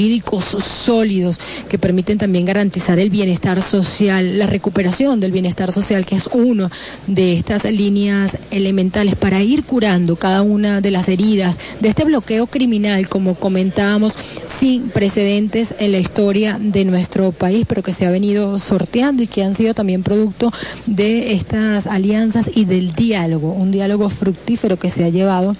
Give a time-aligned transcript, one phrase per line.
[0.00, 0.44] jurídicos
[0.82, 1.38] sólidos
[1.68, 6.70] que permiten también garantizar el bienestar social, la recuperación del bienestar social, que es uno
[7.06, 12.46] de estas líneas elementales para ir curando cada una de las heridas de este bloqueo
[12.46, 14.14] criminal, como comentábamos,
[14.58, 19.26] sin precedentes en la historia de nuestro país, pero que se ha venido sorteando y
[19.26, 20.50] que han sido también producto
[20.86, 25.54] de estas alianzas y del diálogo, un diálogo fructífero que se ha llevado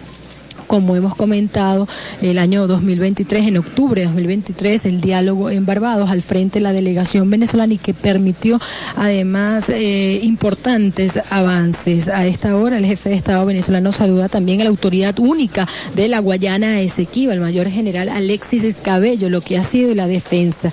[0.70, 1.88] como hemos comentado,
[2.22, 6.72] el año 2023, en octubre de 2023, el diálogo en Barbados al frente de la
[6.72, 8.60] delegación venezolana y que permitió
[8.94, 12.06] además eh, importantes avances.
[12.06, 15.66] A esta hora el jefe de Estado venezolano saluda también a la autoridad única
[15.96, 20.70] de la Guayana Esequiba, el mayor general Alexis Cabello, lo que ha sido la defensa.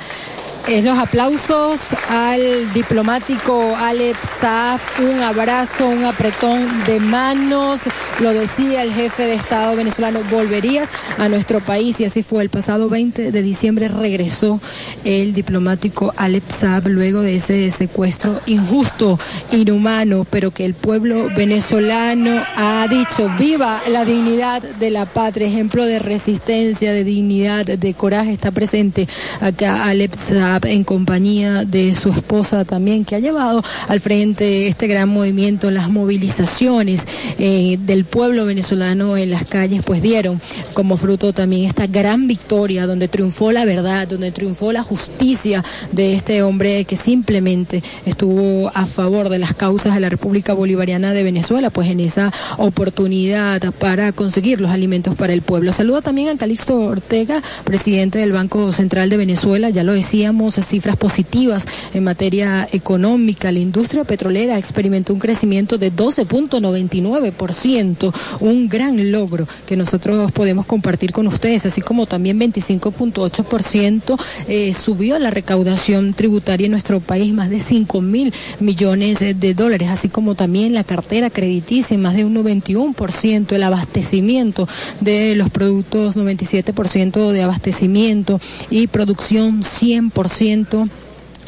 [0.70, 7.80] Eh, los aplausos al diplomático Alex Saab, un abrazo, un apretón de manos,
[8.20, 12.02] lo decía el jefe de Estado venezolano, volverías a nuestro país.
[12.02, 12.44] Y así fue.
[12.44, 14.59] El pasado 20 de diciembre regresó
[15.05, 19.17] el diplomático Alex Saab luego de ese secuestro injusto,
[19.53, 25.86] inhumano, pero que el pueblo venezolano ha dicho, viva la dignidad de la patria, ejemplo
[25.86, 29.08] de resistencia, de dignidad, de coraje, está presente
[29.39, 34.88] acá Alex Saab en compañía de su esposa también, que ha llevado al frente este
[34.88, 37.02] gran movimiento, las movilizaciones
[37.39, 40.41] eh, del pueblo venezolano en las calles, pues dieron
[40.73, 46.13] como fruto también esta gran victoria donde triunfó la verdad, donde triunfó la justicia de
[46.13, 51.23] este hombre que simplemente estuvo a favor de las causas de la República Bolivariana de
[51.23, 55.73] Venezuela, pues en esa oportunidad para conseguir los alimentos para el pueblo.
[55.73, 60.98] Saludo también a Calixto Ortega, presidente del Banco Central de Venezuela, ya lo decíamos, cifras
[60.98, 63.52] positivas en materia económica.
[63.52, 71.12] La industria petrolera experimentó un crecimiento de 12.99%, un gran logro que nosotros podemos compartir
[71.12, 77.50] con ustedes, así como también 25.8% eh, subió la recaudación tributaria en nuestro país, más
[77.50, 82.36] de 5 mil millones de dólares, así como también la cartera crediticia, más de un
[82.36, 84.68] 91%, el abastecimiento
[85.02, 90.88] de los productos, 97% de abastecimiento y producción 100% ciento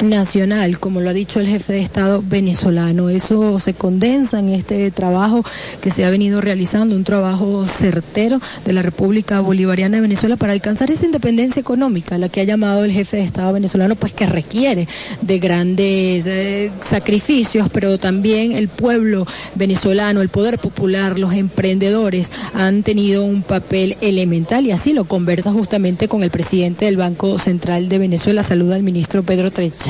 [0.02, 3.10] nacional, como lo ha dicho el jefe de Estado venezolano.
[3.10, 5.44] Eso se condensa en este trabajo
[5.80, 10.52] que se ha venido realizando, un trabajo certero de la República Bolivariana de Venezuela para
[10.52, 14.26] alcanzar esa independencia económica, la que ha llamado el jefe de Estado venezolano, pues que
[14.26, 14.88] requiere
[15.20, 22.82] de grandes eh, sacrificios, pero también el pueblo venezolano, el poder popular, los emprendedores han
[22.82, 27.88] tenido un papel elemental y así lo conversa justamente con el presidente del Banco Central
[27.88, 28.42] de Venezuela.
[28.42, 29.89] Saluda al ministro Pedro Trecha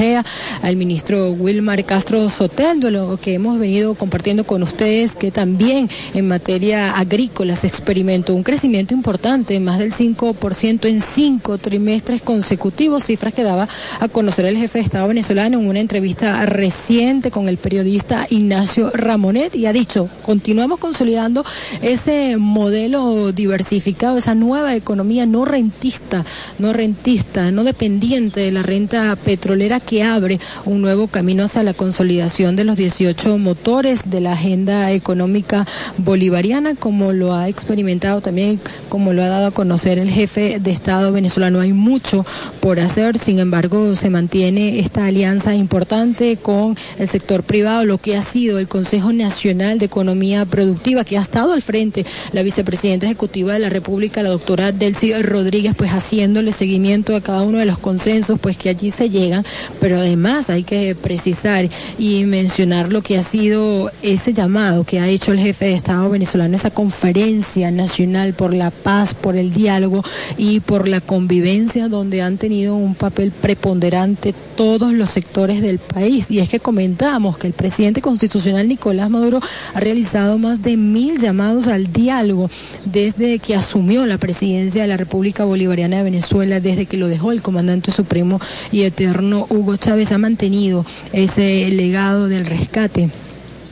[0.63, 6.27] al ministro Wilmar Castro Soteldo, lo que hemos venido compartiendo con ustedes, que también en
[6.27, 13.35] materia agrícola se experimentó un crecimiento importante, más del 5% en cinco trimestres consecutivos, cifras
[13.35, 13.69] que daba
[14.01, 18.91] a conocer el jefe de Estado venezolano en una entrevista reciente con el periodista Ignacio
[18.95, 21.45] Ramonet y ha dicho, continuamos consolidando
[21.83, 26.25] ese modelo diversificado, esa nueva economía no rentista,
[26.59, 31.75] no rentista, no dependiente de la renta petrolera que abre un nuevo camino hacia la
[31.75, 35.67] consolidación de los 18 motores de la agenda económica
[35.99, 40.71] bolivariana, como lo ha experimentado también, como lo ha dado a conocer el jefe de
[40.71, 41.61] Estado venezolano.
[41.61, 42.25] Hay mucho
[42.61, 48.17] por hacer, sin embargo, se mantiene esta alianza importante con el sector privado, lo que
[48.17, 53.07] ha sido el Consejo Nacional de Economía Productiva, que ha estado al frente la vicepresidenta
[53.07, 57.67] ejecutiva de la República, la doctora Delcy Rodríguez, pues haciéndole seguimiento a cada uno de
[57.67, 59.45] los consensos, pues que allí se llegan
[59.81, 65.09] pero además hay que precisar y mencionar lo que ha sido ese llamado que ha
[65.09, 70.05] hecho el jefe de Estado venezolano, esa conferencia nacional por la paz, por el diálogo
[70.37, 76.31] y por la convivencia, donde han tenido un papel preponderante todos los sectores del país.
[76.31, 79.41] Y es que comentamos que el presidente constitucional Nicolás Maduro
[79.75, 82.51] ha realizado más de mil llamados al diálogo
[82.85, 87.33] desde que asumió la presidencia de la República Bolivariana de Venezuela, desde que lo dejó
[87.33, 88.41] el comandante supremo
[88.73, 89.47] y eterno
[89.77, 93.11] Chávez ha mantenido ese legado del rescate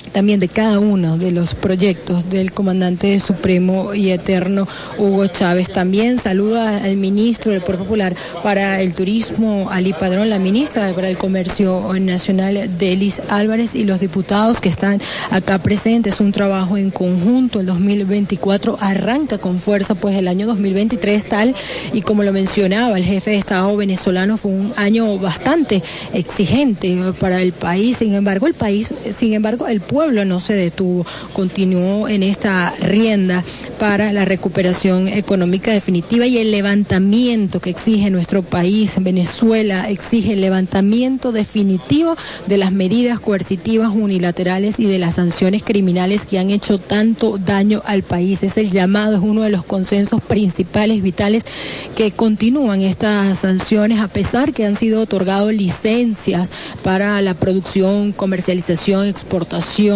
[0.09, 4.67] también de cada uno de los proyectos del comandante supremo y eterno
[4.99, 5.73] Hugo Chávez.
[5.73, 11.09] También saluda al ministro del Poder Popular para el Turismo, Ali Padrón, la ministra para
[11.09, 15.01] el Comercio Nacional, Delis Álvarez, y los diputados que están
[15.31, 16.21] acá presentes.
[16.21, 17.61] Un trabajo en conjunto.
[17.61, 21.55] El 2024 arranca con fuerza, pues el año 2023 tal
[21.93, 25.83] y como lo mencionaba el jefe de Estado venezolano fue un año bastante
[26.13, 27.99] exigente para el país.
[27.99, 32.73] Sin embargo, el país, sin embargo, el pueblo pueblo no se detuvo, continuó en esta
[32.81, 33.43] rienda
[33.81, 40.41] para la recuperación económica definitiva y el levantamiento que exige nuestro país, Venezuela, exige el
[40.41, 42.15] levantamiento definitivo
[42.47, 47.83] de las medidas coercitivas unilaterales y de las sanciones criminales que han hecho tanto daño
[47.85, 48.45] al país.
[48.45, 51.45] Es el llamado, es uno de los consensos principales, vitales,
[51.97, 56.53] que continúan estas sanciones a pesar que han sido otorgadas licencias
[56.85, 59.88] para la producción, comercialización, exportación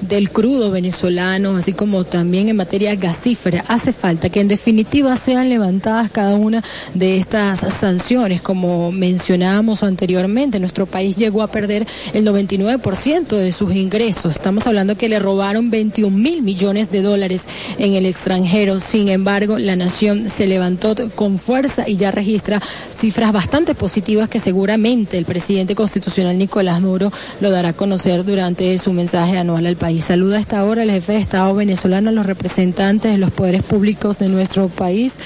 [0.00, 3.64] del crudo venezolano, así como también en materia gasífera.
[3.68, 6.62] Hace falta que en definitiva sean levantadas cada una
[6.94, 8.42] de estas sanciones.
[8.42, 14.36] Como mencionábamos anteriormente, nuestro país llegó a perder el 99% de sus ingresos.
[14.36, 17.44] Estamos hablando que le robaron 21 mil millones de dólares
[17.78, 18.80] en el extranjero.
[18.80, 22.60] Sin embargo, la nación se levantó con fuerza y ya registra
[22.90, 28.76] cifras bastante positivas que seguramente el presidente constitucional Nicolás Maduro lo dará a conocer durante
[28.78, 30.04] su mensaje anual al país.
[30.04, 34.18] Saluda a esta hora el jefe de Estado venezolano, los representantes de los poderes públicos
[34.18, 35.18] de nuestro país.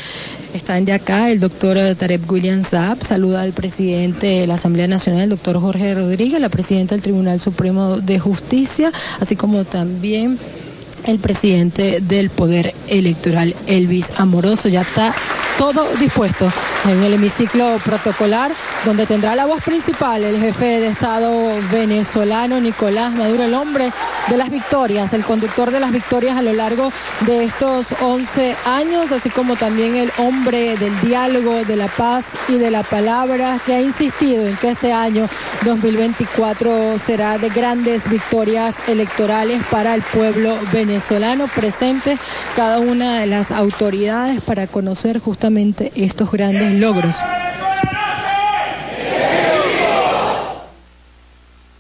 [0.55, 5.23] Están ya acá el doctor Tarek William Saab, saluda al presidente de la Asamblea Nacional,
[5.23, 10.39] el doctor Jorge Rodríguez, la presidenta del Tribunal Supremo de Justicia, así como también
[11.07, 14.69] el presidente del Poder Electoral, Elvis Amoroso.
[14.69, 15.15] Ya está
[15.59, 16.51] todo dispuesto
[16.85, 18.53] en el hemiciclo protocolar,
[18.85, 21.31] donde tendrá la voz principal el jefe de Estado
[21.73, 23.91] venezolano, Nicolás Maduro, el hombre
[24.29, 26.91] de las victorias, el conductor de las victorias a lo largo
[27.27, 32.59] de estos 11 años, así como también el hombre del diálogo, de la paz y
[32.59, 35.29] de la palabra, que ha insistido en que este año
[35.65, 42.19] 2024 será de grandes victorias electorales para el pueblo venezolano, presente
[42.55, 47.15] cada una de las autoridades para conocer justamente estos grandes logros.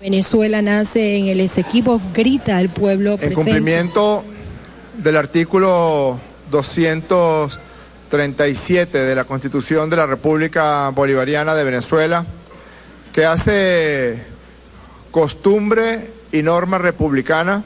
[0.05, 3.41] Venezuela nace en el Esequibo, grita al pueblo presente.
[3.41, 4.23] En cumplimiento
[4.99, 6.21] del artículo
[6.51, 12.27] 237 de la Constitución de la República Bolivariana de Venezuela,
[13.15, 14.23] que hace
[15.11, 17.63] costumbre y norma republicana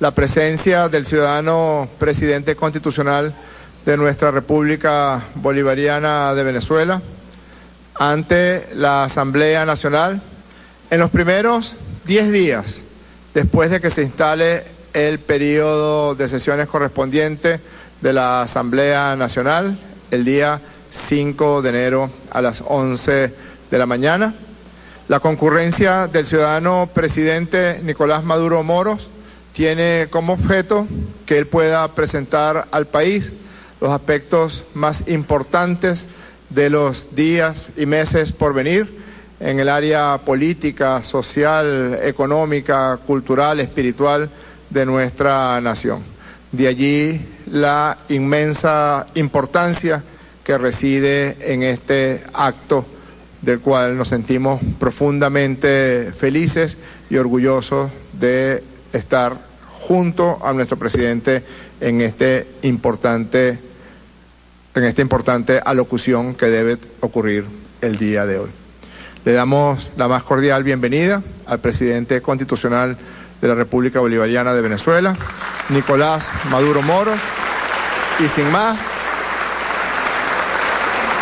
[0.00, 3.34] la presencia del ciudadano presidente constitucional
[3.84, 7.02] de nuestra República Bolivariana de Venezuela
[7.94, 10.22] ante la Asamblea Nacional
[10.90, 11.74] en los primeros
[12.06, 12.80] 10 días
[13.34, 14.64] después de que se instale
[14.94, 17.60] el periodo de sesiones correspondiente
[18.00, 19.78] de la Asamblea Nacional
[20.10, 23.34] el día 5 de enero a las 11
[23.70, 24.34] de la mañana.
[25.08, 29.08] La concurrencia del ciudadano presidente Nicolás Maduro Moros
[29.52, 30.86] tiene como objeto
[31.26, 33.32] que él pueda presentar al país
[33.80, 36.06] los aspectos más importantes
[36.48, 39.07] de los días y meses por venir
[39.40, 44.28] en el área política, social, económica, cultural, espiritual
[44.70, 46.02] de nuestra nación.
[46.50, 47.20] De allí
[47.50, 50.02] la inmensa importancia
[50.42, 52.84] que reside en este acto
[53.42, 56.76] del cual nos sentimos profundamente felices
[57.10, 58.62] y orgullosos de
[58.92, 59.36] estar
[59.80, 61.42] junto a nuestro presidente
[61.80, 63.58] en este importante
[64.74, 67.44] en esta importante alocución que debe ocurrir
[67.80, 68.67] el día de hoy.
[69.24, 72.96] Le damos la más cordial bienvenida al presidente constitucional
[73.40, 75.16] de la República Bolivariana de Venezuela,
[75.70, 77.12] Nicolás Maduro Moro,
[78.20, 78.78] y sin más,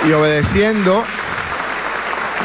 [0.06, 1.02] y obedeciendo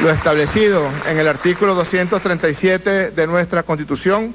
[0.01, 4.33] lo establecido en el artículo 237 de nuestra Constitución,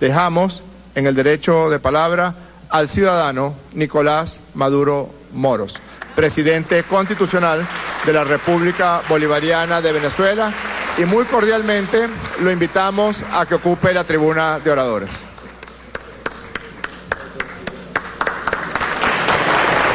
[0.00, 0.62] dejamos
[0.94, 2.34] en el derecho de palabra
[2.70, 5.74] al ciudadano Nicolás Maduro Moros
[6.14, 7.66] presidente constitucional
[8.04, 10.52] de la República Bolivariana de Venezuela,
[10.96, 12.08] y muy cordialmente
[12.40, 15.10] lo invitamos a que ocupe la tribuna de oradores.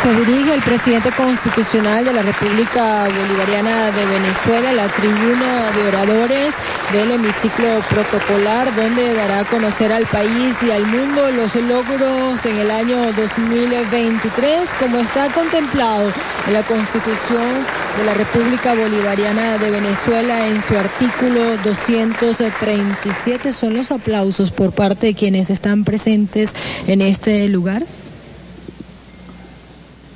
[0.04, 6.56] Se dirige el presidente constitucional de la República Bolivariana de Venezuela, la tribuna de oradores
[6.92, 12.58] del hemiciclo protocolar, donde dará a conocer al país y al mundo los logros en
[12.58, 16.12] el año 2023, como está contemplado
[16.48, 17.66] en la Constitución
[17.98, 23.54] de la República Bolivariana de Venezuela en su artículo 237.
[23.54, 26.54] Son los aplausos por parte de quienes están presentes
[26.88, 27.84] en este lugar.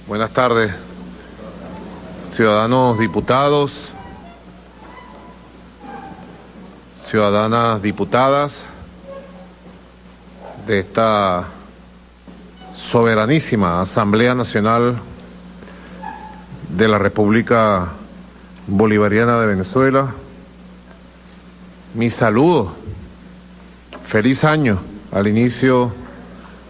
[0.07, 0.71] Buenas tardes,
[2.31, 3.92] ciudadanos diputados,
[7.13, 8.63] ciudadanas diputadas
[10.65, 11.43] de esta
[12.75, 14.97] soberanísima Asamblea Nacional
[16.69, 17.89] de la República
[18.65, 20.07] Bolivariana de Venezuela.
[21.93, 22.73] Mi saludo,
[24.07, 24.79] feliz año
[25.11, 25.93] al inicio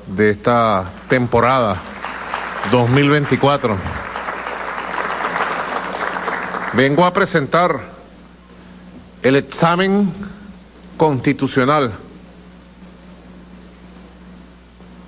[0.08, 1.78] de esta temporada
[2.70, 3.78] 2024.
[6.74, 7.80] Vengo a presentar
[9.22, 10.33] el examen
[10.98, 11.94] constitucional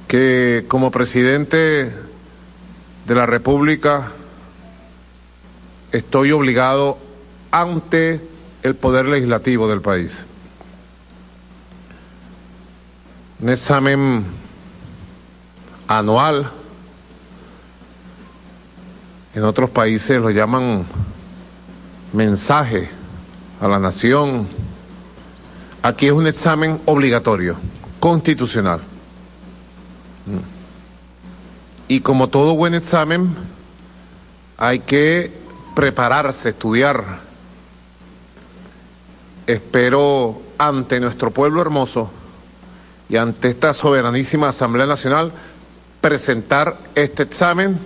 [0.08, 1.92] que como presidente
[3.06, 4.12] de la República
[5.92, 6.98] estoy obligado
[7.52, 8.22] ante
[8.64, 10.26] el poder legislativo del país.
[13.40, 14.26] Un examen
[15.88, 16.52] anual,
[19.34, 20.86] en otros países lo llaman
[22.14, 22.90] mensaje
[23.62, 24.48] a la nación.
[25.86, 27.58] Aquí es un examen obligatorio,
[28.00, 28.80] constitucional.
[31.88, 33.36] Y como todo buen examen,
[34.58, 35.32] hay que
[35.76, 37.20] prepararse, estudiar.
[39.46, 42.10] Espero ante nuestro pueblo hermoso
[43.08, 45.34] y ante esta soberanísima Asamblea Nacional
[46.02, 47.78] presentar este examen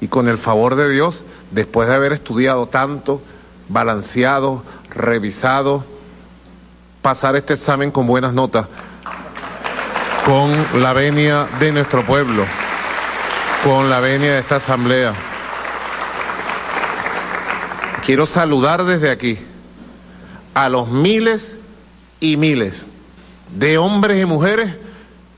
[0.00, 3.20] y con el favor de Dios, después de haber estudiado tanto,
[3.68, 5.97] balanceado, revisado,
[7.08, 8.66] pasar este examen con buenas notas,
[10.26, 12.44] con la venia de nuestro pueblo,
[13.64, 15.14] con la venia de esta Asamblea.
[18.04, 19.38] Quiero saludar desde aquí
[20.52, 21.56] a los miles
[22.20, 22.84] y miles
[23.56, 24.74] de hombres y mujeres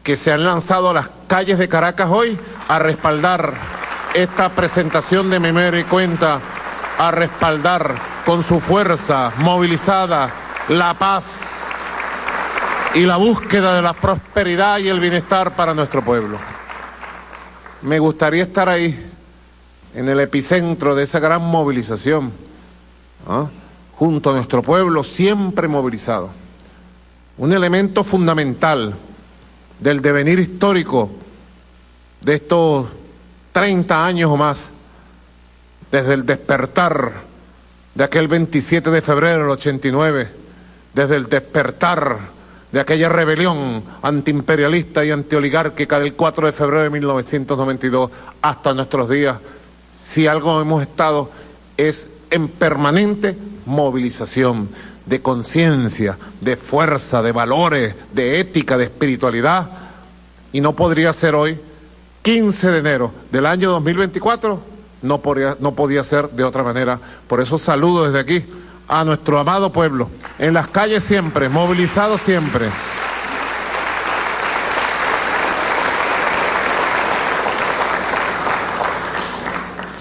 [0.02, 2.36] que se han lanzado a las calles de Caracas hoy
[2.66, 3.54] a respaldar
[4.14, 6.40] esta presentación de Memero y Cuenta,
[6.98, 7.94] a respaldar
[8.26, 10.30] con su fuerza movilizada
[10.68, 11.59] la paz
[12.94, 16.38] y la búsqueda de la prosperidad y el bienestar para nuestro pueblo.
[17.82, 19.10] Me gustaría estar ahí,
[19.94, 22.32] en el epicentro de esa gran movilización,
[23.28, 23.46] ¿ah?
[23.96, 26.30] junto a nuestro pueblo siempre movilizado
[27.40, 28.94] un elemento fundamental
[29.78, 31.10] del devenir histórico
[32.20, 32.86] de estos
[33.52, 34.70] 30 años o más,
[35.90, 37.12] desde el despertar
[37.94, 40.28] de aquel 27 de febrero del 89,
[40.92, 42.18] desde el despertar
[42.72, 48.10] de aquella rebelión antiimperialista y antioligárquica del 4 de febrero de 1992
[48.40, 49.38] hasta nuestros días,
[50.00, 51.30] si algo hemos estado
[51.76, 53.36] es en permanente
[53.66, 54.68] movilización
[55.06, 59.68] de conciencia, de fuerza, de valores, de ética, de espiritualidad.
[60.52, 61.58] Y no podría ser hoy,
[62.22, 64.60] 15 de enero del año 2024,
[65.02, 67.00] no podría, no podía ser de otra manera.
[67.26, 68.44] Por eso saludo desde aquí
[68.90, 72.68] a nuestro amado pueblo, en las calles siempre, movilizado siempre.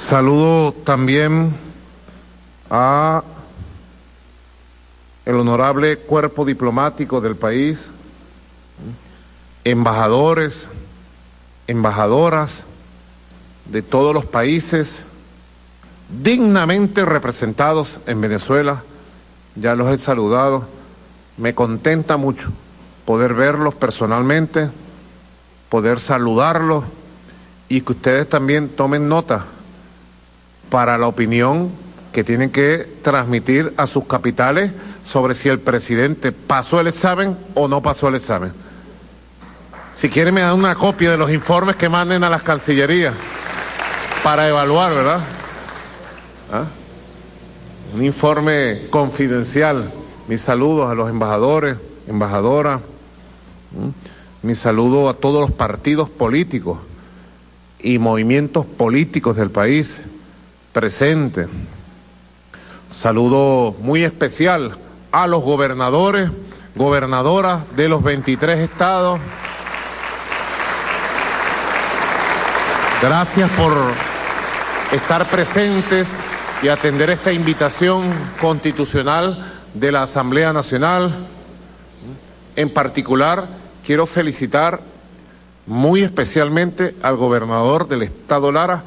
[0.10, 1.56] Saludo también
[2.72, 3.22] a
[5.24, 7.92] el honorable cuerpo diplomático del país,
[9.66, 10.68] embajadores,
[11.68, 12.64] embajadoras
[13.66, 15.06] de todos los países
[16.10, 18.84] dignamente representados en Venezuela.
[19.56, 20.66] Ya los he saludado.
[21.38, 22.50] Me contenta mucho
[23.06, 24.70] poder verlos personalmente,
[25.70, 26.84] poder saludarlos
[27.68, 29.46] y que ustedes también tomen nota
[30.70, 31.72] para la opinión
[32.12, 34.72] que tienen que transmitir a sus capitales
[35.06, 38.52] sobre si el presidente pasó el examen o no pasó el examen.
[39.96, 43.14] Si quieren me dan una copia de los informes que manden a las cancillerías
[44.24, 45.20] para evaluar, ¿verdad?
[46.52, 46.66] ¿Ah?
[47.94, 49.92] Un informe confidencial.
[50.28, 51.78] Mis saludos a los embajadores,
[52.08, 52.82] embajadoras.
[54.42, 56.80] Mis saludos a todos los partidos políticos
[57.80, 60.02] y movimientos políticos del país
[60.74, 61.48] presentes.
[62.90, 64.78] Saludo muy especial
[65.12, 66.32] a los gobernadores,
[66.76, 69.20] gobernadoras de los 23 estados.
[73.02, 73.74] Gracias por
[74.92, 76.08] estar presentes
[76.62, 78.10] y atender esta invitación
[78.42, 81.28] constitucional de la Asamblea Nacional.
[82.56, 83.48] En particular,
[83.86, 84.82] quiero felicitar
[85.66, 88.84] muy especialmente al gobernador del estado Lara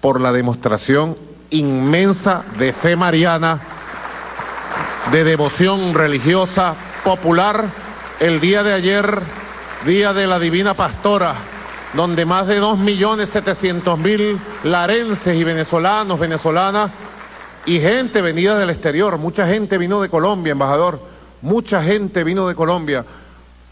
[0.00, 1.16] por la demostración
[1.50, 3.60] inmensa de fe mariana
[5.10, 7.64] de devoción religiosa popular
[8.18, 9.20] el día de ayer,
[9.84, 11.34] día de la Divina Pastora,
[11.94, 16.90] donde más de dos millones setecientos mil larenses y venezolanos, venezolanas
[17.66, 21.00] y gente venida del exterior, mucha gente vino de Colombia, embajador,
[21.42, 23.04] mucha gente vino de Colombia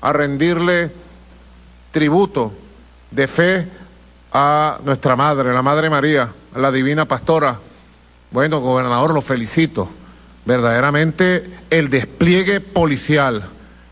[0.01, 0.91] a rendirle
[1.93, 2.53] tributo
[3.13, 3.69] de fe
[4.33, 7.57] a nuestra madre, la Madre María, a la Divina Pastora.
[8.33, 9.89] Bueno, gobernador, lo felicito
[10.45, 13.45] verdaderamente el despliegue policial,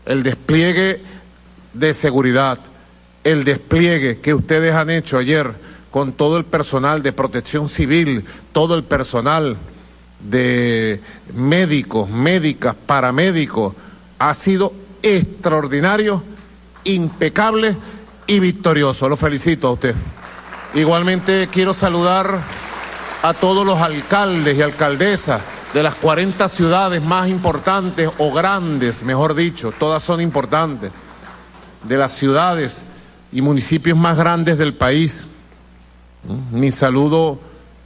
[0.05, 1.01] el despliegue
[1.73, 2.59] de seguridad,
[3.23, 5.51] el despliegue que ustedes han hecho ayer
[5.91, 9.57] con todo el personal de protección civil, todo el personal
[10.23, 11.01] de
[11.33, 13.73] médicos, médicas, paramédicos,
[14.19, 16.23] ha sido extraordinario,
[16.85, 17.75] impecable
[18.27, 19.09] y victorioso.
[19.09, 19.95] Lo felicito a usted.
[20.73, 22.39] Igualmente quiero saludar
[23.21, 25.41] a todos los alcaldes y alcaldesas
[25.73, 30.91] de las 40 ciudades más importantes o grandes, mejor dicho, todas son importantes,
[31.83, 32.85] de las ciudades
[33.31, 35.25] y municipios más grandes del país.
[36.51, 37.39] Mi saludo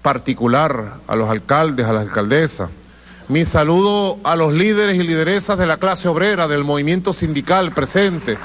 [0.07, 2.69] particular a los alcaldes, a las alcaldesas.
[3.27, 8.37] Mi saludo a los líderes y lideresas de la clase obrera, del movimiento sindical presente,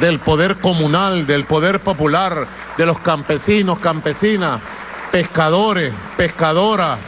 [0.00, 2.46] del poder comunal, del poder popular,
[2.78, 4.62] de los campesinos, campesinas,
[5.12, 6.98] pescadores, pescadoras.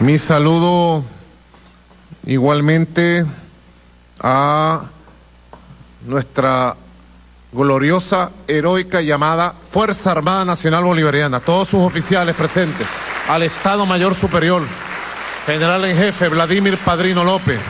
[0.00, 1.04] Mi saludo
[2.26, 3.26] igualmente
[4.18, 4.86] a
[6.04, 6.74] nuestra
[7.54, 12.86] gloriosa, heroica llamada Fuerza Armada Nacional Bolivariana, todos sus oficiales presentes,
[13.28, 14.62] al Estado Mayor Superior,
[15.46, 17.60] General en Jefe Vladimir Padrino López,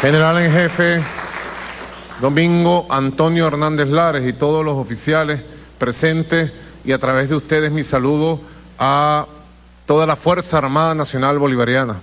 [0.00, 1.00] General en Jefe
[2.20, 5.40] Domingo Antonio Hernández Lares y todos los oficiales
[5.78, 6.52] presentes
[6.84, 8.40] y a través de ustedes mi saludo
[8.80, 9.26] a
[9.86, 11.94] toda la Fuerza Armada Nacional Bolivariana.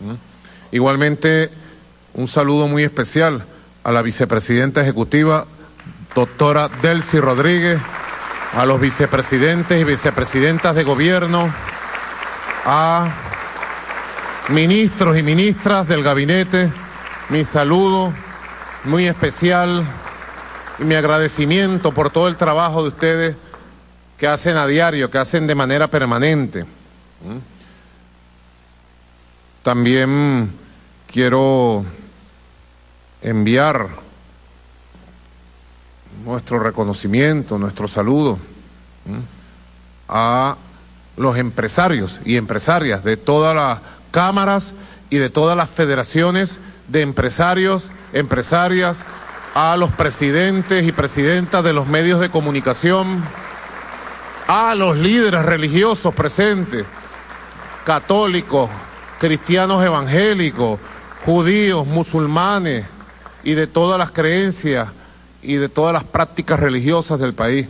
[0.00, 0.74] ¿Mm?
[0.74, 1.50] Igualmente
[2.14, 3.44] un saludo muy especial
[3.84, 5.46] a la vicepresidenta ejecutiva,
[6.14, 7.80] doctora Delcy Rodríguez,
[8.54, 11.52] a los vicepresidentes y vicepresidentas de gobierno,
[12.66, 13.08] a
[14.50, 16.70] ministros y ministras del gabinete,
[17.30, 18.12] mi saludo
[18.84, 19.84] muy especial
[20.78, 23.36] y mi agradecimiento por todo el trabajo de ustedes
[24.18, 26.64] que hacen a diario, que hacen de manera permanente.
[26.64, 27.38] ¿Mm?
[29.62, 30.52] También
[31.10, 31.84] quiero
[33.22, 33.88] enviar
[36.24, 38.38] nuestro reconocimiento, nuestro saludo
[40.08, 40.56] a
[41.16, 43.80] los empresarios y empresarias de todas las
[44.10, 44.74] cámaras
[45.10, 46.58] y de todas las federaciones
[46.88, 49.04] de empresarios, empresarias,
[49.54, 53.22] a los presidentes y presidentas de los medios de comunicación,
[54.46, 56.86] a los líderes religiosos presentes,
[57.84, 58.70] católicos,
[59.18, 60.80] cristianos evangélicos,
[61.24, 62.86] judíos, musulmanes,
[63.44, 64.88] y de todas las creencias
[65.42, 67.66] y de todas las prácticas religiosas del país.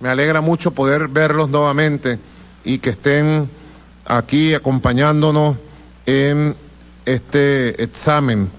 [0.00, 2.18] Me alegra mucho poder verlos nuevamente
[2.64, 3.48] y que estén
[4.04, 5.56] aquí acompañándonos
[6.06, 6.56] en
[7.04, 8.50] este examen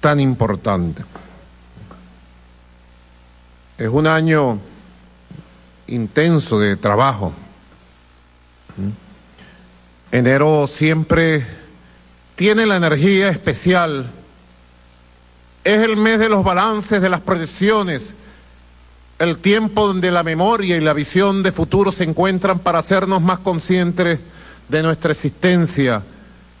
[0.00, 1.02] tan importante.
[3.76, 4.58] Es un año
[5.86, 7.32] intenso de trabajo.
[10.10, 11.46] Enero siempre
[12.34, 14.10] tiene la energía especial
[15.74, 18.14] es el mes de los balances, de las proyecciones,
[19.18, 23.40] el tiempo donde la memoria y la visión de futuro se encuentran para hacernos más
[23.40, 24.18] conscientes
[24.66, 26.02] de nuestra existencia,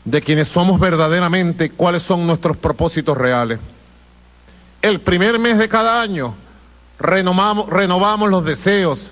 [0.04, 3.58] de quienes somos verdaderamente, cuáles son nuestros propósitos reales.
[4.82, 6.34] El primer mes de cada año
[6.98, 9.10] renovamos, renovamos los deseos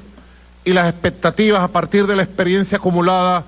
[0.63, 3.45] y las expectativas a partir de la experiencia acumulada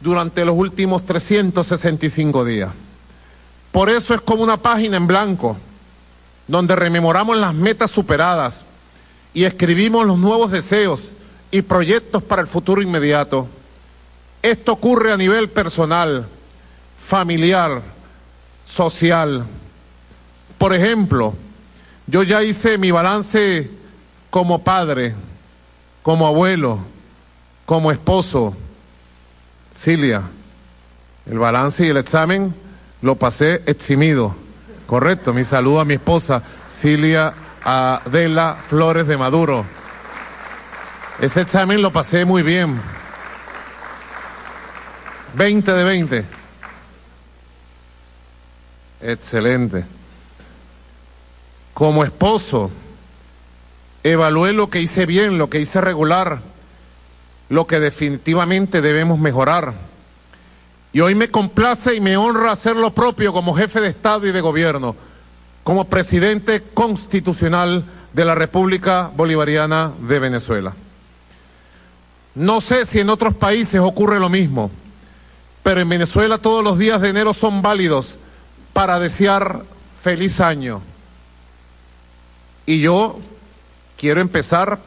[0.00, 2.70] durante los últimos 365 días.
[3.72, 5.56] Por eso es como una página en blanco
[6.48, 8.64] donde rememoramos las metas superadas
[9.34, 11.12] y escribimos los nuevos deseos
[11.50, 13.46] y proyectos para el futuro inmediato.
[14.42, 16.26] Esto ocurre a nivel personal,
[17.06, 17.82] familiar,
[18.66, 19.44] social.
[20.56, 21.34] Por ejemplo,
[22.06, 23.70] yo ya hice mi balance
[24.30, 25.14] como padre,
[26.02, 26.80] como abuelo,
[27.66, 28.54] como esposo.
[29.74, 30.22] Cilia,
[31.30, 32.54] el balance y el examen
[33.02, 34.34] lo pasé eximido.
[34.88, 39.66] Correcto, mi saludo a mi esposa Cilia Adela Flores de Maduro.
[41.20, 42.80] Ese examen lo pasé muy bien.
[45.34, 46.24] 20 de 20.
[49.02, 49.84] Excelente.
[51.74, 52.70] Como esposo,
[54.02, 56.38] evalué lo que hice bien, lo que hice regular,
[57.50, 59.87] lo que definitivamente debemos mejorar
[60.92, 64.32] y hoy me complace y me honra hacer lo propio como jefe de Estado y
[64.32, 64.96] de Gobierno,
[65.62, 70.74] como presidente constitucional de la República Bolivariana de Venezuela.
[72.34, 74.70] No sé si en otros países ocurre lo mismo,
[75.62, 78.16] pero en Venezuela todos los días de enero son válidos
[78.72, 79.64] para desear
[80.02, 80.80] feliz año.
[82.64, 83.18] Y yo
[83.96, 84.78] quiero empezar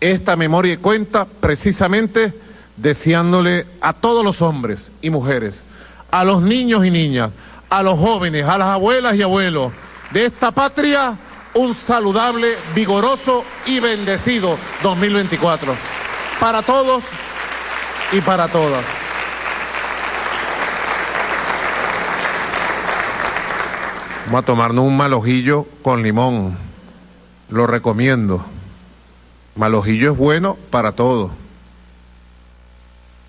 [0.00, 2.32] esta memoria y cuenta precisamente
[2.78, 5.62] deseándole a todos los hombres y mujeres,
[6.10, 7.30] a los niños y niñas,
[7.68, 9.72] a los jóvenes, a las abuelas y abuelos
[10.10, 11.16] de esta patria,
[11.54, 15.74] un saludable, vigoroso y bendecido 2024.
[16.40, 17.02] Para todos
[18.12, 18.84] y para todas.
[24.26, 26.56] Vamos a tomarnos un malojillo con limón.
[27.48, 28.44] Lo recomiendo.
[29.56, 31.30] Malojillo es bueno para todo.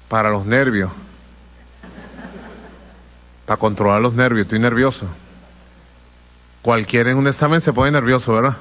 [0.10, 0.92] Para los nervios.
[3.46, 4.46] Para controlar los nervios.
[4.46, 5.08] Estoy nervioso.
[6.62, 8.58] Cualquiera en un examen se pone nervioso, ¿verdad?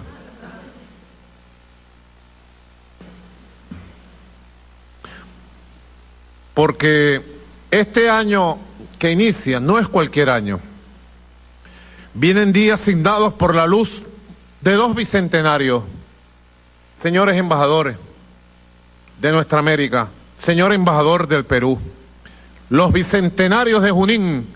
[6.54, 7.22] Porque
[7.70, 8.58] este año
[8.98, 10.60] que inicia no es cualquier año.
[12.14, 14.02] Vienen días signados por la luz
[14.60, 15.84] de dos bicentenarios.
[17.00, 17.96] Señores embajadores
[19.20, 20.08] de nuestra América,
[20.38, 21.78] señor embajador del Perú,
[22.70, 24.46] los bicentenarios de Junín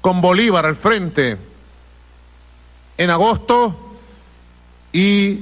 [0.00, 1.38] con Bolívar al frente
[2.98, 3.94] en agosto
[4.92, 5.40] y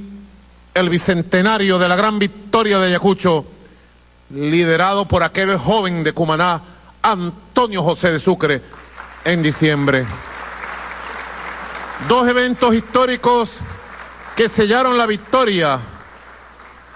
[0.73, 3.45] el bicentenario de la gran victoria de Ayacucho,
[4.29, 6.61] liderado por aquel joven de Cumaná,
[7.01, 8.61] Antonio José de Sucre,
[9.25, 10.05] en diciembre.
[12.07, 13.51] Dos eventos históricos
[14.35, 15.79] que sellaron la victoria,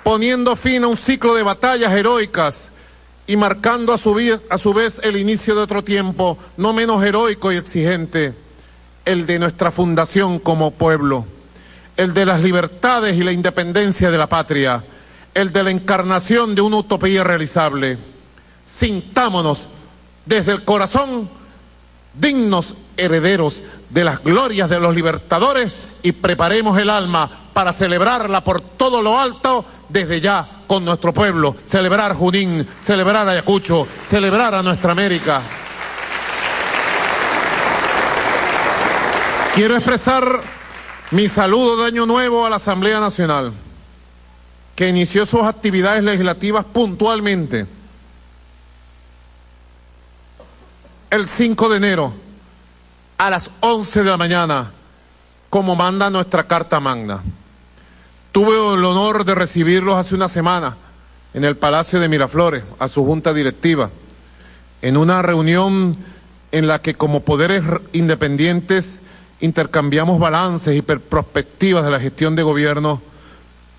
[0.04, 2.72] poniendo fin a un ciclo de batallas heroicas
[3.28, 8.34] y marcando a su, vez, el inicio de otro tiempo no menos heroico y exigente,
[9.04, 11.26] el de nuestra fundación como pueblo,
[11.98, 14.84] el de las libertades y la independencia de la patria,
[15.34, 17.98] el de la encarnación de una utopía realizable.
[18.66, 19.66] Sintámonos
[20.26, 21.30] desde el corazón
[22.14, 23.62] dignos herederos
[23.96, 25.72] de las glorias de los libertadores
[26.04, 31.56] y preparemos el alma para celebrarla por todo lo alto desde ya con nuestro pueblo,
[31.66, 35.42] celebrar Junín, celebrar Ayacucho, celebrar a nuestra América.
[39.56, 40.42] Quiero expresar
[41.12, 43.54] mi saludo de Año Nuevo a la Asamblea Nacional,
[44.76, 47.66] que inició sus actividades legislativas puntualmente
[51.12, 52.25] el 5 de enero
[53.18, 54.72] a las 11 de la mañana,
[55.50, 57.22] como manda nuestra Carta Magna.
[58.32, 60.76] Tuve el honor de recibirlos hace una semana
[61.34, 63.90] en el Palacio de Miraflores, a su junta directiva,
[64.82, 65.98] en una reunión
[66.52, 69.00] en la que como poderes independientes
[69.40, 73.02] intercambiamos balances y perspectivas de la gestión de gobierno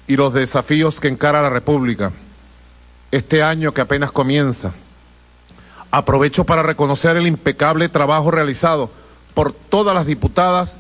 [0.07, 2.13] y los desafíos que encara la República
[3.11, 4.73] este año que apenas comienza.
[5.91, 8.91] Aprovecho para reconocer el impecable trabajo realizado
[9.37, 10.79] por todas las diputadas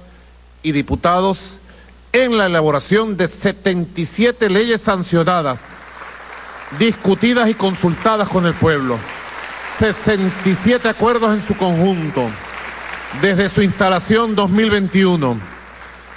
[0.62, 1.58] y diputados
[2.10, 5.60] en la elaboración de 77 leyes sancionadas,
[6.78, 8.96] discutidas y consultadas con el pueblo.
[9.76, 12.30] 67 acuerdos en su conjunto
[13.20, 15.36] desde su instalación 2021,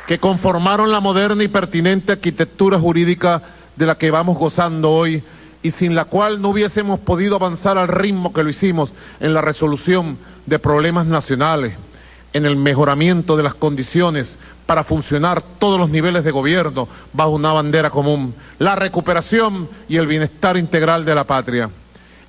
[0.07, 3.43] que conformaron la moderna y pertinente arquitectura jurídica
[3.75, 5.21] de la que vamos gozando hoy
[5.61, 9.41] y sin la cual no hubiésemos podido avanzar al ritmo que lo hicimos en la
[9.41, 11.75] resolución de problemas nacionales,
[12.33, 17.53] en el mejoramiento de las condiciones para funcionar todos los niveles de gobierno bajo una
[17.53, 21.69] bandera común, la recuperación y el bienestar integral de la patria.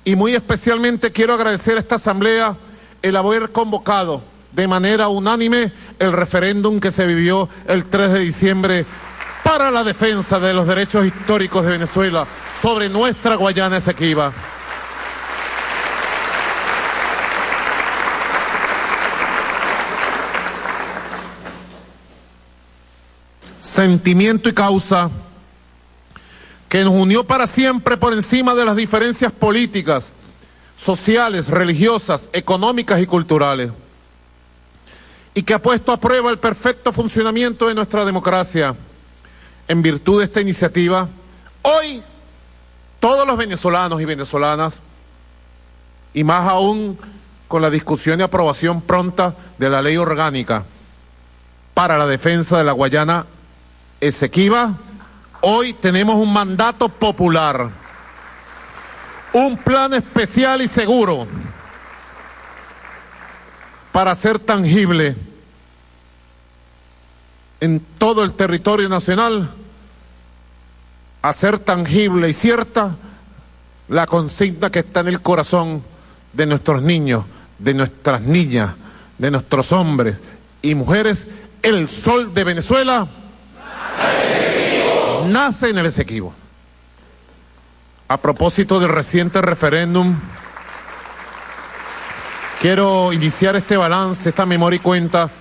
[0.03, 2.55] Y muy especialmente quiero agradecer a esta Asamblea
[3.01, 8.85] el haber convocado de manera unánime el referéndum que se vivió el 3 de diciembre
[9.43, 12.25] para la defensa de los derechos históricos de Venezuela
[12.59, 14.33] sobre nuestra Guayana Esequiba.
[23.71, 25.09] Sentimiento y causa
[26.67, 30.11] que nos unió para siempre por encima de las diferencias políticas,
[30.75, 33.71] sociales, religiosas, económicas y culturales
[35.33, 38.75] y que ha puesto a prueba el perfecto funcionamiento de nuestra democracia.
[39.69, 41.07] En virtud de esta iniciativa,
[41.61, 42.03] hoy
[42.99, 44.81] todos los venezolanos y venezolanas,
[46.13, 46.99] y más aún
[47.47, 50.65] con la discusión y aprobación pronta de la ley orgánica
[51.73, 53.27] para la defensa de la Guayana
[54.01, 54.77] Esequiba,
[55.41, 57.69] hoy tenemos un mandato popular,
[59.31, 61.27] un plan especial y seguro
[63.91, 65.15] para ser tangible
[67.59, 69.51] en todo el territorio nacional,
[71.21, 72.95] hacer tangible y cierta
[73.87, 75.83] la consigna que está en el corazón
[76.33, 77.25] de nuestros niños,
[77.59, 78.73] de nuestras niñas,
[79.19, 80.19] de nuestros hombres
[80.63, 81.27] y mujeres,
[81.61, 83.07] el sol de Venezuela
[85.27, 86.33] nace en el Esequibo.
[88.07, 90.15] a propósito del reciente referéndum,
[92.59, 95.31] quiero iniciar este balance, esta memoria y cuenta,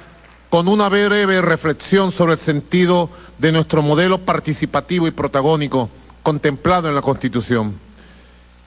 [0.49, 5.91] con una breve reflexión sobre el sentido de nuestro modelo participativo y protagónico
[6.23, 7.75] contemplado en la Constitución,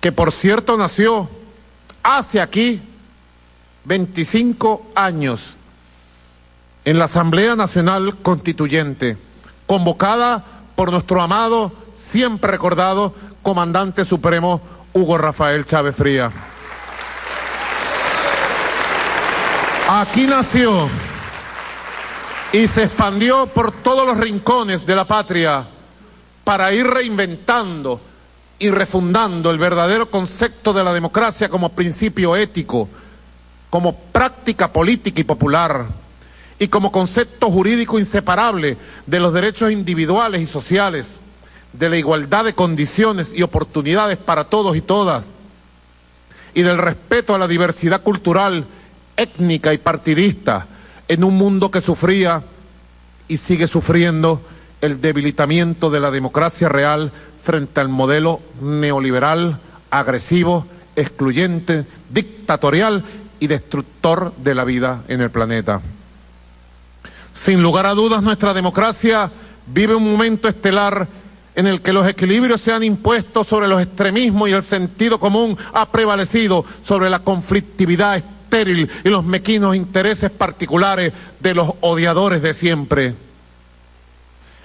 [0.01, 1.29] que por cierto nació
[2.03, 2.81] hace aquí
[3.85, 5.55] 25 años
[6.85, 9.17] en la Asamblea Nacional Constituyente,
[9.73, 10.43] convocada
[10.75, 14.61] por nuestro amado, siempre recordado, comandante supremo
[14.93, 16.31] Hugo Rafael Chávez Fría.
[19.89, 20.87] Aquí nació
[22.51, 25.65] y se expandió por todos los rincones de la patria
[26.43, 27.99] para ir reinventando
[28.59, 32.87] y refundando el verdadero concepto de la democracia como principio ético,
[33.71, 35.87] como práctica política y popular,
[36.59, 41.17] y como concepto jurídico inseparable de los derechos individuales y sociales
[41.73, 45.25] de la igualdad de condiciones y oportunidades para todos y todas,
[46.53, 48.65] y del respeto a la diversidad cultural,
[49.17, 50.67] étnica y partidista
[51.07, 52.43] en un mundo que sufría
[53.27, 54.41] y sigue sufriendo
[54.81, 57.11] el debilitamiento de la democracia real
[57.43, 63.03] frente al modelo neoliberal, agresivo, excluyente, dictatorial
[63.39, 65.81] y destructor de la vida en el planeta.
[67.33, 69.31] Sin lugar a dudas, nuestra democracia
[69.65, 71.07] vive un momento estelar
[71.55, 75.57] en el que los equilibrios se han impuesto sobre los extremismos y el sentido común
[75.73, 82.53] ha prevalecido sobre la conflictividad estéril y los mequinos intereses particulares de los odiadores de
[82.53, 83.15] siempre.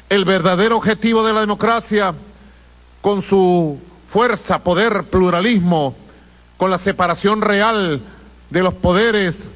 [0.09, 2.15] El verdadero objetivo de la democracia,
[3.03, 3.79] con su
[4.11, 5.95] fuerza, poder, pluralismo,
[6.57, 8.01] con la separación real
[8.51, 9.49] de los poderes,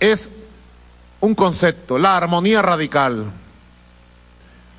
[0.00, 0.30] es
[1.22, 3.26] un concepto, la armonía radical.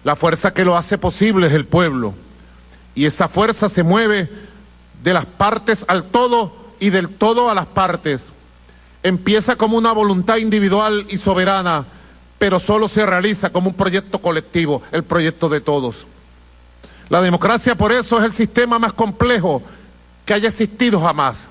[0.04, 2.14] La fuerza que lo hace posible es el pueblo.
[2.94, 4.30] Y esa fuerza se mueve
[5.02, 8.28] de las partes al todo y del todo a las partes.
[9.04, 11.86] Empieza como una voluntad individual y soberana,
[12.38, 16.06] pero solo se realiza como un proyecto colectivo, el proyecto de todos.
[17.08, 19.64] La democracia por eso es el sistema más complejo
[20.26, 21.48] que haya existido jamás,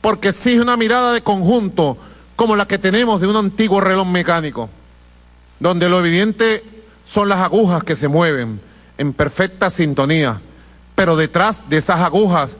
[0.00, 1.98] porque exige una mirada de conjunto
[2.38, 4.70] como la que tenemos de un antiguo reloj mecánico,
[5.58, 6.62] donde lo evidente
[7.04, 8.60] son las agujas que se mueven
[8.96, 10.40] en perfecta sintonía,
[10.94, 12.50] pero detrás de esas agujas,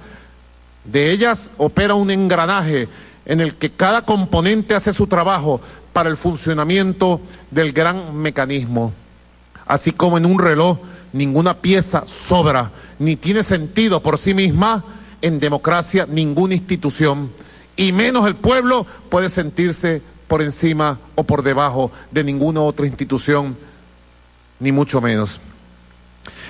[0.85, 2.89] de ellas opera un engranaje
[3.25, 5.61] en el que cada componente hace su trabajo
[5.93, 7.21] para el funcionamiento
[7.53, 8.93] del gran mecanismo.
[9.65, 10.79] Así como en un reloj
[11.13, 14.85] ninguna pieza sobra ni tiene sentido por sí misma,
[15.23, 17.31] en democracia ninguna institución,
[17.79, 23.57] y menos el pueblo, puede sentirse por encima o por debajo de ninguna otra institución
[24.59, 25.39] ni mucho menos.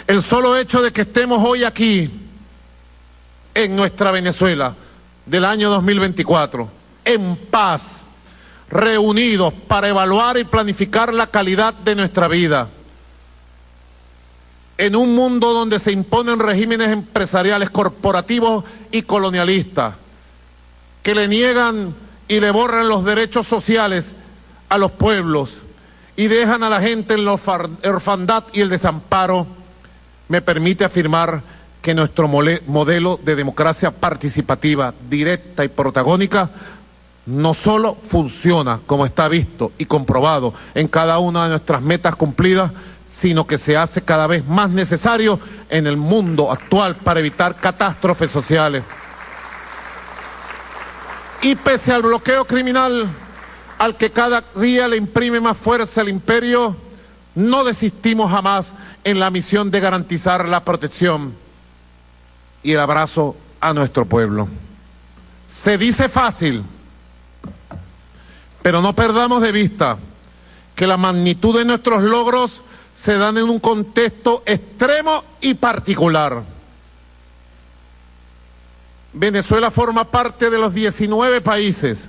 [0.07, 2.11] El solo hecho de que estemos hoy aquí,
[3.55, 4.75] en nuestra Venezuela,
[5.27, 6.67] del año 2024,
[7.05, 8.01] en paz,
[8.71, 12.69] reunidos para evaluar y planificar la calidad de nuestra vida,
[14.79, 19.95] en un mundo donde se imponen regímenes empresariales, corporativos y colonialistas,
[21.09, 21.95] que le niegan
[22.29, 24.13] y le borran los derechos sociales
[24.69, 25.57] a los pueblos,
[26.17, 29.47] y dejan a la gente en la orfandad y el desamparo,
[30.29, 31.41] me permite afirmar
[31.81, 36.51] que nuestro modelo de democracia participativa, directa y protagónica
[37.25, 42.71] no solo funciona como está visto y comprobado en cada una de nuestras metas cumplidas,
[43.07, 45.41] sino que se hace cada vez más necesario
[45.71, 48.85] en el mundo actual para evitar catástrofes sociales.
[51.43, 53.09] Y pese al bloqueo criminal
[53.79, 56.77] al que cada día le imprime más fuerza el imperio,
[57.35, 58.75] no desistimos jamás
[59.05, 61.35] en la misión de garantizar la protección
[62.63, 64.49] y el abrazo a nuestro pueblo.
[65.47, 66.65] Se dice fácil,
[68.63, 69.97] pero no perdamos de vista
[70.75, 72.63] que la magnitud de nuestros logros
[72.95, 76.43] se dan en un contexto extremo y particular.
[79.13, 82.09] Venezuela forma parte de los 19 países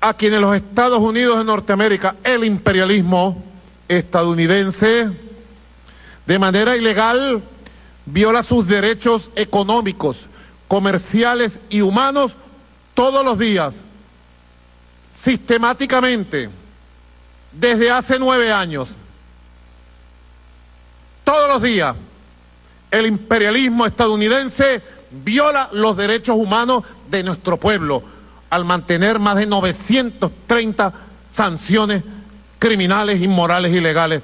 [0.00, 3.42] a quienes los Estados Unidos de Norteamérica, el imperialismo
[3.88, 5.10] estadounidense,
[6.26, 7.42] de manera ilegal
[8.04, 10.26] viola sus derechos económicos,
[10.68, 12.36] comerciales y humanos
[12.94, 13.80] todos los días,
[15.12, 16.50] sistemáticamente,
[17.52, 18.88] desde hace nueve años.
[21.24, 21.96] Todos los días,
[22.90, 24.82] el imperialismo estadounidense
[25.24, 28.02] viola los derechos humanos de nuestro pueblo
[28.50, 30.92] al mantener más de 930
[31.30, 32.02] sanciones
[32.58, 34.22] criminales, inmorales y legales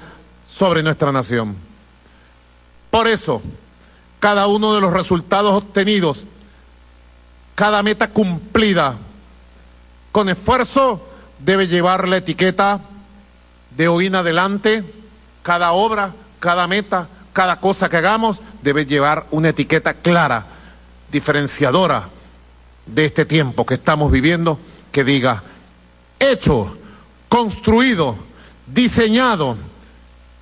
[0.49, 1.55] sobre nuestra nación.
[2.89, 3.41] Por eso,
[4.19, 6.23] cada uno de los resultados obtenidos,
[7.55, 8.95] cada meta cumplida,
[10.11, 11.07] con esfuerzo
[11.39, 12.79] debe llevar la etiqueta
[13.71, 14.83] de hoy en adelante,
[15.41, 20.45] cada obra, cada meta, cada cosa que hagamos debe llevar una etiqueta clara,
[21.13, 22.09] diferenciadora
[22.87, 24.59] de este tiempo que estamos viviendo,
[24.91, 25.43] que diga,
[26.19, 26.75] hecho,
[27.29, 28.17] construido,
[28.65, 29.55] diseñado,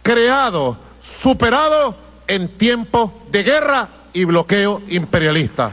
[0.02, 5.72] creado, superado en tiempos de guerra y bloqueo imperialista.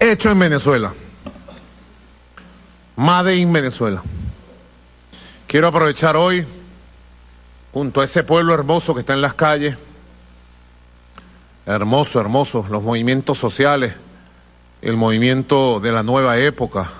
[0.00, 0.92] Hecho en Venezuela.
[2.98, 4.02] Made in Venezuela.
[5.46, 6.44] Quiero aprovechar hoy,
[7.72, 9.76] junto a ese pueblo hermoso que está en las calles,
[11.64, 13.94] hermoso, hermoso, los movimientos sociales,
[14.82, 16.90] el movimiento de la nueva época.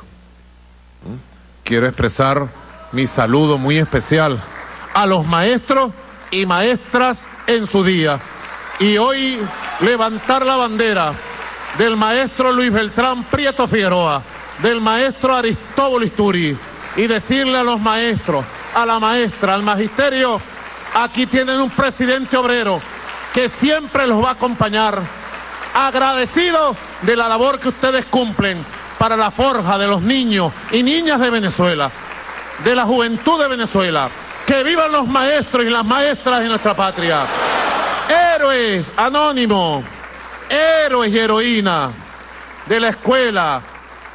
[1.65, 2.47] Quiero expresar
[2.93, 4.41] mi saludo muy especial
[4.95, 5.91] a los maestros
[6.31, 8.21] y maestras en su día.
[8.79, 9.41] Y hoy
[9.81, 11.13] levantar la bandera
[11.77, 14.23] del maestro Luis Beltrán Prieto Figueroa,
[14.63, 16.57] del maestro Aristóbulo Isturi,
[16.97, 18.45] y decirle a los maestros,
[18.75, 20.41] a la maestra, al magisterio,
[20.95, 22.81] aquí tienen un presidente obrero
[23.33, 25.01] que siempre los va a acompañar,
[25.75, 28.65] agradecido de la labor que ustedes cumplen
[28.99, 31.91] para la forja de los niños y niñas de Venezuela,
[32.65, 34.09] de la juventud de Venezuela.
[34.45, 37.27] Que vivan los maestros y las maestras de nuestra patria.
[38.35, 39.85] Héroes anónimos,
[40.49, 41.91] héroes y heroínas
[42.67, 43.61] de la escuela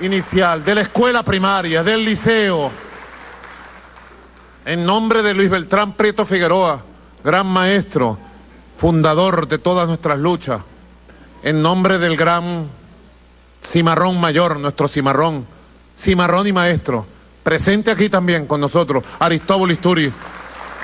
[0.06, 2.72] inicial, de la escuela primaria, del liceo.
[4.66, 6.82] En nombre de Luis Beltrán Prieto Figueroa,
[7.24, 8.18] gran maestro,
[8.78, 10.62] fundador de todas nuestras luchas,
[11.42, 12.68] en nombre del gran
[13.64, 15.46] cimarrón mayor, nuestro cimarrón,
[15.98, 17.06] cimarrón y maestro,
[17.44, 20.12] presente aquí también con nosotros, Aristóbulo Isturi,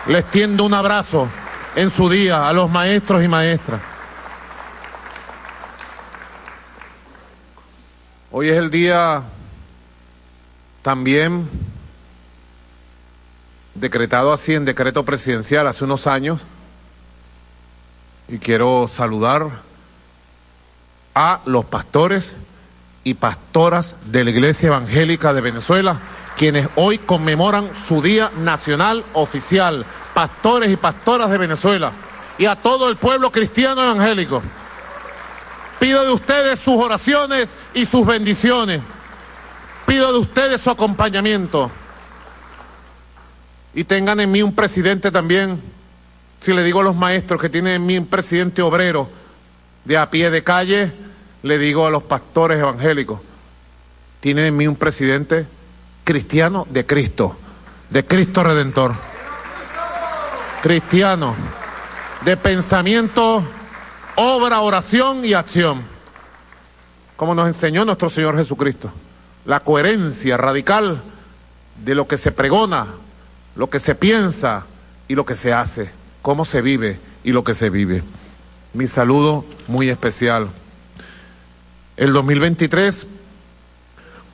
[0.08, 1.28] les tiendo un abrazo
[1.76, 3.82] en su día a los maestros y maestras.
[8.32, 9.24] Hoy es el día
[10.84, 11.50] también
[13.74, 16.40] decretado así en decreto presidencial hace unos años
[18.28, 19.50] y quiero saludar
[21.16, 22.36] a los pastores
[23.04, 26.00] y pastoras de la Iglesia Evangélica de Venezuela,
[26.38, 31.94] quienes hoy conmemoran su Día Nacional Oficial, pastores y pastoras de Venezuela,
[32.38, 34.44] y a todo el pueblo cristiano evangélico.
[35.80, 38.82] Pido de ustedes sus oraciones y sus bendiciones.
[39.86, 41.72] Pido de ustedes su acompañamiento.
[43.74, 45.62] Y tengan en mí un presidente también
[46.40, 49.10] si le digo a los maestros que tienen en mí un presidente obrero
[49.84, 50.92] de a pie de calle,
[51.44, 53.20] le digo a los pastores evangélicos,
[54.20, 55.46] tienen en mí un presidente
[56.04, 57.38] cristiano de Cristo,
[57.90, 58.94] de Cristo Redentor.
[60.62, 61.36] Cristiano,
[62.26, 63.44] de pensamiento,
[64.20, 65.82] obra, oración y acción.
[67.16, 68.92] Como nos enseñó nuestro Señor Jesucristo.
[69.46, 71.02] La coherencia radical
[71.84, 72.88] de lo que se pregona,
[73.56, 74.66] lo que se piensa
[75.08, 78.04] y lo que se hace cómo se vive y lo que se vive.
[78.74, 80.50] Mi saludo muy especial.
[81.98, 83.08] El 2023,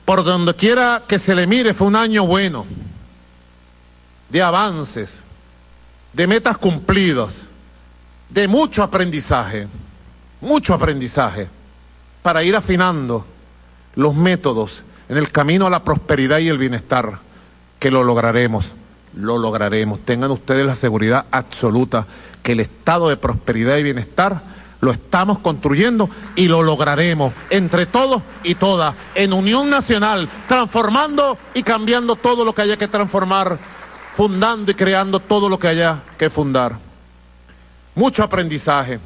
[0.04, 2.66] por donde quiera que se le mire, fue un año bueno,
[4.28, 5.22] de avances,
[6.12, 7.46] de metas cumplidas,
[8.28, 9.66] de mucho aprendizaje,
[10.40, 11.48] mucho aprendizaje,
[12.22, 13.24] para ir afinando
[13.94, 17.18] los métodos en el camino a la prosperidad y el bienestar,
[17.78, 18.72] que lo lograremos
[19.16, 20.00] lo lograremos.
[20.00, 22.06] Tengan ustedes la seguridad absoluta
[22.42, 24.40] que el estado de prosperidad y bienestar
[24.80, 31.62] lo estamos construyendo y lo lograremos entre todos y todas, en unión nacional, transformando y
[31.62, 33.58] cambiando todo lo que haya que transformar,
[34.14, 36.85] fundando y creando todo lo que haya que fundar.
[37.96, 39.00] Mucho aprendizaje.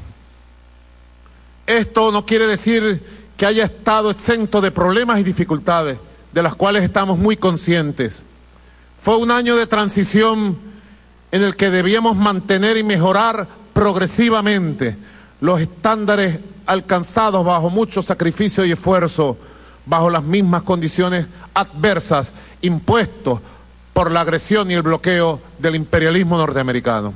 [1.65, 3.01] Esto no quiere decir
[3.35, 5.97] que haya estado exento de problemas y dificultades,
[6.31, 8.23] de las cuales estamos muy conscientes
[9.01, 10.57] fue un año de transición
[11.31, 14.95] en el que debíamos mantener y mejorar progresivamente
[15.39, 19.37] los estándares alcanzados bajo mucho sacrificio y esfuerzo,
[19.87, 21.25] bajo las mismas condiciones
[21.55, 22.31] adversas
[22.61, 23.39] impuestos
[23.93, 27.13] por la agresión y el bloqueo del imperialismo norteamericano.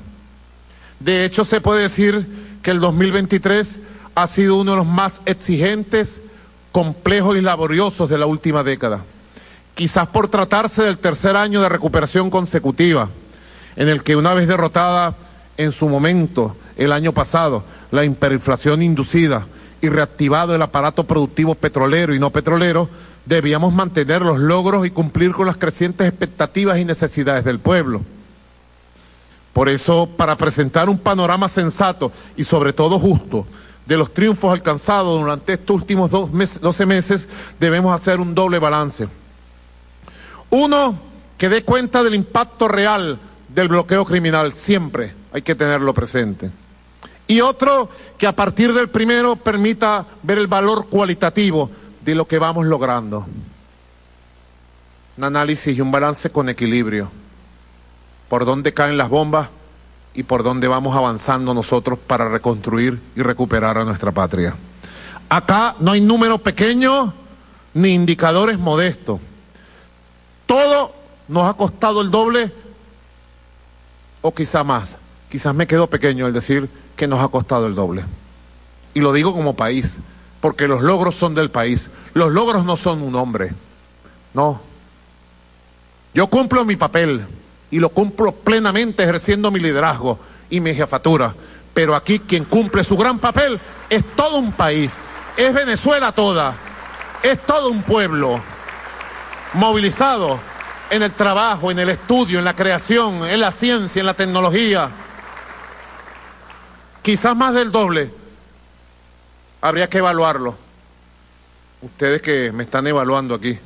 [0.99, 2.25] De hecho, se puede decir
[2.61, 3.67] que el 2023
[4.15, 6.19] ha sido uno de los más exigentes,
[6.71, 9.01] complejos y laboriosos de la última década
[9.75, 13.09] quizás por tratarse del tercer año de recuperación consecutiva,
[13.75, 15.15] en el que una vez derrotada
[15.57, 19.45] en su momento, el año pasado, la hiperinflación inducida
[19.81, 22.89] y reactivado el aparato productivo petrolero y no petrolero,
[23.25, 28.01] debíamos mantener los logros y cumplir con las crecientes expectativas y necesidades del pueblo.
[29.55, 33.47] Por eso, para presentar un panorama sensato y sobre todo justo
[33.85, 36.29] de los triunfos alcanzados durante estos últimos dos
[36.59, 39.07] 12 meses, debemos hacer un doble balance.
[40.49, 40.99] Uno,
[41.37, 46.51] que dé cuenta del impacto real del bloqueo criminal, siempre hay que tenerlo presente.
[47.25, 47.87] Y otro,
[48.17, 51.71] que a partir del primero permita ver el valor cualitativo
[52.03, 53.25] de lo que vamos logrando.
[55.15, 57.09] Un análisis y un balance con equilibrio.
[58.29, 59.49] Por dónde caen las bombas
[60.13, 64.55] y por dónde vamos avanzando nosotros para reconstruir y recuperar a nuestra patria.
[65.29, 67.13] Acá no hay número pequeño
[67.73, 69.19] ni indicadores modestos.
[70.45, 70.93] Todo
[71.27, 72.51] nos ha costado el doble
[74.21, 74.97] o quizá más.
[75.29, 78.05] Quizás me quedo pequeño el decir que nos ha costado el doble.
[78.93, 79.97] Y lo digo como país
[80.39, 81.89] porque los logros son del país.
[82.13, 83.51] Los logros no son un hombre.
[84.33, 84.61] No.
[86.13, 87.25] Yo cumplo mi papel
[87.71, 91.33] y lo cumplo plenamente ejerciendo mi liderazgo y mi jefatura.
[91.73, 93.59] Pero aquí quien cumple su gran papel
[93.89, 94.95] es todo un país,
[95.35, 96.55] es Venezuela toda,
[97.21, 98.39] es todo un pueblo
[99.53, 100.39] movilizado
[100.89, 104.89] en el trabajo, en el estudio, en la creación, en la ciencia, en la tecnología.
[107.01, 108.11] Quizás más del doble
[109.61, 110.55] habría que evaluarlo.
[111.81, 113.57] Ustedes que me están evaluando aquí.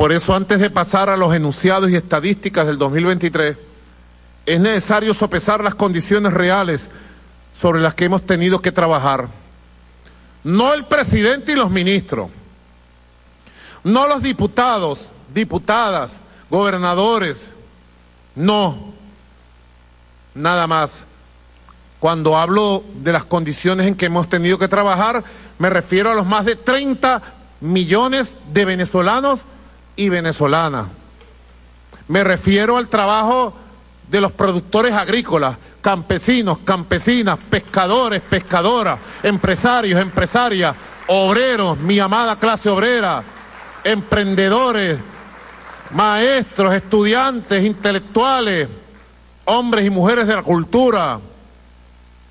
[0.00, 3.54] Por eso, antes de pasar a los enunciados y estadísticas del 2023,
[4.46, 6.88] es necesario sopesar las condiciones reales
[7.54, 9.28] sobre las que hemos tenido que trabajar.
[10.42, 12.30] No el presidente y los ministros,
[13.84, 17.50] no los diputados, diputadas, gobernadores,
[18.34, 18.94] no,
[20.34, 21.04] nada más.
[21.98, 25.22] Cuando hablo de las condiciones en que hemos tenido que trabajar,
[25.58, 27.20] me refiero a los más de 30
[27.60, 29.44] millones de venezolanos
[29.96, 30.86] y venezolanas.
[32.08, 33.54] Me refiero al trabajo
[34.08, 40.74] de los productores agrícolas, campesinos, campesinas, pescadores, pescadoras, empresarios, empresarias,
[41.06, 43.22] obreros, mi amada clase obrera,
[43.84, 44.98] emprendedores,
[45.92, 48.68] maestros, estudiantes, intelectuales,
[49.44, 51.20] hombres y mujeres de la cultura,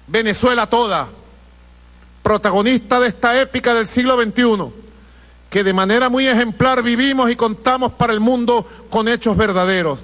[0.08, 1.08] Venezuela toda,
[2.24, 4.89] protagonista de esta épica del siglo XXI,
[5.50, 10.00] que de manera muy ejemplar vivimos y contamos para el mundo con hechos verdaderos.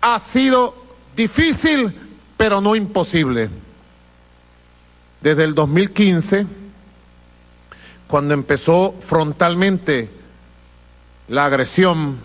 [0.00, 0.74] Ha sido
[1.14, 1.94] difícil,
[2.36, 3.48] pero no imposible.
[5.20, 6.46] Desde el 2015,
[8.08, 10.10] cuando empezó frontalmente
[11.28, 12.18] la agresión,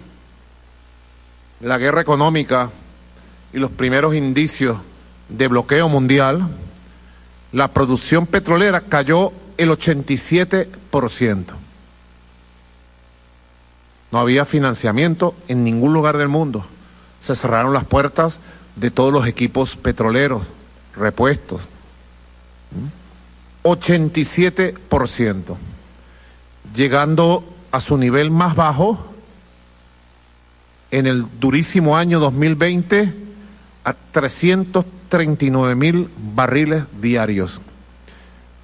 [1.61, 2.71] la guerra económica
[3.53, 4.77] y los primeros indicios
[5.29, 6.49] de bloqueo mundial,
[7.51, 11.56] la producción petrolera cayó el 87%.
[14.11, 16.65] No había financiamiento en ningún lugar del mundo.
[17.19, 18.39] Se cerraron las puertas
[18.75, 20.43] de todos los equipos petroleros,
[20.95, 21.61] repuestos.
[23.63, 25.55] 87%,
[26.73, 29.05] llegando a su nivel más bajo
[30.91, 33.13] en el durísimo año 2020
[33.83, 37.61] a 300 39 mil barriles diarios,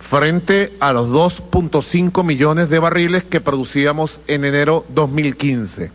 [0.08, 5.92] frente a los 2.5 millones de barriles que producíamos en enero 2015.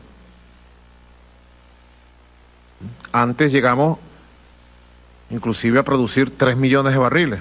[3.13, 3.99] Antes llegamos
[5.31, 7.41] inclusive a producir 3 millones de barriles.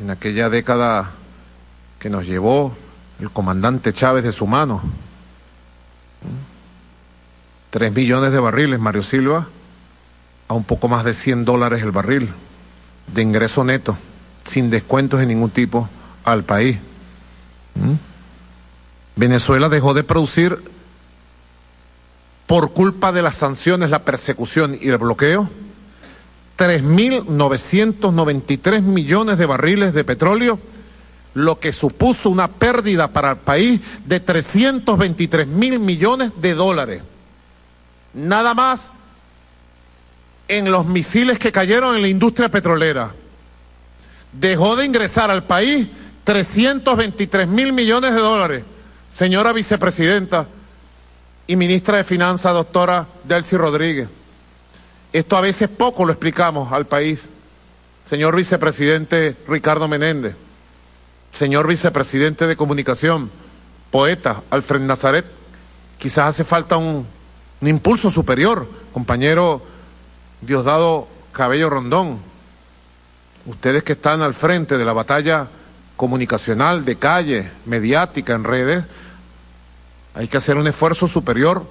[0.00, 1.12] En aquella década
[1.98, 2.74] que nos llevó
[3.20, 4.82] el comandante Chávez de su mano.
[7.70, 9.48] 3 millones de barriles, Mario Silva
[10.52, 12.28] a un poco más de 100 dólares el barril
[13.06, 13.96] de ingreso neto,
[14.44, 15.88] sin descuentos de ningún tipo
[16.24, 16.78] al país.
[17.74, 17.94] ¿Mm?
[19.16, 20.62] Venezuela dejó de producir
[22.46, 25.48] por culpa de las sanciones, la persecución y el bloqueo
[26.58, 30.60] 3.993 millones de barriles de petróleo,
[31.34, 37.02] lo que supuso una pérdida para el país de 323 mil millones de dólares.
[38.14, 38.88] Nada más
[40.46, 43.14] en los misiles que cayeron en la industria petrolera.
[44.32, 45.88] Dejó de ingresar al país
[46.24, 48.64] 323 mil millones de dólares.
[49.08, 50.46] Señora vicepresidenta
[51.46, 54.08] y ministra de Finanzas, doctora Delcy Rodríguez.
[55.12, 57.28] Esto a veces poco lo explicamos al país.
[58.08, 60.34] Señor vicepresidente Ricardo Menéndez.
[61.30, 63.30] Señor vicepresidente de Comunicación,
[63.90, 65.26] poeta Alfred Nazaret.
[65.98, 67.06] Quizás hace falta un,
[67.60, 69.62] un impulso superior, compañero
[70.40, 72.18] Diosdado Cabello Rondón,
[73.46, 75.48] ustedes que están al frente de la batalla
[75.96, 78.84] comunicacional, de calle, mediática, en redes,
[80.14, 81.64] hay que hacer un esfuerzo superior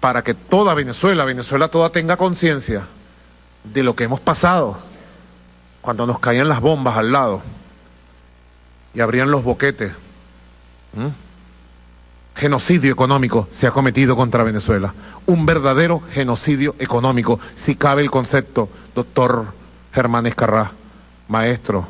[0.00, 2.82] para que toda Venezuela, Venezuela toda tenga conciencia
[3.64, 4.78] de lo que hemos pasado
[5.80, 7.42] cuando nos caían las bombas al lado
[8.94, 9.92] y abrían los boquetes.
[12.36, 14.94] Genocidio económico se ha cometido contra Venezuela.
[15.26, 19.46] Un verdadero genocidio económico, si cabe el concepto, doctor
[19.92, 20.72] Germán Escarrá,
[21.28, 21.86] maestro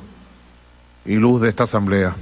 [1.04, 2.14] y luz de esta asamblea.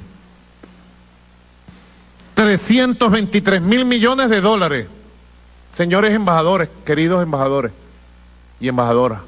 [2.34, 4.86] 323 mil millones de dólares.
[5.72, 7.72] Señores embajadores, queridos embajadores
[8.60, 9.20] y embajadoras.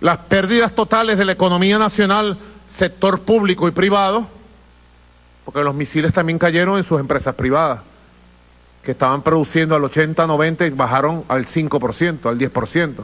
[0.00, 2.38] Las pérdidas totales de la economía nacional,
[2.68, 4.26] sector público y privado,
[5.44, 7.80] porque los misiles también cayeron en sus empresas privadas,
[8.82, 12.94] que estaban produciendo al 80, 90 y bajaron al 5%, al 10%,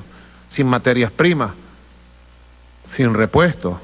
[0.49, 1.53] sin materias primas,
[2.95, 3.79] sin repuestos.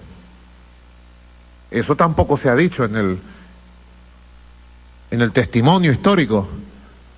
[1.70, 3.18] Eso tampoco se ha dicho en el,
[5.10, 6.48] en el testimonio histórico,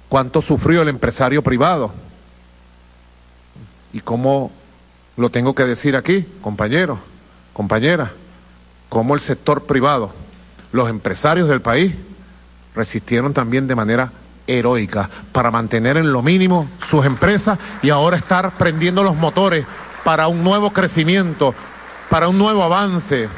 [0.09, 1.93] cuánto sufrió el empresario privado
[3.93, 4.51] y cómo
[5.17, 6.99] lo tengo que decir aquí, compañeros,
[7.53, 8.11] compañeras,
[8.89, 10.13] cómo el sector privado,
[10.73, 11.95] los empresarios del país,
[12.75, 14.13] resistieron también de manera
[14.47, 19.65] heroica para mantener en lo mínimo sus empresas y ahora estar prendiendo los motores
[20.05, 21.55] para un nuevo crecimiento,
[22.11, 23.29] para un nuevo avance.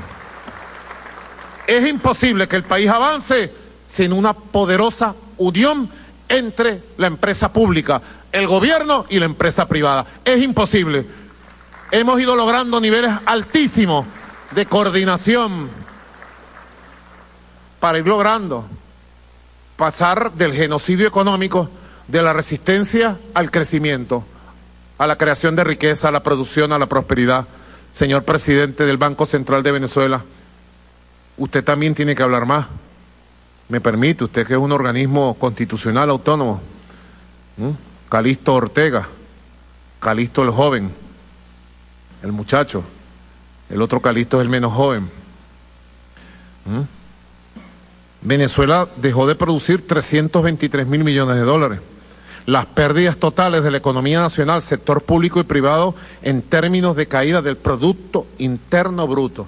[1.67, 3.53] Es imposible que el país avance
[3.87, 5.89] sin una poderosa unión
[6.29, 8.01] entre la empresa pública,
[8.33, 10.07] el gobierno y la empresa privada.
[10.25, 11.07] Es imposible.
[11.91, 14.07] Hemos ido logrando niveles altísimos
[14.53, 15.69] de coordinación
[17.79, 18.65] para ir logrando
[19.77, 21.69] pasar del genocidio económico,
[22.09, 24.25] de la resistencia al crecimiento,
[24.97, 27.47] a la creación de riqueza, a la producción, a la prosperidad.
[27.93, 30.23] Señor presidente del Banco Central de Venezuela,
[31.37, 32.67] usted también tiene que hablar más.
[33.69, 36.61] Me permite, usted que es un organismo constitucional autónomo.
[38.09, 39.09] Calisto Ortega,
[40.01, 40.91] Calisto el joven,
[42.23, 42.83] el muchacho.
[43.71, 45.09] El otro Calisto es el menos joven.
[48.21, 51.81] Venezuela dejó de producir 323 mil millones de dólares.
[52.47, 57.41] Las pérdidas totales de la economía nacional, sector público y privado, en términos de caída
[57.41, 59.47] del Producto Interno Bruto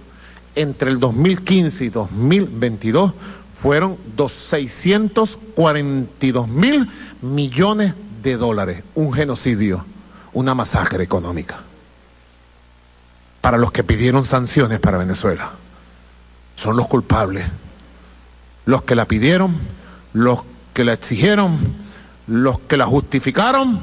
[0.54, 3.12] entre el 2015 y 2022
[3.60, 3.96] fueron
[4.28, 6.88] 642 mil
[7.22, 8.84] millones de dólares.
[8.94, 9.84] Un genocidio,
[10.32, 11.56] una masacre económica.
[13.40, 15.52] Para los que pidieron sanciones para Venezuela.
[16.56, 17.46] Son los culpables.
[18.64, 19.56] Los que la pidieron,
[20.12, 20.42] los
[20.72, 21.58] que la exigieron,
[22.26, 23.82] los que la justificaron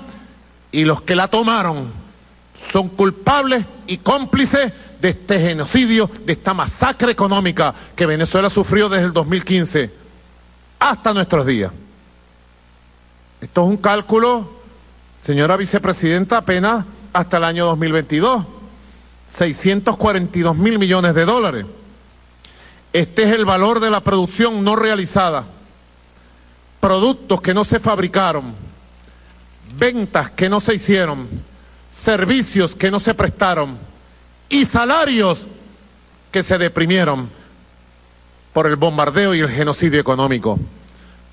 [0.72, 1.92] y los que la tomaron.
[2.72, 4.72] Son culpables y cómplices
[5.02, 9.89] de este genocidio, de esta masacre económica que Venezuela sufrió desde el 2015
[10.80, 11.72] hasta nuestros días.
[13.42, 14.48] Esto es un cálculo,
[15.24, 18.46] señora vicepresidenta, apenas hasta el año 2022.
[19.34, 21.66] 642 mil millones de dólares.
[22.94, 25.46] Este es el valor de la producción no realizada.
[26.82, 28.54] Productos que no se fabricaron,
[29.78, 31.30] ventas que no se hicieron,
[31.92, 33.78] servicios que no se prestaron
[34.50, 35.46] y salarios
[36.32, 37.30] que se deprimieron
[38.52, 40.60] por el bombardeo y el genocidio económico,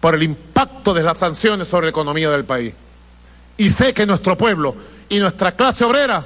[0.00, 2.74] por el impacto de las sanciones sobre la economía del país.
[3.56, 4.76] Y sé que nuestro pueblo
[5.08, 6.24] y nuestra clase obrera,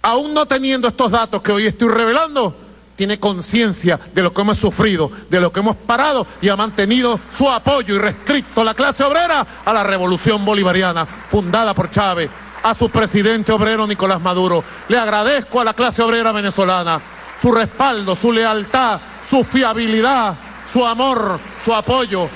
[0.00, 2.56] aún no teniendo estos datos que hoy estoy revelando,
[2.96, 7.20] tiene conciencia de lo que hemos sufrido, de lo que hemos parado y ha mantenido
[7.30, 12.30] su apoyo irrestricto la clase obrera a la revolución bolivariana fundada por Chávez
[12.62, 14.64] a su presidente obrero Nicolás Maduro.
[14.88, 17.00] Le agradezco a la clase obrera venezolana
[17.40, 20.34] su respaldo, su lealtad, su fiabilidad,
[20.72, 22.28] su amor, su apoyo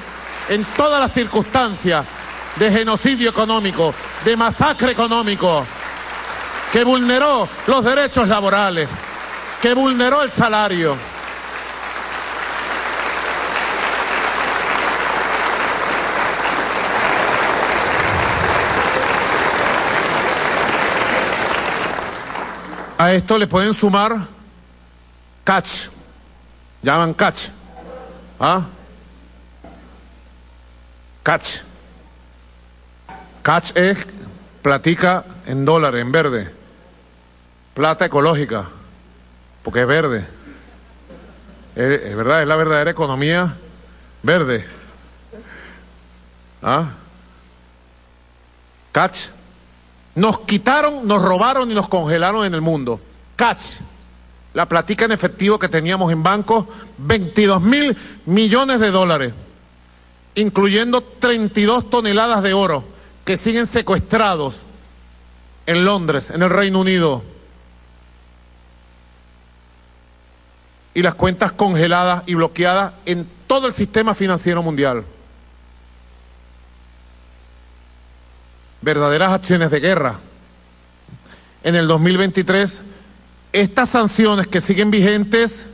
[0.48, 2.04] en todas las circunstancias
[2.56, 3.94] de genocidio económico,
[4.24, 5.64] de masacre económico,
[6.72, 8.88] que vulneró los derechos laborales,
[9.60, 10.96] que vulneró el salario
[23.00, 24.14] A esto le pueden sumar
[25.42, 25.88] catch,
[26.82, 27.46] llaman catch.
[28.38, 28.66] ¿Ah?
[31.22, 31.62] Catch.
[33.40, 33.96] Catch es
[34.60, 36.54] platica en dólares, en verde.
[37.72, 38.68] Plata ecológica,
[39.62, 40.26] porque es verde.
[41.76, 43.56] Es, verdad, es la verdadera economía
[44.22, 44.66] verde.
[46.62, 46.90] ¿Ah?
[48.92, 49.28] Catch
[50.14, 53.00] nos quitaron, nos robaron y nos congelaron en el mundo.
[53.36, 53.80] Catch.
[54.52, 56.66] la platica en efectivo que teníamos en bancos,
[56.98, 57.96] 22 mil
[58.26, 59.32] millones de dólares,
[60.34, 62.84] incluyendo 32 toneladas de oro
[63.24, 64.56] que siguen secuestrados
[65.66, 67.22] en Londres, en el Reino Unido,
[70.94, 75.04] y las cuentas congeladas y bloqueadas en todo el sistema financiero mundial.
[78.82, 80.18] Verdaderas acciones de guerra.
[81.62, 82.82] En el 2023
[83.52, 85.66] estas sanciones que siguen vigentes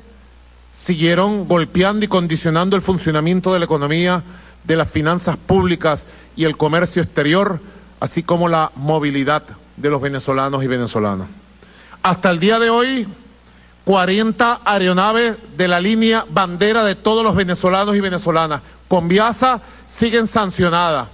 [0.73, 4.23] siguieron golpeando y condicionando el funcionamiento de la economía,
[4.65, 6.07] de las finanzas públicas
[6.37, 7.61] y el comercio exterior,
[8.01, 9.43] así como la movilidad
[9.77, 11.29] de los venezolanos y venezolanas.
[12.03, 13.07] Hasta el día de hoy,
[13.87, 18.61] 40 aeronaves de la línea bandera de todos los venezolanos y venezolanas.
[18.89, 21.07] Con Viasa siguen sancionadas.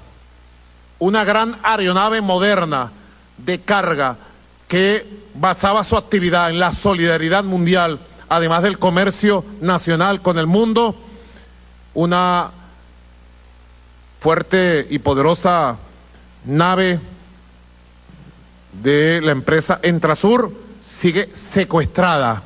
[0.99, 2.91] Una gran aeronave moderna
[3.37, 4.17] de carga
[4.69, 7.99] que basaba su actividad en la solidaridad mundial,
[8.31, 10.97] además del comercio nacional con el mundo,
[11.93, 12.53] una
[14.19, 15.77] fuerte y poderosa
[16.47, 17.01] nave
[18.83, 20.51] de la empresa Entrasur
[20.83, 22.45] sigue secuestrada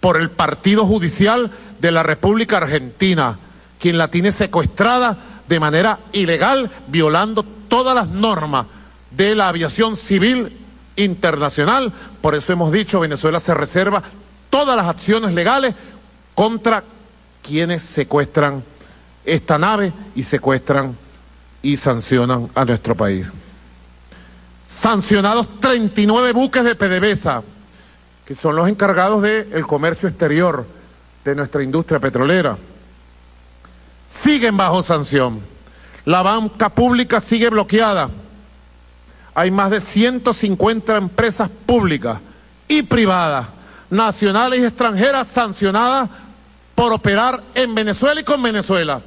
[0.00, 3.38] por el partido judicial de la República Argentina,
[3.78, 5.16] quien la tiene secuestrada
[5.48, 8.66] de manera ilegal, violando todas las normas
[9.10, 10.56] de la aviación civil
[10.96, 11.92] internacional.
[12.20, 14.02] Por eso hemos dicho, Venezuela se reserva
[14.48, 15.74] todas las acciones legales
[16.34, 16.82] contra
[17.42, 18.62] quienes secuestran
[19.24, 20.96] esta nave y secuestran
[21.62, 23.30] y sancionan a nuestro país.
[24.66, 27.42] Sancionados 39 buques de PDVSA,
[28.30, 30.64] que son los encargados del comercio exterior
[31.24, 32.56] de nuestra industria petrolera.
[34.06, 35.40] Siguen bajo sanción.
[36.04, 38.08] La banca pública sigue bloqueada
[39.34, 42.20] hay más de 150 empresas públicas
[42.68, 43.48] y privadas,
[43.90, 46.08] nacionales y extranjeras, sancionadas
[46.76, 49.00] por operar en Venezuela y con Venezuela.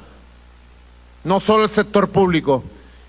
[1.24, 2.62] No solo el sector público,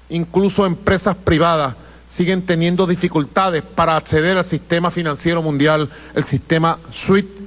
[0.08, 1.76] incluso empresas privadas
[2.16, 7.42] siguen teniendo dificultades para acceder al sistema financiero mundial, el sistema SWIFT,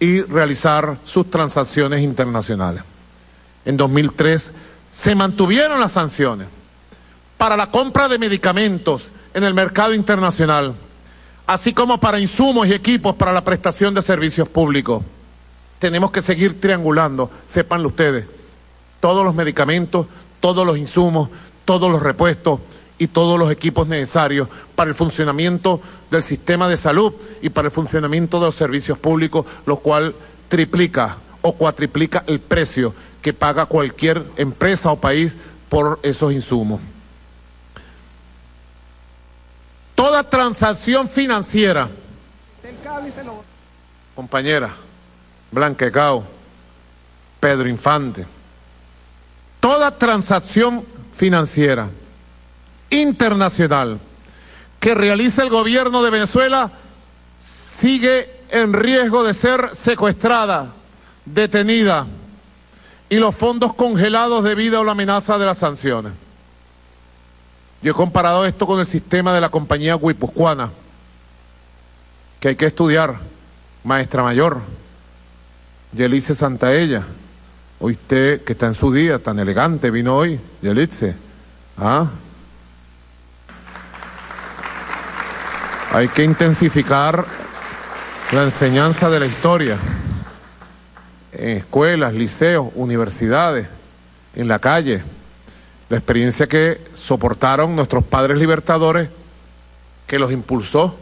[0.00, 2.82] y realizar sus transacciones internacionales.
[3.66, 4.52] En 2003
[4.90, 6.48] se mantuvieron las sanciones
[7.36, 9.02] para la compra de medicamentos
[9.34, 10.74] en el mercado internacional,
[11.46, 15.04] así como para insumos y equipos para la prestación de servicios públicos.
[15.78, 18.24] Tenemos que seguir triangulando, sépanlo ustedes,
[18.98, 20.06] todos los medicamentos,
[20.40, 21.28] todos los insumos,
[21.66, 22.60] todos los repuestos
[22.98, 25.80] y todos los equipos necesarios para el funcionamiento
[26.10, 30.14] del sistema de salud y para el funcionamiento de los servicios públicos, lo cual
[30.48, 35.36] triplica o cuatriplica el precio que paga cualquier empresa o país
[35.68, 36.80] por esos insumos.
[39.94, 41.88] Toda transacción financiera,
[44.14, 44.74] compañera,
[45.50, 46.24] Blanca Cao,
[47.40, 48.26] Pedro Infante,
[49.60, 50.84] toda transacción
[51.16, 51.88] financiera
[52.90, 53.98] internacional
[54.80, 56.70] que realiza el gobierno de Venezuela
[57.38, 60.72] sigue en riesgo de ser secuestrada,
[61.24, 62.06] detenida
[63.08, 66.12] y los fondos congelados debido a la amenaza de las sanciones.
[67.82, 70.70] Yo he comparado esto con el sistema de la compañía guipuzcoana,
[72.40, 73.16] que hay que estudiar,
[73.84, 74.62] maestra mayor,
[75.92, 77.04] Yelice Santaella.
[77.78, 81.14] Usted que está en su día, tan elegante, vino hoy, Yelice.
[81.78, 82.06] ¿Ah?
[85.96, 87.24] Hay que intensificar
[88.30, 89.78] la enseñanza de la historia
[91.32, 93.66] en escuelas, liceos, universidades,
[94.34, 95.02] en la calle
[95.88, 99.08] la experiencia que soportaron nuestros padres libertadores,
[100.06, 100.94] que los impulsó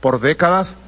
[0.00, 0.78] por décadas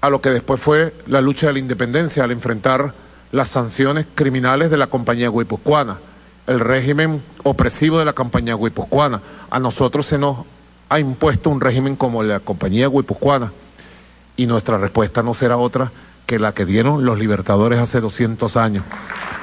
[0.00, 2.92] a lo que después fue la lucha de la independencia al enfrentar
[3.30, 5.98] las sanciones criminales de la compañía guipuzcoana,
[6.48, 9.22] el régimen opresivo de la compañía guipuzcoana.
[9.48, 10.38] A nosotros se nos
[10.92, 13.50] ha impuesto un régimen como la compañía guipuzcoana
[14.36, 15.90] y nuestra respuesta no será otra
[16.26, 18.84] que la que dieron los libertadores hace 200 años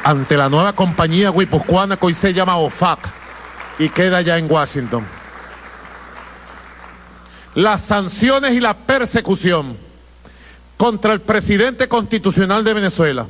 [0.03, 2.99] ante la nueva compañía guipuzcoana que hoy se llama OFAC
[3.79, 5.03] y queda ya en Washington.
[7.55, 9.75] Las sanciones y la persecución
[10.77, 13.25] contra el presidente constitucional de Venezuela,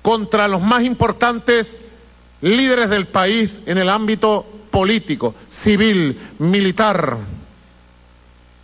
[0.00, 1.76] contra los más importantes
[2.40, 7.18] líderes del país en el ámbito político, civil, militar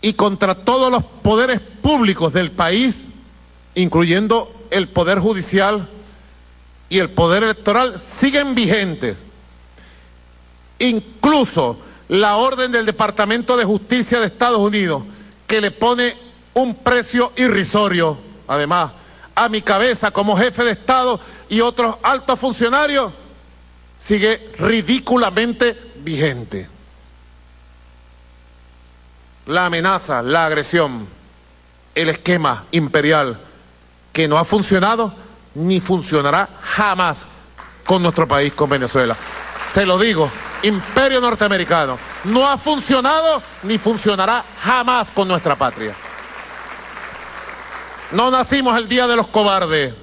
[0.01, 3.05] y contra todos los poderes públicos del país,
[3.75, 5.87] incluyendo el poder judicial,
[6.89, 9.17] y el poder electoral siguen vigentes.
[10.79, 15.03] Incluso la orden del Departamento de Justicia de Estados Unidos
[15.45, 16.15] que le pone
[16.55, 18.17] un precio irrisorio.
[18.47, 18.91] Además,
[19.35, 23.13] a mi cabeza como jefe de Estado y otros altos funcionarios,
[23.99, 26.69] sigue ridículamente vigente.
[29.45, 31.07] La amenaza, la agresión,
[31.95, 33.39] el esquema imperial
[34.13, 35.13] que no ha funcionado
[35.55, 37.25] ni funcionará jamás
[37.85, 39.15] con nuestro país, con Venezuela.
[39.71, 40.31] Se lo digo,
[40.63, 45.95] imperio norteamericano, no ha funcionado ni funcionará jamás con nuestra patria.
[48.11, 49.93] No nacimos el día de los cobardes.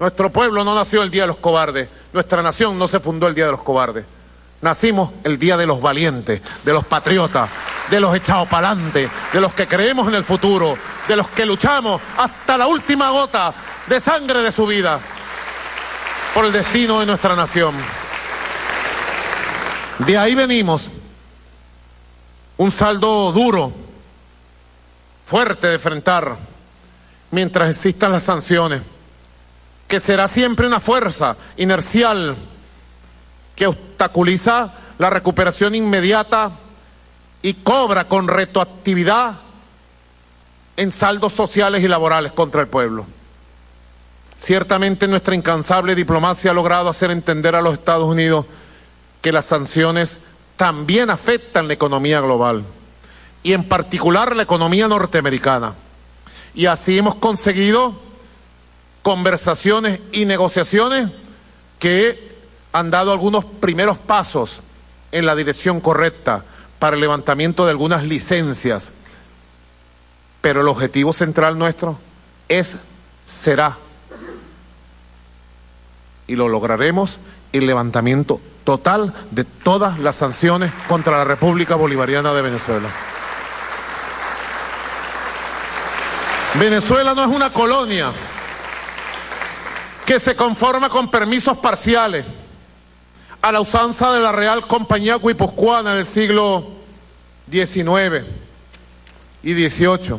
[0.00, 1.88] Nuestro pueblo no nació el día de los cobardes.
[2.12, 4.04] Nuestra nación no se fundó el día de los cobardes.
[4.64, 7.50] Nacimos el día de los valientes, de los patriotas,
[7.90, 11.44] de los echados para adelante, de los que creemos en el futuro, de los que
[11.44, 13.52] luchamos hasta la última gota
[13.86, 14.98] de sangre de su vida
[16.32, 17.74] por el destino de nuestra nación.
[19.98, 20.88] De ahí venimos.
[22.56, 23.70] Un saldo duro,
[25.26, 26.38] fuerte de enfrentar
[27.32, 28.80] mientras existan las sanciones,
[29.86, 32.34] que será siempre una fuerza inercial
[33.54, 36.52] que obstaculiza la recuperación inmediata
[37.42, 39.36] y cobra con retroactividad
[40.76, 43.06] en saldos sociales y laborales contra el pueblo.
[44.40, 48.46] Ciertamente nuestra incansable diplomacia ha logrado hacer entender a los Estados Unidos
[49.22, 50.18] que las sanciones
[50.56, 52.64] también afectan la economía global
[53.42, 55.74] y en particular la economía norteamericana.
[56.54, 57.94] Y así hemos conseguido
[59.02, 61.10] conversaciones y negociaciones
[61.78, 62.33] que
[62.74, 64.58] han dado algunos primeros pasos
[65.12, 66.44] en la dirección correcta
[66.80, 68.90] para el levantamiento de algunas licencias.
[70.40, 72.00] Pero el objetivo central nuestro
[72.48, 72.74] es,
[73.24, 73.78] será,
[76.26, 77.18] y lo lograremos,
[77.52, 82.88] el levantamiento total de todas las sanciones contra la República Bolivariana de Venezuela.
[86.58, 88.10] Venezuela no es una colonia
[90.04, 92.26] que se conforma con permisos parciales
[93.44, 96.66] a la usanza de la Real Compañía Guipuzcoana del siglo
[97.50, 98.24] XIX
[99.42, 100.16] y XVIII.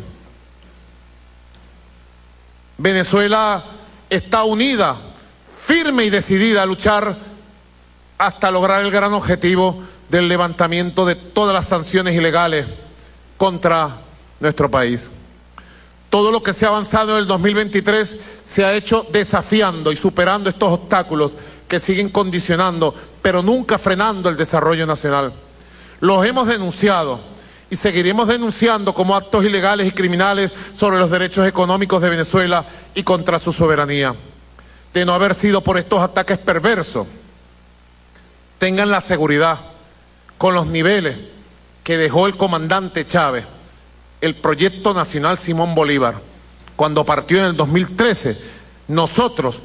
[2.78, 3.64] Venezuela
[4.12, 4.98] está unida,
[5.60, 7.18] firme y decidida a luchar
[8.20, 12.68] hasta lograr el gran objetivo del levantamiento de todas las sanciones ilegales
[13.38, 14.02] contra
[14.40, 15.10] nuestro país.
[16.12, 20.48] Todo lo que se ha avanzado en el 2023 se ha hecho desafiando y superando
[20.48, 21.32] estos obstáculos
[21.68, 22.94] que siguen condicionando,
[23.26, 25.34] pero nunca frenando el desarrollo nacional.
[26.00, 27.20] Los hemos denunciado
[27.72, 32.64] y seguiremos denunciando como actos ilegales y criminales sobre los derechos económicos de Venezuela
[32.94, 34.14] y contra su soberanía.
[34.94, 37.08] De no haber sido por estos ataques perversos,
[38.60, 39.58] tengan la seguridad
[40.38, 41.18] con los niveles
[41.84, 43.46] que dejó el comandante Chávez
[44.22, 46.14] el proyecto nacional Simón Bolívar,
[46.76, 48.40] cuando partió en el 2013,
[48.88, 49.62] nosotros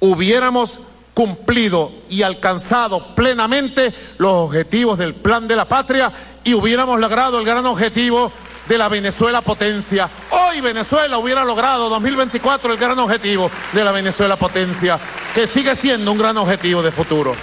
[0.00, 0.80] hubiéramos
[1.16, 6.12] cumplido y alcanzado plenamente los objetivos del plan de la patria
[6.44, 8.30] y hubiéramos logrado el gran objetivo
[8.68, 10.10] de la Venezuela potencia.
[10.28, 14.98] Hoy Venezuela hubiera logrado 2024 el gran objetivo de la Venezuela potencia,
[15.34, 17.34] que sigue siendo un gran objetivo de futuro.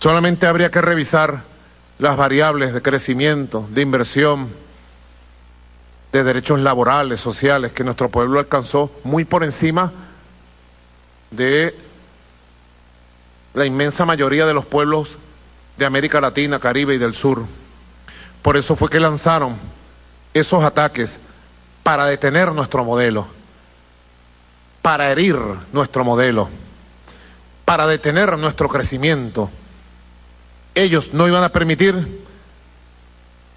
[0.00, 1.44] Solamente habría que revisar
[1.98, 4.67] las variables de crecimiento, de inversión,
[6.12, 9.92] de derechos laborales, sociales, que nuestro pueblo alcanzó muy por encima
[11.30, 11.74] de
[13.54, 15.16] la inmensa mayoría de los pueblos
[15.76, 17.44] de América Latina, Caribe y del Sur.
[18.42, 19.56] Por eso fue que lanzaron
[20.32, 21.18] esos ataques
[21.82, 23.26] para detener nuestro modelo,
[24.82, 25.36] para herir
[25.72, 26.48] nuestro modelo,
[27.64, 29.50] para detener nuestro crecimiento
[30.78, 32.24] ellos no iban a permitir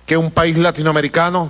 [0.05, 1.49] que un país latinoamericano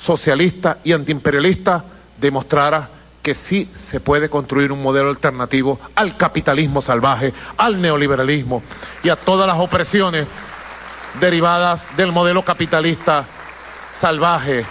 [0.00, 1.84] socialista y antiimperialista
[2.18, 2.88] demostrara
[3.22, 8.62] que sí se puede construir un modelo alternativo al capitalismo salvaje, al neoliberalismo
[9.02, 10.26] y a todas las opresiones
[11.20, 13.26] derivadas del modelo capitalista
[13.92, 14.64] salvaje.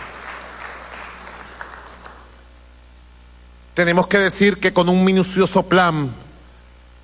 [3.75, 6.09] Tenemos que decir que con un minucioso plan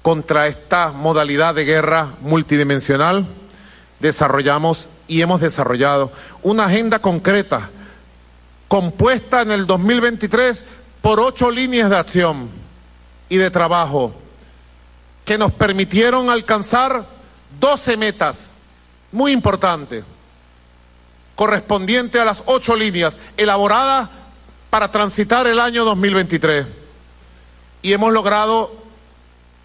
[0.01, 3.27] contra esta modalidad de guerra multidimensional,
[3.99, 6.11] desarrollamos y hemos desarrollado
[6.41, 7.69] una agenda concreta
[8.75, 10.65] compuesta en el 2023
[11.01, 12.49] por ocho líneas de acción
[13.29, 14.13] y de trabajo
[15.23, 17.05] que nos permitieron alcanzar
[17.57, 18.51] 12 metas
[19.13, 20.03] muy importantes,
[21.37, 24.09] correspondientes a las ocho líneas elaboradas
[24.69, 26.67] para transitar el año 2023.
[27.81, 28.75] Y hemos logrado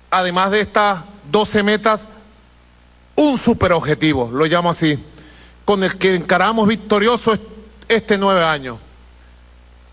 [0.08, 1.00] además de estas
[1.32, 2.06] 12 metas,
[3.16, 4.96] un superobjetivo, lo llamo así,
[5.64, 7.36] con el que encaramos victorioso
[7.88, 8.78] este nueve año.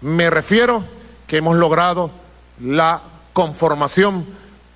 [0.02, 0.84] Me refiero
[1.26, 2.12] que hemos logrado
[2.62, 3.02] la
[3.34, 4.26] conformación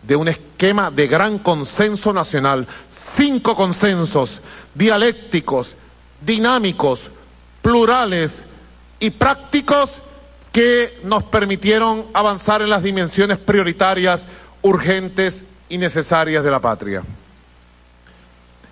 [0.03, 4.41] de un esquema de gran consenso nacional, cinco consensos
[4.73, 5.75] dialécticos,
[6.21, 7.11] dinámicos,
[7.61, 8.45] plurales
[8.99, 9.99] y prácticos
[10.51, 14.25] que nos permitieron avanzar en las dimensiones prioritarias,
[14.61, 17.03] urgentes y necesarias de la patria.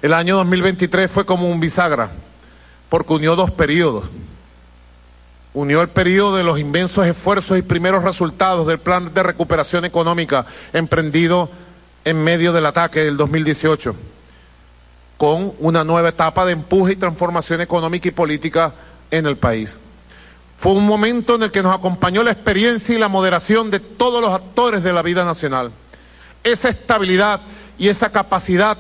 [0.02, 2.10] El año 2023 fue como un bisagra,
[2.90, 4.06] porque unió dos periodos.
[5.54, 10.46] Unió el periodo de los inmensos esfuerzos y primeros resultados del plan de recuperación económica
[10.74, 11.50] emprendido
[12.06, 13.96] en medio del ataque del 2018,
[15.18, 18.74] con una nueva etapa de empuje y transformación económica y política
[19.10, 19.78] en el país.
[20.60, 24.22] Fue un momento en el que nos acompañó la experiencia y la moderación de todos
[24.22, 25.72] los actores de la vida nacional.
[26.44, 27.42] Esa estabilidad
[27.78, 28.78] y esa capacidad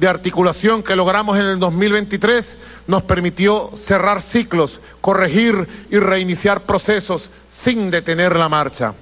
[0.00, 7.30] de articulación que logramos en el 2023 nos permitió cerrar ciclos, corregir y reiniciar procesos
[7.50, 8.94] sin detener la marcha.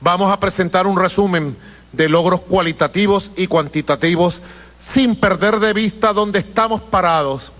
[0.00, 1.56] Vamos a presentar un resumen
[1.90, 4.40] de logros cualitativos y cuantitativos
[4.78, 7.50] sin perder de vista dónde estamos parados,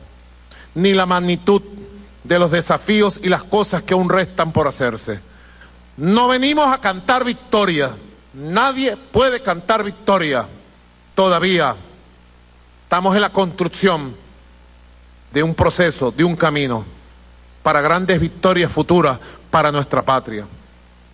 [0.77, 1.63] ni la magnitud
[2.23, 5.19] de los desafíos y las cosas que aún restan por hacerse.
[5.97, 7.91] No venimos a cantar victoria,
[8.35, 10.47] nadie puede cantar victoria
[11.17, 11.75] todavía
[12.89, 14.17] Estamos en la construcción
[15.31, 16.87] de un proceso, de un camino
[17.63, 19.19] para grandes victorias futuras
[19.51, 20.47] para nuestra patria.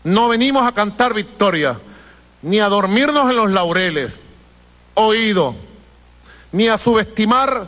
[0.05, 1.77] No venimos a cantar victoria,
[2.43, 4.21] ni a dormirnos en los laureles,
[4.95, 5.57] oído,
[6.53, 7.67] ni a subestimar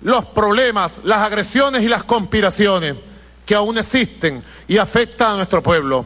[0.00, 2.96] los problemas, las agresiones y las conspiraciones
[3.46, 6.04] que aún existen y afectan a nuestro pueblo.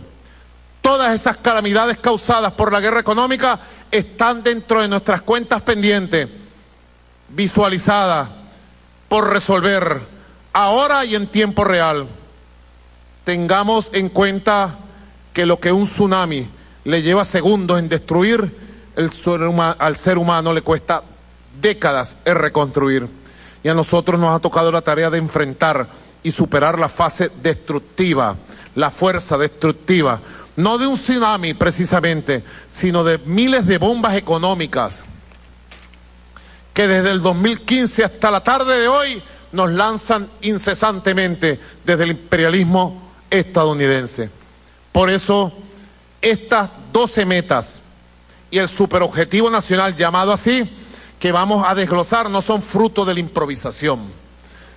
[0.82, 3.58] Todas esas calamidades causadas por la guerra económica
[3.90, 6.28] están dentro de nuestras cuentas pendientes
[7.30, 8.28] visualizada
[9.08, 10.00] por resolver
[10.52, 12.06] ahora y en tiempo real.
[13.24, 14.76] Tengamos en cuenta
[15.32, 16.48] que lo que un tsunami
[16.84, 21.02] le lleva segundos en destruir, al ser humano le cuesta
[21.60, 23.08] décadas en reconstruir.
[23.62, 25.88] Y a nosotros nos ha tocado la tarea de enfrentar
[26.22, 28.36] y superar la fase destructiva,
[28.74, 30.20] la fuerza destructiva,
[30.56, 35.04] no de un tsunami precisamente, sino de miles de bombas económicas
[36.78, 39.20] que desde el 2015 hasta la tarde de hoy
[39.50, 44.30] nos lanzan incesantemente desde el imperialismo estadounidense.
[44.92, 45.52] Por eso,
[46.22, 47.80] estas 12 metas
[48.48, 50.70] y el superobjetivo nacional llamado así,
[51.18, 53.98] que vamos a desglosar, no son fruto de la improvisación,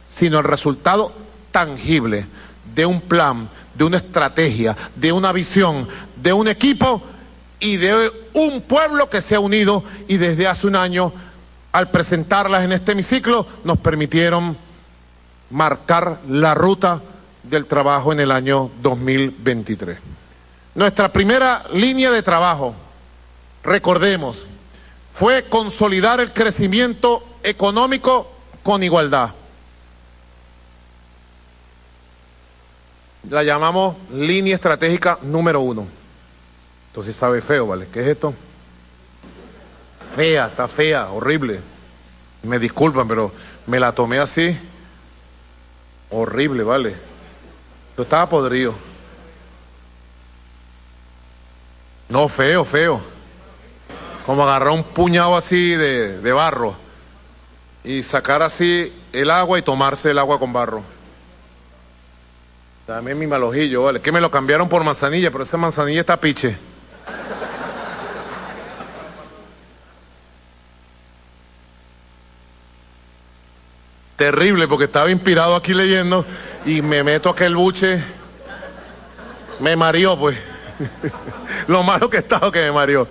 [0.07, 1.13] sino el resultado
[1.51, 2.25] tangible
[2.73, 7.03] de un plan, de una estrategia, de una visión, de un equipo
[7.59, 11.13] y de un pueblo que se ha unido y desde hace un año
[11.71, 14.57] al presentarlas en este hemiciclo, nos permitieron
[15.49, 17.01] marcar la ruta
[17.43, 19.97] del trabajo en el año 2023.
[20.75, 22.73] Nuestra primera línea de trabajo,
[23.63, 24.45] recordemos,
[25.13, 28.31] fue consolidar el crecimiento económico
[28.63, 29.31] con igualdad.
[33.29, 35.87] La llamamos línea estratégica número uno.
[36.87, 37.87] Entonces sabe feo, ¿vale?
[37.91, 38.33] ¿Qué es esto?
[40.15, 41.59] Fea, está fea, horrible.
[42.43, 43.31] Me disculpan, pero
[43.67, 44.57] me la tomé así.
[46.09, 46.95] Horrible, vale.
[47.97, 48.73] Yo estaba podrido.
[52.09, 53.01] No, feo, feo.
[54.25, 56.75] Como agarrar un puñado así de, de barro
[57.83, 60.83] y sacar así el agua y tomarse el agua con barro.
[62.85, 64.01] También mi malojillo, vale.
[64.01, 66.57] Que me lo cambiaron por manzanilla, pero esa manzanilla está piche.
[74.21, 76.23] Terrible porque estaba inspirado aquí leyendo
[76.63, 78.03] y me meto aquel buche.
[79.59, 80.37] Me mareó, pues.
[81.67, 83.07] Lo malo que estaba que me mareó.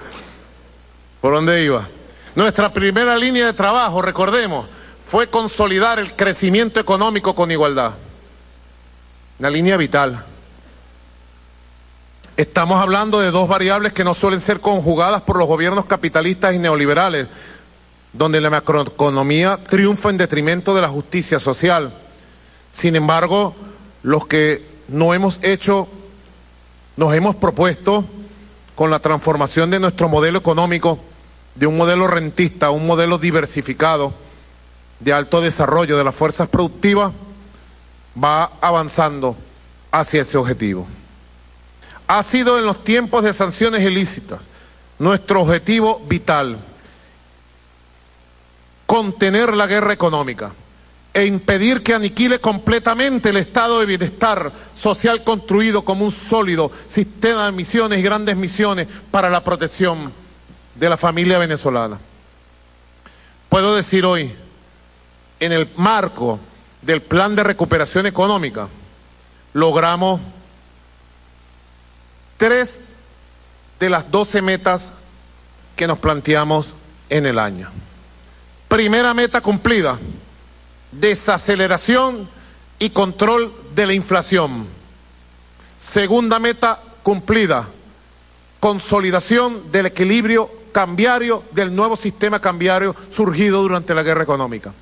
[1.20, 1.88] ¿Por dónde iba?
[2.36, 4.68] Nuestra primera línea de trabajo, recordemos,
[5.04, 7.94] fue consolidar el crecimiento económico con igualdad.
[9.40, 10.24] Una línea vital.
[12.36, 16.60] Estamos hablando de dos variables que no suelen ser conjugadas por los gobiernos capitalistas y
[16.60, 17.26] neoliberales,
[18.12, 21.92] donde la macroeconomía triunfa en detrimento de la justicia social.
[22.72, 23.54] Sin embargo,
[24.02, 25.88] los que no hemos hecho,
[26.96, 28.04] nos hemos propuesto
[28.74, 30.98] con la transformación de nuestro modelo económico,
[31.54, 34.12] de un modelo rentista a un modelo diversificado,
[34.98, 37.12] de alto desarrollo de las fuerzas productivas,
[38.22, 39.36] va avanzando
[39.90, 40.86] hacia ese objetivo.
[42.06, 44.40] Ha sido en los tiempos de sanciones ilícitas
[44.98, 46.58] nuestro objetivo vital
[48.90, 50.50] contener la guerra económica
[51.14, 57.46] e impedir que aniquile completamente el estado de bienestar social construido como un sólido sistema
[57.46, 60.12] de misiones y grandes misiones para la protección
[60.74, 61.98] de la familia venezolana.
[63.48, 64.34] Puedo decir hoy,
[65.38, 66.40] en el marco
[66.82, 68.66] del plan de recuperación económica,
[69.52, 70.20] logramos
[72.36, 72.80] tres
[73.78, 74.90] de las doce metas
[75.76, 76.74] que nos planteamos
[77.08, 77.70] en el año.
[78.70, 79.98] Primera meta cumplida,
[80.92, 82.28] desaceleración
[82.78, 84.64] y control de la inflación.
[85.80, 87.66] Segunda meta cumplida,
[88.60, 94.72] consolidación del equilibrio cambiario del nuevo sistema cambiario surgido durante la guerra económica.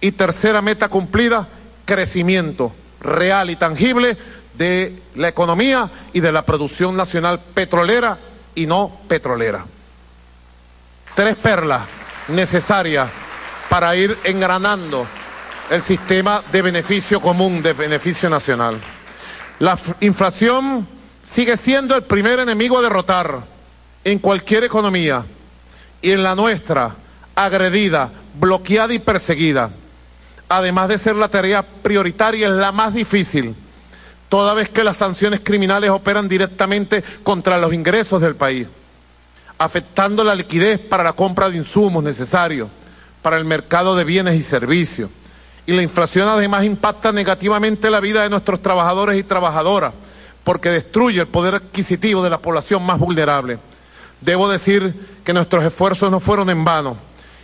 [0.00, 1.46] Y tercera meta cumplida,
[1.84, 4.18] crecimiento real y tangible
[4.54, 8.18] de la economía y de la producción nacional petrolera
[8.56, 9.64] y no petrolera.
[11.14, 11.82] Tres perlas
[12.26, 13.08] necesarias
[13.68, 15.06] para ir engranando
[15.70, 18.78] el sistema de beneficio común, de beneficio nacional.
[19.58, 20.86] La inflación
[21.22, 23.40] sigue siendo el primer enemigo a derrotar
[24.04, 25.24] en cualquier economía
[26.00, 26.94] y en la nuestra,
[27.34, 29.70] agredida, bloqueada y perseguida.
[30.48, 33.54] Además de ser la tarea prioritaria, es la más difícil,
[34.30, 38.66] toda vez que las sanciones criminales operan directamente contra los ingresos del país,
[39.58, 42.68] afectando la liquidez para la compra de insumos necesarios
[43.28, 45.10] para el mercado de bienes y servicios
[45.66, 49.92] y la inflación además impacta negativamente la vida de nuestros trabajadores y trabajadoras,
[50.44, 53.58] porque destruye el poder adquisitivo de la población más vulnerable.
[54.22, 54.94] Debo decir
[55.26, 56.96] que nuestros esfuerzos no fueron en vano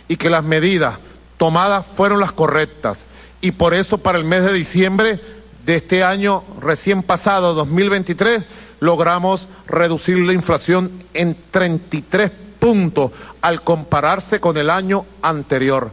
[0.07, 0.95] y que las medidas
[1.37, 3.05] tomadas fueron las correctas.
[3.39, 5.19] Y por eso para el mes de diciembre
[5.67, 8.43] de este año recién pasado, 2023,
[8.79, 12.31] logramos reducir la inflación en 33
[12.65, 13.11] puntos
[13.41, 15.91] al compararse con el año anterior,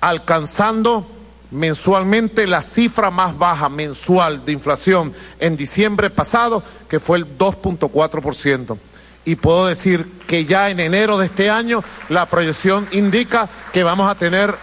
[0.00, 1.06] alcanzando
[1.50, 8.78] mensualmente la cifra más baja mensual de inflación en diciembre pasado, que fue el 2.4%.
[9.26, 14.10] Y puedo decir que ya en enero de este año la proyección indica que vamos
[14.10, 14.54] a tener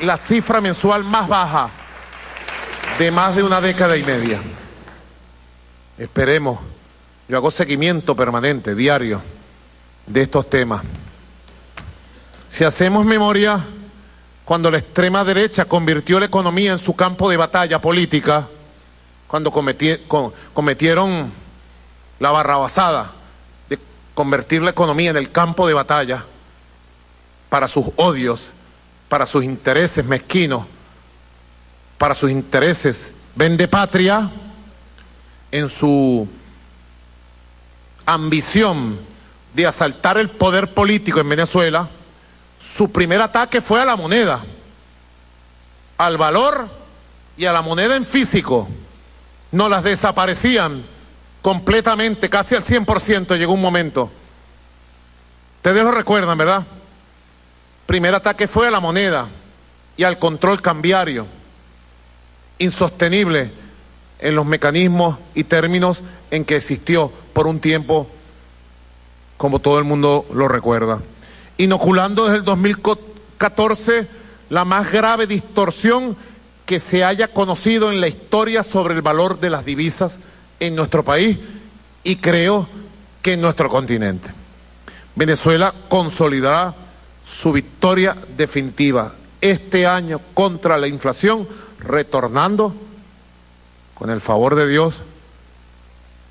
[0.00, 1.70] la cifra mensual más baja
[2.98, 4.40] de más de una década y media.
[5.98, 6.58] Esperemos.
[7.28, 9.20] Yo hago seguimiento permanente, diario,
[10.06, 10.82] de estos temas.
[12.48, 13.64] Si hacemos memoria,
[14.44, 18.46] cuando la extrema derecha convirtió la economía en su campo de batalla política,
[19.26, 21.32] cuando cometieron
[22.20, 23.12] la barrabasada
[23.68, 23.78] de
[24.14, 26.24] convertir la economía en el campo de batalla
[27.48, 28.42] para sus odios,
[29.08, 30.64] para sus intereses mezquinos,
[31.98, 34.30] para sus intereses vende patria,
[35.50, 36.28] en su
[38.04, 38.98] ambición
[39.56, 41.88] de asaltar el poder político en Venezuela,
[42.60, 44.44] su primer ataque fue a la moneda,
[45.96, 46.68] al valor
[47.38, 48.68] y a la moneda en físico.
[49.52, 50.84] No las desaparecían
[51.40, 54.10] completamente, casi al 100% llegó un momento.
[55.56, 56.66] Ustedes lo recuerdan, ¿verdad?
[57.86, 59.26] Primer ataque fue a la moneda
[59.96, 61.26] y al control cambiario,
[62.58, 63.52] insostenible
[64.18, 68.10] en los mecanismos y términos en que existió por un tiempo,
[69.36, 71.00] como todo el mundo lo recuerda
[71.58, 74.06] inoculando desde el 2014
[74.50, 76.16] la más grave distorsión
[76.64, 80.18] que se haya conocido en la historia sobre el valor de las divisas
[80.60, 81.38] en nuestro país
[82.02, 82.68] y creo
[83.22, 84.30] que en nuestro continente.
[85.14, 86.74] Venezuela consolidará
[87.26, 91.48] su victoria definitiva este año contra la inflación,
[91.80, 92.74] retornando
[93.94, 95.02] con el favor de Dios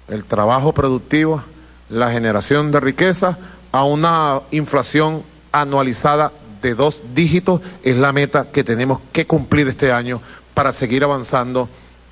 [0.07, 1.43] el trabajo productivo,
[1.89, 3.37] la generación de riqueza,
[3.71, 6.31] a una inflación anualizada
[6.61, 10.21] de dos dígitos es la meta que tenemos que cumplir este año
[10.53, 11.69] para seguir avanzando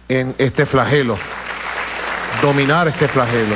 [0.09, 1.17] en este flagelo,
[2.41, 3.55] dominar este flagelo.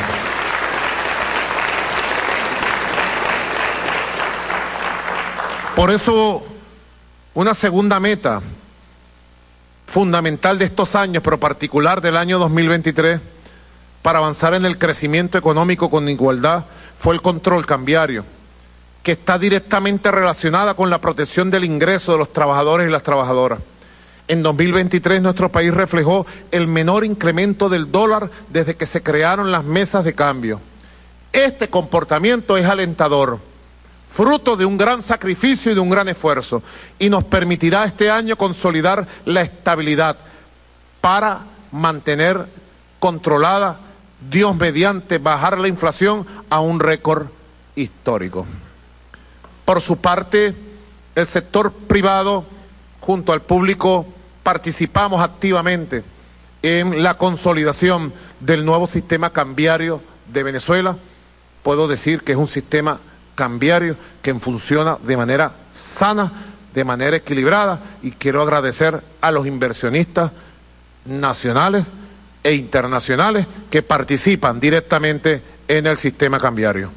[5.75, 6.43] Por eso,
[7.35, 8.41] una segunda meta
[9.85, 13.19] fundamental de estos años, pero particular del año 2023,
[14.07, 16.63] para avanzar en el crecimiento económico con igualdad,
[16.97, 18.23] fue el control cambiario,
[19.03, 23.59] que está directamente relacionada con la protección del ingreso de los trabajadores y las trabajadoras.
[24.29, 29.65] En 2023 nuestro país reflejó el menor incremento del dólar desde que se crearon las
[29.65, 30.61] mesas de cambio.
[31.33, 33.39] Este comportamiento es alentador,
[34.09, 36.63] fruto de un gran sacrificio y de un gran esfuerzo,
[36.97, 40.15] y nos permitirá este año consolidar la estabilidad
[41.01, 41.41] para
[41.73, 42.45] mantener
[42.99, 43.81] controlada
[44.19, 47.27] Dios mediante bajar la inflación a un récord
[47.75, 48.45] histórico.
[49.65, 50.55] Por su parte,
[51.15, 52.45] el sector privado
[52.99, 54.05] junto al público
[54.43, 56.03] participamos activamente
[56.61, 60.01] en la consolidación del nuevo sistema cambiario
[60.31, 60.97] de Venezuela.
[61.63, 62.99] Puedo decir que es un sistema
[63.35, 66.31] cambiario que funciona de manera sana,
[66.73, 70.31] de manera equilibrada y quiero agradecer a los inversionistas
[71.05, 71.85] nacionales
[72.47, 76.89] e internacionales que participan directamente en el sistema cambiario.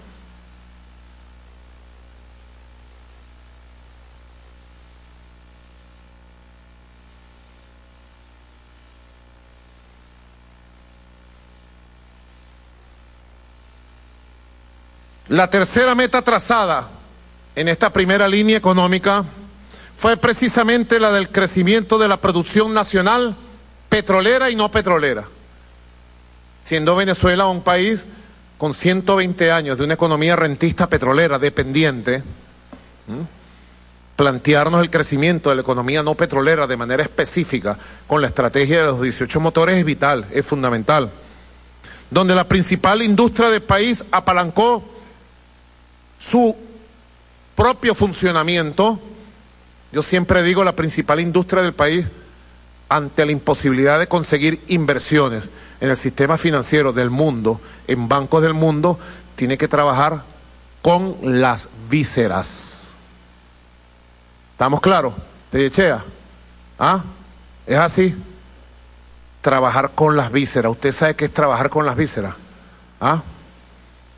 [15.30, 16.88] La tercera meta trazada
[17.57, 19.24] en esta primera línea económica
[19.98, 23.34] fue precisamente la del crecimiento de la producción nacional
[23.88, 25.24] petrolera y no petrolera,
[26.71, 28.05] siendo Venezuela un país
[28.57, 32.23] con 120 años de una economía rentista petrolera dependiente,
[34.14, 38.87] plantearnos el crecimiento de la economía no petrolera de manera específica con la estrategia de
[38.87, 41.11] los 18 motores es vital, es fundamental,
[42.09, 44.85] donde la principal industria del país apalancó
[46.21, 46.57] su
[47.57, 48.97] propio funcionamiento,
[49.91, 52.07] yo siempre digo la principal industria del país,
[52.89, 55.49] ante la imposibilidad de conseguir inversiones
[55.81, 58.99] en el sistema financiero del mundo, en bancos del mundo,
[59.35, 60.22] tiene que trabajar
[60.83, 62.97] con las vísceras.
[64.53, 65.14] ¿Estamos claros?
[65.51, 66.05] ¿Te echea?
[66.78, 67.03] ¿Ah?
[67.66, 68.14] ¿Es así?
[69.41, 70.72] Trabajar con las vísceras.
[70.72, 72.35] ¿Usted sabe qué es trabajar con las vísceras?
[73.01, 73.22] ¿Ah?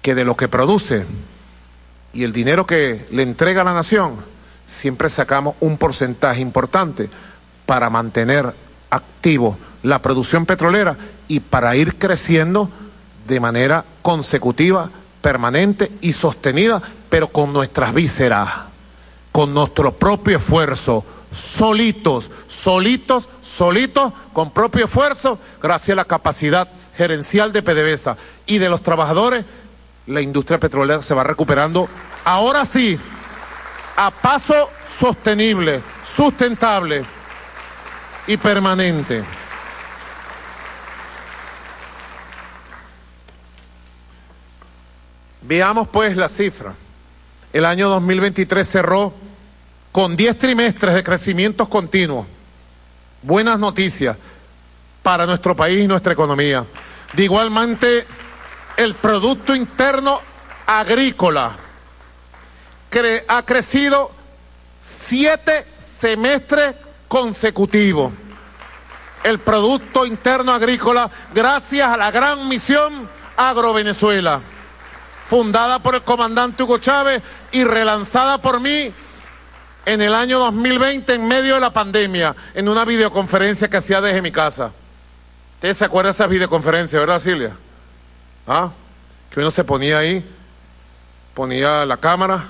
[0.00, 1.06] Que de lo que produce
[2.12, 4.16] y el dinero que le entrega la nación,
[4.64, 7.08] siempre sacamos un porcentaje importante
[7.64, 8.52] para mantener
[8.90, 10.96] activo la producción petrolera
[11.28, 12.68] y para ir creciendo
[13.26, 18.48] de manera consecutiva, permanente y sostenida, pero con nuestras vísceras,
[19.30, 27.52] con nuestro propio esfuerzo, solitos, solitos, solitos, con propio esfuerzo, gracias a la capacidad gerencial
[27.52, 28.16] de PDVSA
[28.46, 29.44] y de los trabajadores
[30.06, 31.88] la industria petrolera se va recuperando,
[32.24, 32.98] ahora sí,
[33.96, 37.04] a paso sostenible, sustentable
[38.26, 39.22] y permanente.
[45.52, 46.72] Veamos pues la cifra.
[47.52, 49.12] El año 2023 cerró
[49.92, 52.26] con 10 trimestres de crecimientos continuos.
[53.20, 54.16] Buenas noticias
[55.02, 56.64] para nuestro país y nuestra economía.
[57.12, 58.06] De igualmente
[58.78, 60.22] el Producto Interno
[60.66, 61.54] Agrícola
[63.28, 64.10] ha crecido
[64.80, 65.66] siete
[66.00, 66.76] semestres
[67.08, 68.10] consecutivos.
[69.22, 74.40] El Producto Interno Agrícola, gracias a la gran misión Agro Venezuela,
[75.32, 77.22] fundada por el comandante Hugo Chávez
[77.52, 78.92] y relanzada por mí
[79.86, 84.20] en el año 2020 en medio de la pandemia, en una videoconferencia que hacía desde
[84.20, 84.72] mi casa.
[85.54, 87.56] ¿Ustedes se acuerdan de esas videoconferencias, verdad, Silvia?
[88.46, 88.72] ¿Ah?
[89.30, 90.22] Que uno se ponía ahí,
[91.32, 92.44] ponía la cámara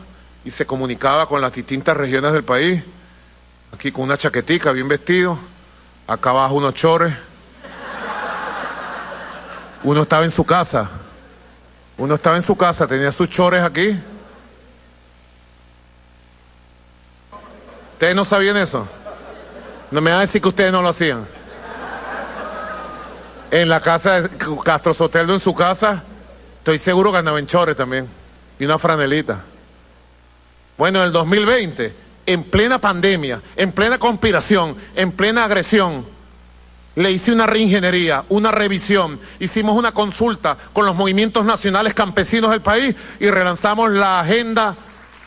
[0.44, 2.82] y se comunicaba con las distintas regiones del país.
[3.72, 5.38] Aquí con una chaquetica, bien vestido.
[6.08, 7.14] Acá abajo unos chores.
[9.84, 10.90] Uno estaba en su casa.
[11.98, 13.98] Uno estaba en su casa, tenía sus chores aquí.
[17.94, 18.88] ¿Ustedes no sabían eso?
[19.90, 21.24] No me van a decir que ustedes no lo hacían
[23.52, 24.30] en la casa de
[24.64, 26.02] Castro Soteldo, en su casa,
[26.56, 28.08] estoy seguro que andaba en chores también.
[28.58, 29.40] Y una franelita.
[30.78, 31.94] Bueno, en el 2020,
[32.24, 36.06] en plena pandemia, en plena conspiración, en plena agresión,
[36.94, 42.60] le hice una reingeniería, una revisión, hicimos una consulta con los movimientos nacionales campesinos del
[42.60, 44.76] país y relanzamos la agenda,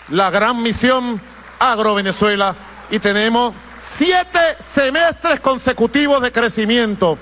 [0.09, 1.19] la gran misión
[1.59, 2.55] Agro Venezuela
[2.91, 7.17] y tenemos siete semestres consecutivos de crecimiento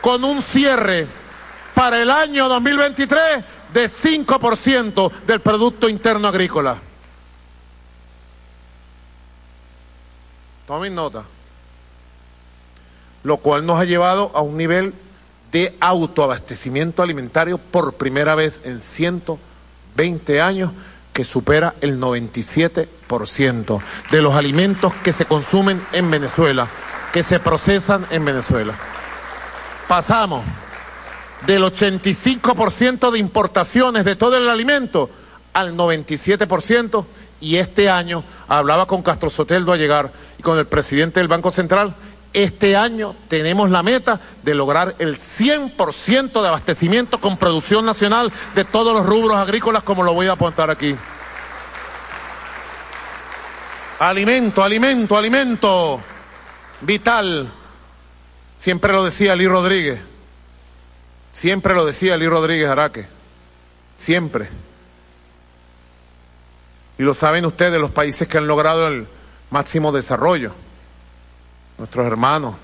[0.00, 1.06] con un cierre
[1.74, 6.78] para el año 2023 de 5% del Producto Interno Agrícola.
[10.66, 11.37] Tomen nota.
[13.22, 14.94] Lo cual nos ha llevado a un nivel
[15.52, 20.72] de autoabastecimiento alimentario por primera vez en 120 años
[21.12, 26.68] que supera el 97% de los alimentos que se consumen en Venezuela,
[27.12, 28.74] que se procesan en Venezuela.
[29.88, 30.44] Pasamos
[31.46, 35.10] del 85% de importaciones de todo el alimento
[35.52, 37.04] al 97%
[37.40, 41.50] y este año, hablaba con Castro Soteldo a llegar y con el presidente del Banco
[41.50, 41.94] Central,
[42.42, 48.64] este año tenemos la meta de lograr el 100% de abastecimiento con producción nacional de
[48.64, 50.94] todos los rubros agrícolas como lo voy a apuntar aquí.
[53.98, 56.00] Alimento, alimento, alimento.
[56.82, 57.48] Vital.
[58.56, 60.00] Siempre lo decía Lee Rodríguez.
[61.32, 63.06] Siempre lo decía Lee Rodríguez Araque.
[63.96, 64.48] Siempre.
[66.98, 69.08] Y lo saben ustedes, los países que han logrado el
[69.50, 70.52] máximo desarrollo.
[71.78, 72.56] Nuestros hermanos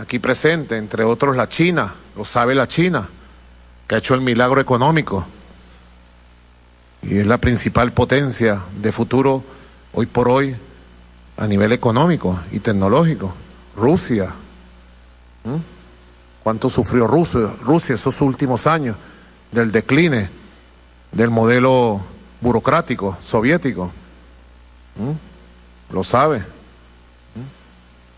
[0.00, 3.08] aquí presentes, entre otros la China, lo sabe la China,
[3.86, 5.26] que ha hecho el milagro económico.
[7.02, 9.42] Y es la principal potencia de futuro
[9.92, 10.56] hoy por hoy
[11.36, 13.32] a nivel económico y tecnológico.
[13.76, 14.32] Rusia.
[16.42, 18.96] ¿Cuánto sufrió Rusia, esos últimos años
[19.52, 20.28] del decline
[21.12, 22.00] del modelo
[22.40, 23.90] burocrático soviético?
[25.92, 26.57] Lo sabe.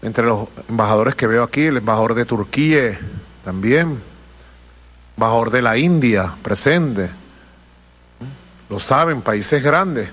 [0.03, 2.99] Entre los embajadores que veo aquí, el embajador de Turquía
[3.45, 4.01] también,
[5.17, 7.11] embajador de la India presente.
[8.71, 10.09] Lo saben, países grandes.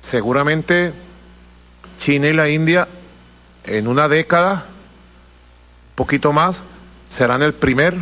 [0.00, 0.92] Seguramente
[1.98, 2.88] China y la India
[3.64, 4.64] en una década,
[5.94, 6.62] poquito más,
[7.08, 7.94] serán el primer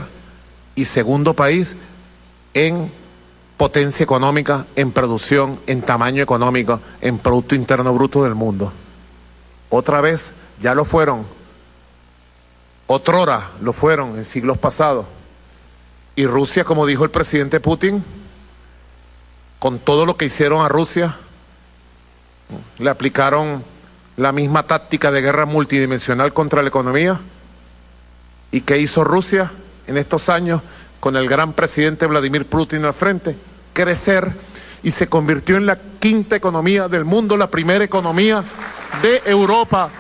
[0.77, 1.75] y segundo país
[2.55, 2.93] en
[3.57, 8.73] potencia económica, en producción, en tamaño económico, en Producto Interno Bruto del mundo.
[9.77, 11.27] Otra vez, ya lo fueron.
[12.87, 15.05] Otrora lo fueron en siglos pasados.
[16.15, 18.03] Y Rusia, como dijo el presidente Putin,
[19.59, 21.17] con todo lo que hicieron a Rusia,
[22.79, 23.63] le aplicaron
[24.17, 27.21] la misma táctica de guerra multidimensional contra la economía.
[28.53, 29.53] ¿Y qué hizo Rusia
[29.87, 30.63] en estos años
[31.01, 33.37] con el gran presidente Vladimir Putin al frente?
[33.75, 34.33] Crecer
[34.83, 38.43] y se convirtió en la quinta economía del mundo, la primera economía
[39.03, 39.91] de Europa.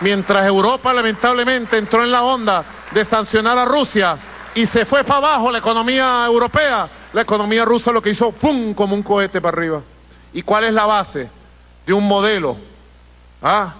[0.00, 4.16] Mientras Europa lamentablemente entró en la onda de sancionar a Rusia
[4.54, 8.74] y se fue para abajo la economía europea, la economía rusa lo que hizo, ¡pum!,
[8.74, 9.80] como un cohete para arriba.
[10.32, 11.28] ¿Y cuál es la base?
[11.86, 12.56] de un modelo.
[13.42, 13.74] ¿Ah?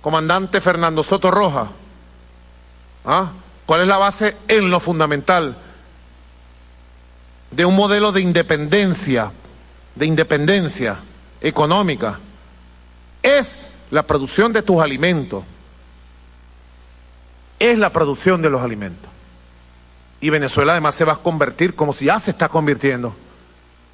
[0.00, 1.68] Comandante Fernando Soto Roja.
[3.04, 3.30] ¿Ah?
[3.64, 5.56] ¿Cuál es la base en lo fundamental?
[7.50, 9.32] De un modelo de independencia,
[9.96, 10.98] de independencia
[11.40, 12.20] económica.
[13.22, 13.56] Es
[13.90, 15.42] la producción de tus alimentos.
[17.58, 19.10] Es la producción de los alimentos.
[20.20, 23.14] Y Venezuela además se va a convertir como si ya se está convirtiendo.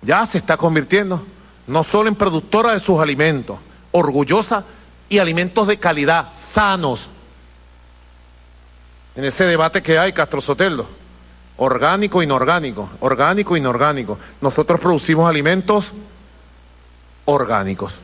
[0.03, 1.25] Ya se está convirtiendo
[1.67, 3.59] no solo en productora de sus alimentos,
[3.93, 4.65] orgullosa
[5.09, 7.07] y alimentos de calidad, sanos.
[9.15, 10.89] En ese debate que hay, Castro Soteldo,
[11.57, 14.19] orgánico, inorgánico, orgánico, inorgánico.
[14.41, 15.93] Nosotros producimos alimentos
[17.25, 17.95] orgánicos,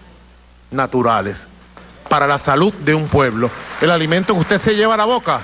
[0.71, 1.47] naturales,
[2.09, 3.51] para la salud de un pueblo.
[3.81, 5.41] El alimento que usted se lleva a la boca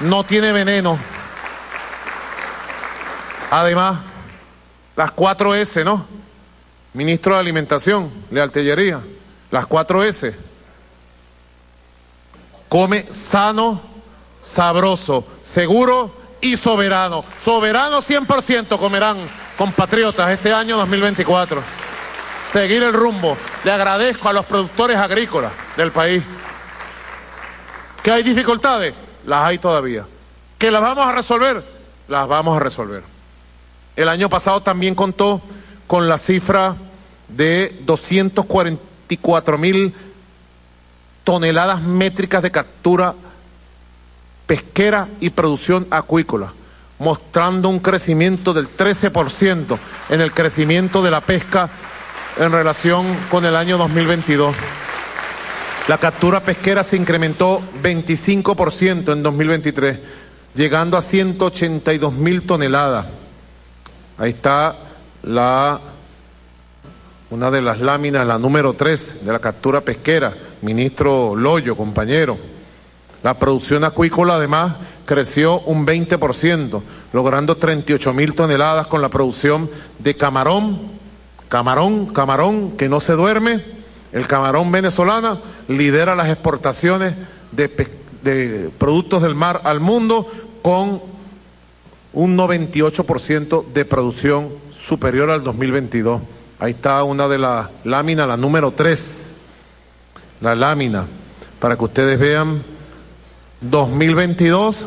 [0.00, 0.98] no tiene veneno.
[3.50, 3.98] Además,
[4.96, 6.06] las cuatro S, ¿no?
[6.92, 9.00] Ministro de Alimentación, Lealtellería,
[9.50, 10.34] las cuatro S.
[12.68, 13.80] Come sano,
[14.40, 17.24] sabroso, seguro y soberano.
[17.38, 19.18] Soberano 100% comerán
[19.56, 21.62] compatriotas este año 2024.
[22.52, 23.36] Seguir el rumbo.
[23.64, 26.22] Le agradezco a los productores agrícolas del país.
[28.02, 28.94] ¿Que hay dificultades?
[29.26, 30.06] Las hay todavía.
[30.58, 31.62] ¿Que las vamos a resolver?
[32.08, 33.02] Las vamos a resolver.
[33.96, 35.40] El año pasado también contó
[35.86, 36.74] con la cifra
[37.28, 39.94] de 244 mil
[41.24, 43.14] toneladas métricas de captura
[44.50, 46.52] pesquera y producción acuícola,
[46.98, 49.78] mostrando un crecimiento del 13%
[50.08, 51.70] en el crecimiento de la pesca
[52.36, 54.56] en relación con el año 2022.
[55.86, 59.98] La captura pesquera se incrementó 25% en 2023,
[60.56, 63.06] llegando a 182 mil toneladas.
[64.18, 64.74] Ahí está
[65.22, 65.78] la
[67.30, 72.49] una de las láminas, la número 3 de la captura pesquera, ministro Loyo, compañero.
[73.22, 76.82] La producción acuícola además creció un 20%,
[77.12, 79.68] logrando 38 mil toneladas con la producción
[79.98, 80.78] de camarón,
[81.48, 83.62] camarón, camarón que no se duerme.
[84.12, 85.38] El camarón venezolana
[85.68, 87.14] lidera las exportaciones
[87.52, 87.88] de,
[88.22, 90.26] de productos del mar al mundo
[90.62, 91.02] con
[92.12, 96.22] un 98% de producción superior al 2022.
[96.58, 99.34] Ahí está una de las láminas, la número 3,
[100.40, 101.06] la lámina,
[101.58, 102.62] para que ustedes vean
[103.60, 104.86] 2022.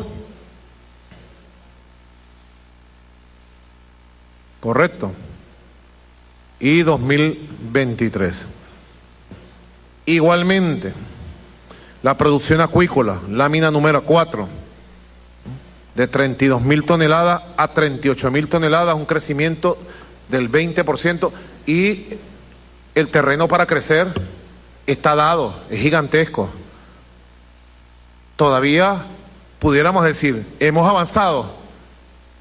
[4.60, 5.12] Correcto.
[6.58, 8.46] Y 2023.
[10.06, 10.92] Igualmente,
[12.02, 14.48] la producción acuícola, lámina número 4
[15.94, 19.78] de 32 mil toneladas a 38 mil toneladas, un crecimiento
[20.28, 21.30] del 20%
[21.66, 22.06] y
[22.94, 24.08] el terreno para crecer
[24.86, 26.50] está dado, es gigantesco.
[28.36, 29.02] Todavía
[29.58, 31.46] pudiéramos decir, hemos avanzado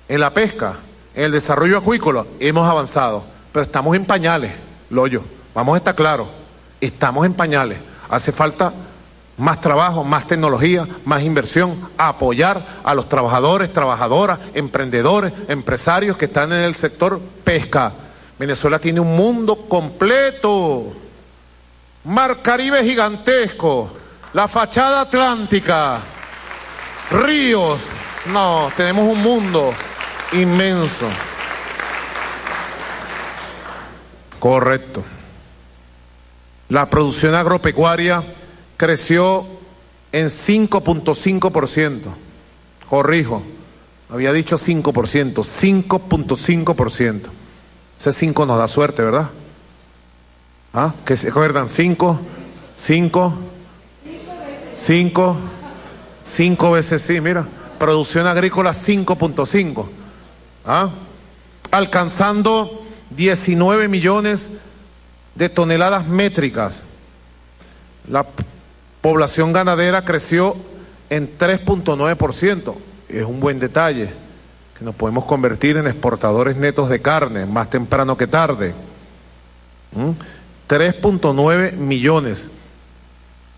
[0.08, 0.76] en la pesca,
[1.14, 4.52] en el desarrollo acuícola, hemos avanzado, pero estamos en pañales,
[4.90, 5.22] Loyo,
[5.54, 6.28] vamos a estar claros,
[6.82, 7.78] estamos en pañales,
[8.10, 8.74] hace falta
[9.38, 16.52] más trabajo, más tecnología, más inversión, apoyar a los trabajadores, trabajadoras, emprendedores, empresarios que están
[16.52, 17.92] en el sector pesca.
[18.38, 20.94] Venezuela tiene un mundo completo,
[22.04, 23.92] mar Caribe gigantesco,
[24.34, 26.00] la fachada atlántica,
[27.12, 27.80] ríos,
[28.32, 29.74] no, tenemos un mundo
[30.34, 31.08] inmenso.
[34.40, 35.04] Correcto.
[36.70, 38.24] La producción agropecuaria
[38.78, 39.46] creció
[40.12, 42.02] en 5.5%.
[42.90, 43.44] Corrijo,
[44.10, 44.84] había dicho 5%,
[45.34, 47.22] 5.5%.
[48.00, 49.30] Ese 5 nos da suerte, ¿verdad?
[50.74, 50.94] ¿Ah?
[51.06, 51.70] ¿Que se acuerdan?
[51.70, 52.20] 5,
[52.76, 53.34] 5,
[54.76, 55.38] 5,
[56.26, 57.46] 5 veces sí, mira.
[57.78, 59.86] Producción agrícola 5.5.
[60.66, 60.90] ¿Ah?
[61.72, 64.50] Alcanzando 19 millones
[65.36, 66.82] de toneladas métricas.
[68.10, 68.26] La
[69.02, 70.56] Población ganadera creció
[71.10, 72.76] en 3.9%.
[73.10, 74.10] Es un buen detalle,
[74.78, 78.74] que nos podemos convertir en exportadores netos de carne, más temprano que tarde.
[80.70, 81.86] 3.9 ¿Mm?
[81.86, 82.50] millones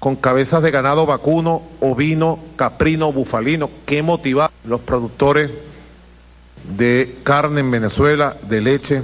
[0.05, 3.71] con cabezas de ganado vacuno, ovino, caprino, bufalino.
[3.87, 5.49] ¿Qué motiva los productores
[6.77, 9.01] de carne en Venezuela, de leche?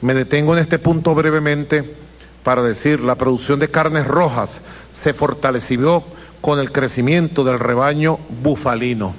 [0.00, 1.96] Me detengo en este punto brevemente
[2.44, 4.60] para decir, la producción de carnes rojas
[4.92, 6.04] se fortaleció
[6.40, 9.12] con el crecimiento del rebaño bufalino.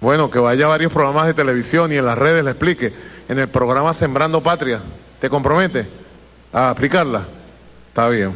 [0.00, 2.94] Bueno, que vaya a varios programas de televisión y en las redes le explique.
[3.28, 4.78] En el programa Sembrando Patria,
[5.20, 5.88] ¿te compromete
[6.52, 7.24] a explicarla?
[7.88, 8.34] Está bien.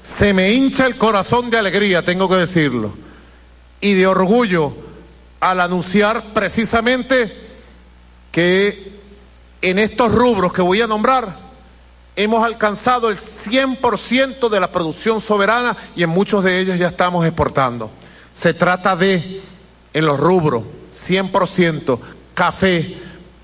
[0.00, 2.94] Se me hincha el corazón de alegría, tengo que decirlo,
[3.82, 4.93] y de orgullo
[5.44, 7.30] al anunciar precisamente
[8.32, 8.94] que
[9.60, 11.36] en estos rubros que voy a nombrar
[12.16, 17.26] hemos alcanzado el 100% de la producción soberana y en muchos de ellos ya estamos
[17.26, 17.90] exportando.
[18.34, 19.42] Se trata de,
[19.92, 20.62] en los rubros,
[20.94, 21.98] 100%,
[22.32, 22.96] café,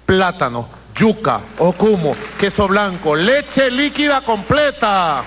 [0.07, 5.23] plátano, yuca, ocumo, queso blanco, leche líquida completa,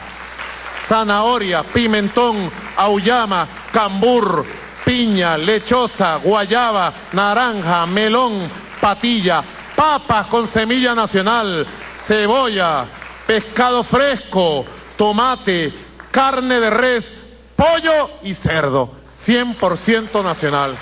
[0.87, 4.43] zanahoria, pimentón, auyama, cambur,
[4.85, 8.49] piña, lechosa, guayaba, naranja, melón,
[8.80, 9.43] patilla,
[9.76, 11.65] papas con semilla nacional,
[11.97, 12.85] cebolla,
[13.26, 14.65] pescado fresco,
[14.97, 15.73] tomate,
[16.11, 17.11] carne de res,
[17.55, 20.76] pollo y cerdo, 100% nacional.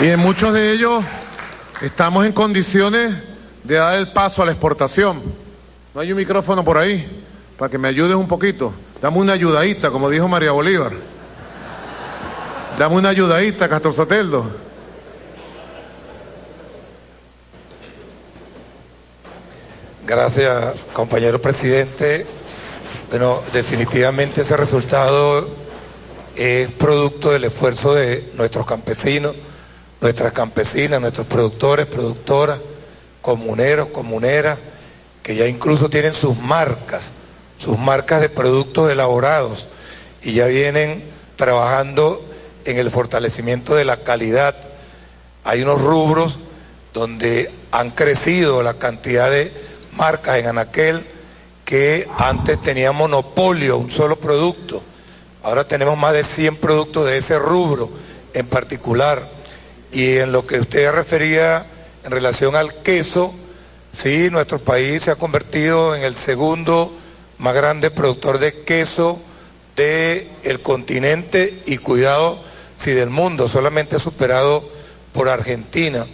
[0.00, 1.02] Y en muchos de ellos
[1.80, 3.14] estamos en condiciones
[3.64, 5.45] de dar el paso a la exportación.
[5.96, 7.24] ¿No hay un micrófono por ahí?
[7.56, 8.70] Para que me ayudes un poquito.
[9.00, 10.92] Dame una ayudadita, como dijo María Bolívar.
[12.78, 14.44] Dame una ayudadita, Castro Soteldo.
[20.06, 22.26] Gracias, compañero presidente.
[23.08, 25.48] Bueno, definitivamente ese resultado
[26.36, 29.34] es producto del esfuerzo de nuestros campesinos
[30.02, 32.58] nuestras campesinas, nuestros productores, productoras,
[33.22, 34.58] comuneros, comuneras,
[35.26, 37.10] que ya incluso tienen sus marcas,
[37.58, 39.66] sus marcas de productos elaborados
[40.22, 41.02] y ya vienen
[41.34, 42.24] trabajando
[42.64, 44.54] en el fortalecimiento de la calidad.
[45.42, 46.36] Hay unos rubros
[46.94, 49.50] donde han crecido la cantidad de
[49.96, 51.04] marcas en Anaquel
[51.64, 54.80] que antes tenía monopolio, un solo producto.
[55.42, 57.90] Ahora tenemos más de 100 productos de ese rubro
[58.32, 59.28] en particular.
[59.90, 61.66] Y en lo que usted refería
[62.04, 63.34] en relación al queso,
[63.96, 66.92] sí, nuestro país se ha convertido en el segundo
[67.38, 69.18] más grande productor de queso
[69.74, 72.42] del el continente y cuidado,
[72.76, 74.68] sí, del mundo, solamente superado
[75.12, 76.06] por Argentina.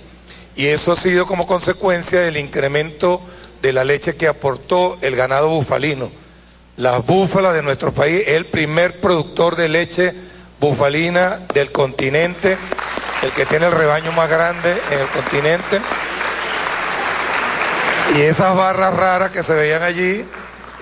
[0.54, 3.20] Y eso ha sido como consecuencia del incremento
[3.62, 6.10] de la leche que aportó el ganado bufalino.
[6.76, 10.12] Las búfalas de nuestro país es el primer productor de leche
[10.60, 12.56] bufalina del continente,
[13.22, 15.80] el que tiene el rebaño más grande en el continente.
[18.16, 20.24] Y esas barras raras que se veían allí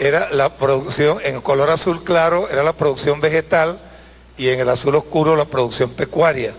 [0.00, 3.78] era la producción, en color azul claro era la producción vegetal
[4.36, 6.52] y en el azul oscuro la producción pecuaria.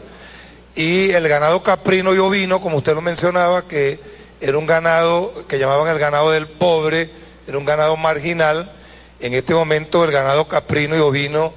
[0.75, 3.99] Y el ganado caprino y ovino, como usted lo mencionaba, que
[4.39, 7.09] era un ganado que llamaban el ganado del pobre,
[7.47, 8.71] era un ganado marginal.
[9.19, 11.53] En este momento el ganado caprino y ovino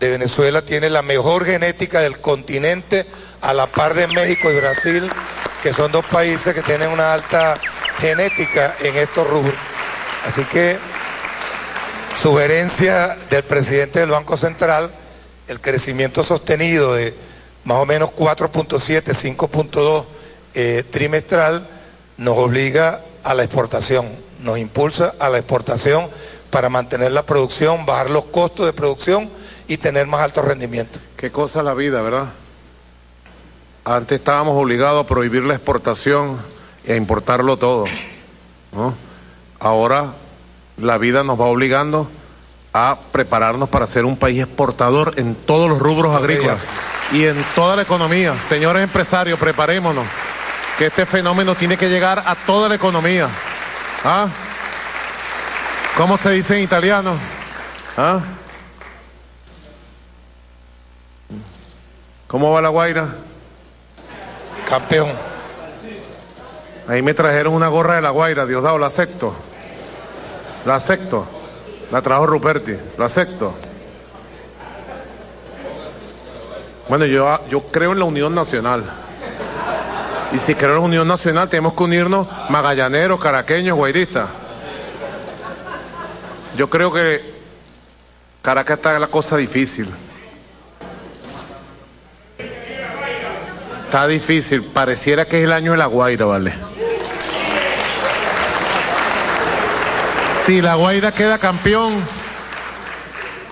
[0.00, 3.06] de Venezuela tiene la mejor genética del continente
[3.40, 5.10] a la par de México y Brasil,
[5.66, 7.54] que son dos países que tienen una alta
[7.98, 9.56] genética en estos rubros.
[10.24, 10.78] Así que
[12.22, 14.92] sugerencia del presidente del Banco Central,
[15.48, 17.16] el crecimiento sostenido de
[17.64, 20.04] más o menos 4.7, 5.2
[20.54, 21.66] eh, trimestral,
[22.16, 24.06] nos obliga a la exportación,
[24.44, 26.08] nos impulsa a la exportación
[26.50, 29.28] para mantener la producción, bajar los costos de producción
[29.66, 31.00] y tener más alto rendimiento.
[31.16, 32.28] Qué cosa la vida, ¿verdad?
[33.88, 36.38] Antes estábamos obligados a prohibir la exportación
[36.82, 37.84] e a importarlo todo.
[38.72, 38.92] ¿no?
[39.60, 40.14] Ahora
[40.76, 42.10] la vida nos va obligando
[42.72, 46.58] a prepararnos para ser un país exportador en todos los rubros agrícolas
[47.12, 48.34] y en toda la economía.
[48.48, 50.04] Señores empresarios, preparémonos
[50.76, 53.28] que este fenómeno tiene que llegar a toda la economía.
[54.04, 54.26] ¿Ah?
[55.96, 57.12] ¿Cómo se dice en italiano?
[57.96, 58.18] ¿Ah?
[62.26, 63.25] ¿Cómo va la Guaira?
[64.68, 65.12] Campeón.
[66.88, 69.34] Ahí me trajeron una gorra de la Guaira, Diosdado, la acepto.
[70.64, 71.26] La acepto.
[71.90, 73.54] La trajo Ruperti, la acepto.
[76.88, 78.84] Bueno, yo, yo creo en la unión nacional.
[80.32, 84.28] Y si queremos unión nacional, tenemos que unirnos magallaneros, caraqueños, guairistas.
[86.56, 87.34] Yo creo que
[88.42, 89.88] Caracas está la cosa difícil.
[93.86, 94.64] Está difícil.
[94.64, 96.52] Pareciera que es el año de la Guaira, ¿vale?
[100.44, 102.02] Si la Guaira queda campeón,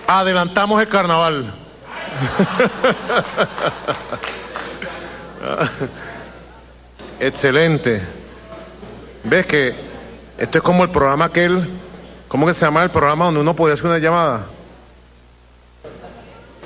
[0.05, 1.45] adelantamos el carnaval.
[7.21, 8.01] Excelente.
[9.23, 9.73] ¿Ves que
[10.37, 11.69] esto es como el programa aquel,
[12.27, 14.47] ¿cómo que se llama el programa donde uno podía hacer una llamada?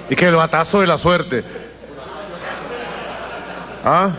[0.09, 1.68] Y que el batazo de la suerte.
[3.83, 4.11] ¿Ah?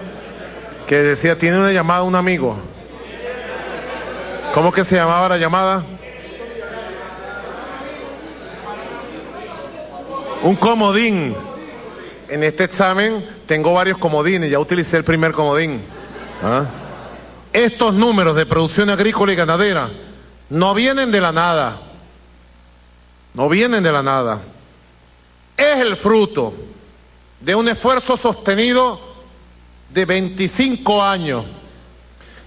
[0.86, 2.56] Que decía, tiene una llamada un amigo.
[4.54, 5.84] ¿Cómo que se llamaba la llamada?
[10.42, 11.36] Un comodín.
[12.28, 15.80] En este examen tengo varios comodines, ya utilicé el primer comodín.
[16.42, 16.64] ¿Ah?
[17.52, 19.88] Estos números de producción agrícola y ganadera
[20.48, 21.76] no vienen de la nada,
[23.34, 24.40] no vienen de la nada.
[25.56, 26.54] Es el fruto
[27.40, 29.09] de un esfuerzo sostenido
[29.92, 31.44] de 25 años,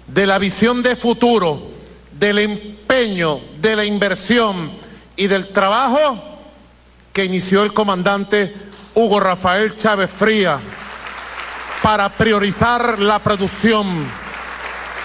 [0.08, 1.62] de la visión de futuro,
[2.12, 4.72] del empeño, de la inversión
[5.16, 6.24] y del trabajo
[7.12, 8.54] que inició el comandante
[8.96, 10.60] Hugo Rafael Chávez Fría
[11.82, 14.06] para priorizar la producción,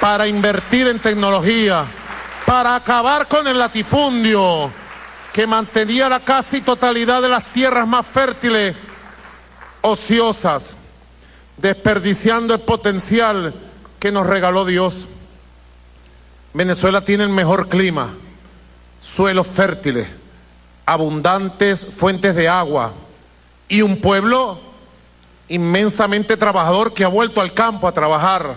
[0.01, 1.85] para invertir en tecnología,
[2.47, 4.71] para acabar con el latifundio
[5.33, 8.77] que mantenía la casi totalidad de las tierras más fértiles
[9.81, 10.75] ociosas,
[11.59, 13.55] desperdiciando el potencial
[13.99, 15.07] que nos regaló Dios.
[16.55, 18.15] Venezuela tiene el mejor clima,
[19.03, 20.09] suelos fértiles,
[20.87, 22.93] abundantes fuentes de agua
[23.69, 24.59] y un pueblo
[25.49, 28.57] inmensamente trabajador que ha vuelto al campo a trabajar.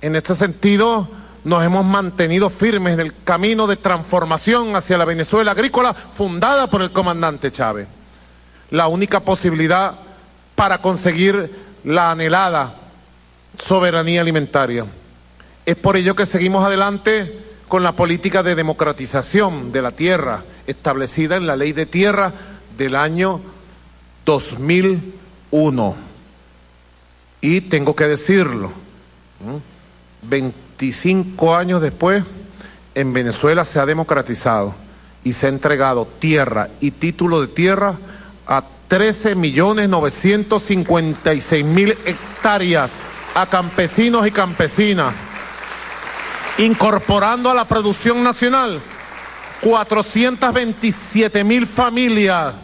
[0.00, 1.08] En este sentido,
[1.44, 6.82] nos hemos mantenido firmes en el camino de transformación hacia la Venezuela agrícola fundada por
[6.82, 7.86] el comandante Chávez.
[8.70, 9.94] La única posibilidad
[10.56, 11.50] para conseguir
[11.84, 12.74] la anhelada
[13.58, 14.84] soberanía alimentaria.
[15.64, 21.36] Es por ello que seguimos adelante con la política de democratización de la tierra establecida
[21.36, 22.32] en la ley de tierra
[22.76, 23.40] del año
[24.24, 25.94] 2001.
[27.40, 28.72] Y tengo que decirlo,
[30.22, 32.24] 25 años después,
[32.94, 34.74] en Venezuela se ha democratizado
[35.22, 37.96] y se ha entregado tierra y título de tierra
[38.46, 42.90] a 13 millones 956 mil hectáreas
[43.34, 45.14] a campesinos y campesinas,
[46.58, 48.80] incorporando a la producción nacional
[49.60, 52.54] 427 mil familias,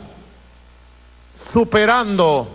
[1.37, 2.49] superando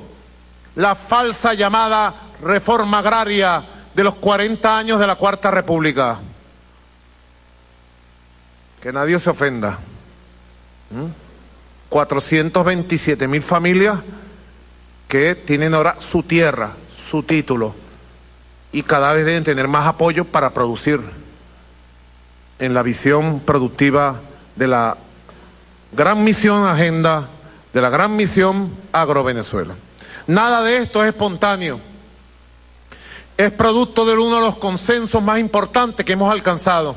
[0.76, 3.64] la falsa llamada reforma agraria
[3.94, 6.20] de los 40 años de la Cuarta República.
[8.82, 9.80] Que nadie se ofenda.
[11.90, 14.00] 427 mil familias
[15.08, 17.74] que tienen ahora su tierra, su título,
[18.72, 21.00] y cada vez deben tener más apoyo para producir
[22.60, 24.20] en la visión productiva
[24.56, 24.98] de la
[25.94, 27.30] gran misión agenda,
[27.74, 29.76] de la gran misión agro Venezuela.
[30.28, 31.80] Nada de esto es espontáneo.
[33.38, 36.96] Es producto de uno de los consensos más importantes que hemos alcanzado.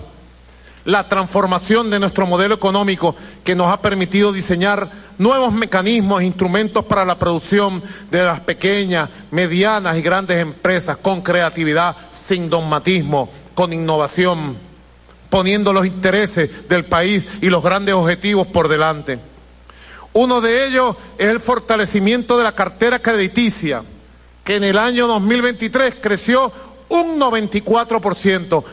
[0.84, 6.84] La transformación de nuestro modelo económico que nos ha permitido diseñar nuevos mecanismos e instrumentos
[6.86, 13.74] para la producción de las pequeñas, medianas y grandes empresas con creatividad, sin dogmatismo, con
[13.74, 14.56] innovación,
[15.28, 19.18] poniendo los intereses del país y los grandes objetivos por delante.
[20.14, 23.82] Uno de ellos es el fortalecimiento de la cartera crediticia,
[24.42, 26.50] que en el año 2023 creció
[26.88, 28.64] un 94%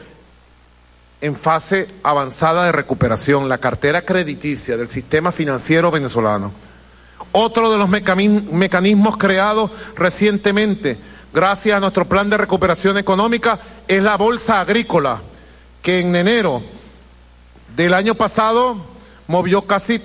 [1.22, 6.52] en fase avanzada de recuperación, la cartera crediticia del sistema financiero venezolano.
[7.32, 10.98] Otro de los mecanismos creados recientemente,
[11.34, 15.22] gracias a nuestro plan de recuperación económica, es la bolsa agrícola,
[15.82, 16.62] que en enero
[17.76, 18.78] del año pasado
[19.28, 20.02] movió casi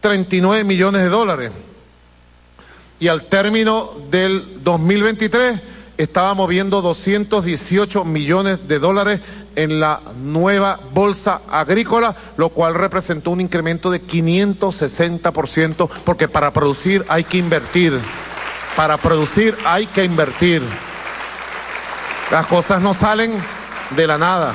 [0.00, 1.52] 39 millones de dólares
[3.00, 5.60] y al término del 2023
[5.96, 9.20] estaba moviendo 218 millones de dólares
[9.56, 17.04] en la nueva bolsa agrícola, lo cual representó un incremento de 560%, porque para producir
[17.08, 17.98] hay que invertir.
[18.76, 20.62] Para producir hay que invertir.
[22.30, 23.32] Las cosas no salen
[23.96, 24.54] de la nada.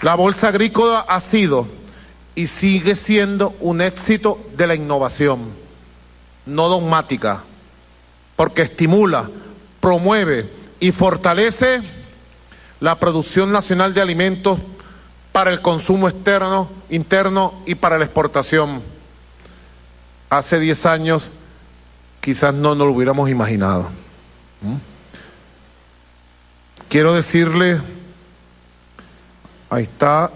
[0.00, 1.66] La bolsa agrícola ha sido
[2.34, 5.50] y sigue siendo un éxito de la innovación,
[6.46, 7.42] no dogmática,
[8.34, 9.28] porque estimula,
[9.80, 10.50] promueve
[10.80, 11.82] y fortalece
[12.82, 14.58] la producción nacional de alimentos
[15.30, 18.82] para el consumo externo, interno y para la exportación.
[20.28, 21.30] Hace 10 años
[22.20, 23.82] quizás no nos lo hubiéramos imaginado.
[24.62, 24.74] ¿Mm?
[26.88, 27.80] Quiero decirle,
[29.70, 30.32] ahí está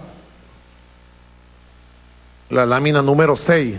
[2.49, 3.75] la lámina número 6,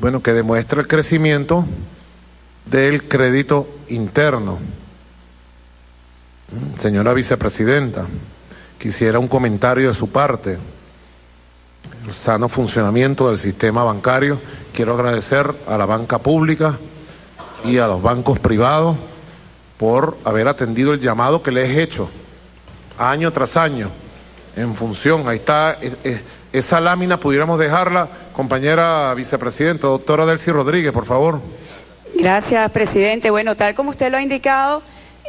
[0.00, 1.64] bueno, que demuestra el crecimiento
[2.66, 4.60] del crédito interno.
[6.78, 8.06] Señora vicepresidenta,
[8.78, 10.58] quisiera un comentario de su parte.
[12.06, 14.40] El sano funcionamiento del sistema bancario.
[14.72, 16.78] Quiero agradecer a la banca pública
[17.64, 18.96] y a los bancos privados
[19.78, 22.10] por haber atendido el llamado que les he hecho
[22.98, 23.88] año tras año
[24.56, 25.28] en función.
[25.28, 26.20] Ahí está, e, e,
[26.52, 31.40] esa lámina pudiéramos dejarla, compañera vicepresidenta, doctora Delcy Rodríguez, por favor.
[32.14, 33.30] Gracias, presidente.
[33.30, 34.82] Bueno, tal como usted lo ha indicado,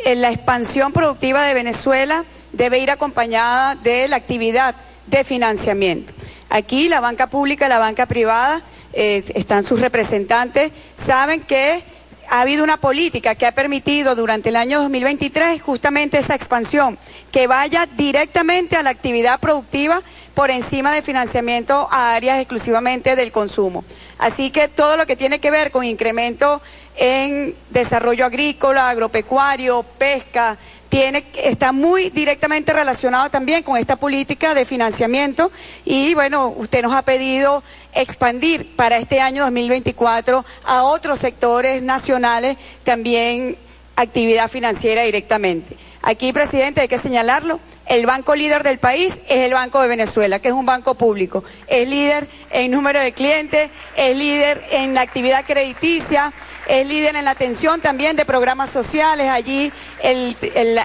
[0.05, 4.75] la expansión productiva de Venezuela debe ir acompañada de la actividad
[5.07, 6.13] de financiamiento.
[6.49, 8.61] Aquí la banca pública la banca privada,
[8.93, 11.83] eh, están sus representantes, saben que
[12.29, 16.97] ha habido una política que ha permitido durante el año 2023 justamente esa expansión,
[17.31, 20.01] que vaya directamente a la actividad productiva
[20.33, 23.83] por encima de financiamiento a áreas exclusivamente del consumo.
[24.17, 26.61] Así que todo lo que tiene que ver con incremento
[26.95, 30.57] en desarrollo agrícola, agropecuario, pesca,
[30.89, 35.51] tiene, está muy directamente relacionado también con esta política de financiamiento
[35.85, 37.63] y bueno, usted nos ha pedido
[37.93, 43.57] expandir para este año 2024 a otros sectores nacionales también
[43.95, 45.77] actividad financiera directamente.
[46.01, 47.59] Aquí, presidente, hay que señalarlo,
[47.91, 51.43] el banco líder del país es el Banco de Venezuela, que es un banco público.
[51.67, 56.31] Es líder en número de clientes, es líder en la actividad crediticia,
[56.69, 60.37] es líder en la atención también de programas sociales, allí el,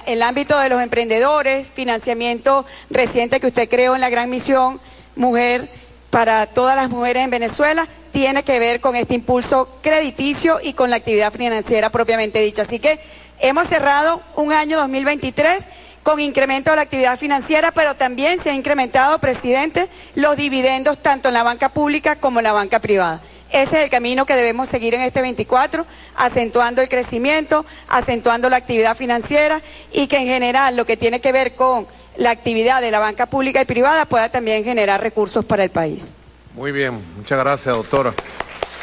[0.05, 4.81] el, ámbito de los emprendedores, financiamiento reciente que usted creó en la gran misión
[5.15, 5.69] Mujer
[6.11, 10.91] para todas las mujeres en Venezuela, tiene que ver con este impulso crediticio y con
[10.91, 12.63] la actividad financiera propiamente dicha.
[12.63, 12.99] Así que
[13.39, 15.69] hemos cerrado un año 2023
[16.07, 21.27] con incremento de la actividad financiera, pero también se ha incrementado, presidente, los dividendos tanto
[21.27, 23.21] en la banca pública como en la banca privada.
[23.51, 25.85] Ese es el camino que debemos seguir en este 24,
[26.15, 29.63] acentuando el crecimiento, acentuando la actividad financiera
[29.93, 33.27] y que en general lo que tiene que ver con la actividad de la banca
[33.27, 36.15] pública y privada pueda también generar recursos para el país.
[36.55, 38.15] Muy bien, muchas gracias, doctora.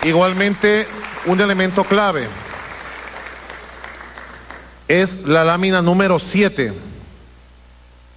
[0.03, 0.87] Igualmente,
[1.27, 2.27] un elemento clave
[4.89, 6.91] es la lámina número 7.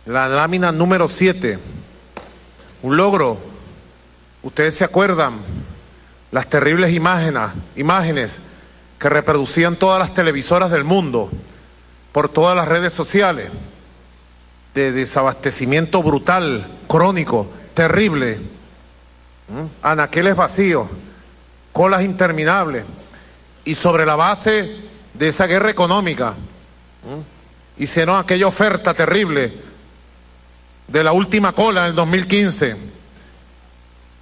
[0.06, 1.58] La lámina número 7.
[2.82, 3.38] Un logro.
[4.44, 5.40] Ustedes se acuerdan
[6.30, 8.36] las terribles imágenes, imágenes
[9.00, 11.28] que reproducían todas las televisoras del mundo
[12.12, 13.50] por todas las redes sociales
[14.74, 18.38] de desabastecimiento brutal, crónico, terrible,
[19.82, 20.86] anaqueles vacíos,
[21.72, 22.84] colas interminables,
[23.64, 24.70] y sobre la base
[25.14, 26.34] de esa guerra económica,
[27.76, 29.65] hicieron aquella oferta terrible
[30.88, 32.76] de la última cola en el 2015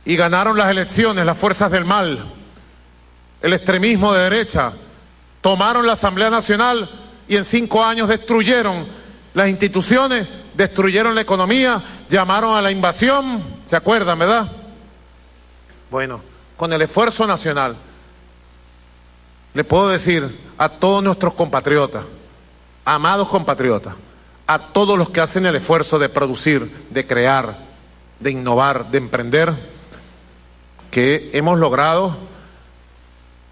[0.04, 2.24] y ganaron las elecciones las fuerzas del mal,
[3.40, 4.72] el extremismo de derecha,
[5.40, 6.88] tomaron la Asamblea Nacional
[7.28, 8.86] y en cinco años destruyeron
[9.34, 14.50] las instituciones, destruyeron la economía, llamaron a la invasión, ¿se acuerdan, verdad?
[15.90, 16.20] Bueno,
[16.56, 17.76] con el esfuerzo nacional,
[19.54, 20.28] le puedo decir
[20.58, 22.04] a todos nuestros compatriotas,
[22.84, 23.94] amados compatriotas,
[24.46, 27.56] a todos los que hacen el esfuerzo de producir, de crear,
[28.20, 29.54] de innovar, de emprender,
[30.90, 32.16] que hemos logrado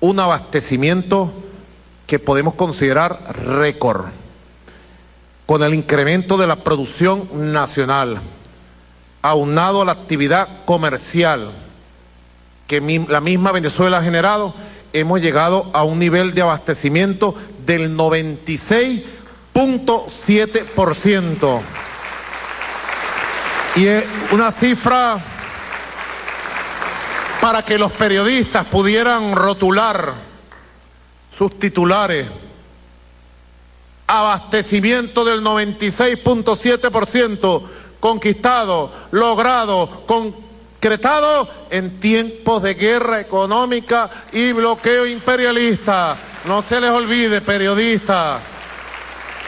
[0.00, 1.32] un abastecimiento
[2.06, 4.06] que podemos considerar récord,
[5.46, 8.20] con el incremento de la producción nacional,
[9.22, 11.52] aunado a la actividad comercial
[12.66, 14.54] que la misma Venezuela ha generado,
[14.92, 17.34] hemos llegado a un nivel de abastecimiento
[17.66, 17.94] del
[19.54, 21.60] 96.7%.
[23.76, 25.18] Y es una cifra
[27.40, 30.12] para que los periodistas pudieran rotular
[31.36, 32.28] sus titulares.
[34.06, 37.62] Abastecimiento del 96.7%
[37.98, 46.16] conquistado, logrado, concretado en tiempos de guerra económica y bloqueo imperialista.
[46.46, 48.42] No se les olvide, periodistas,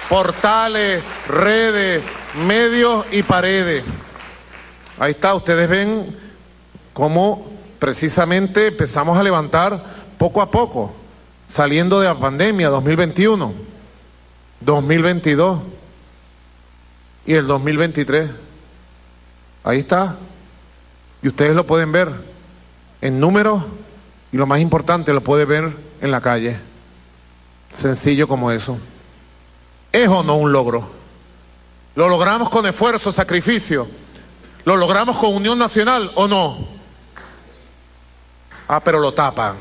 [0.09, 2.03] portales, redes,
[2.47, 3.85] medios y paredes.
[4.99, 6.17] Ahí está, ustedes ven
[6.93, 9.83] cómo precisamente empezamos a levantar
[10.19, 10.93] poco a poco,
[11.49, 13.53] saliendo de la pandemia 2021,
[14.61, 15.61] 2022
[17.27, 18.31] y el 2023.
[19.65, 20.17] Ahí está.
[21.23, 22.13] Y ustedes lo pueden ver
[23.01, 23.63] en números
[24.31, 26.59] y lo más importante, lo pueden ver en la calle.
[27.73, 28.79] Sencillo como eso.
[29.95, 30.85] ¿Es o no un logro?
[31.95, 33.87] ¿Lo logramos con esfuerzo, sacrificio?
[34.65, 36.67] ¿Lo logramos con unión nacional o no?
[38.67, 39.55] Ah, pero lo tapan,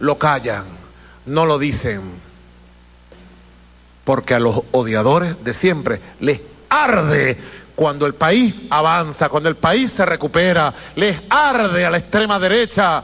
[0.00, 0.64] lo callan,
[1.24, 2.02] no lo dicen.
[4.04, 7.38] Porque a los odiadores de siempre les arde
[7.74, 13.02] cuando el país avanza, cuando el país se recupera, les arde a la extrema derecha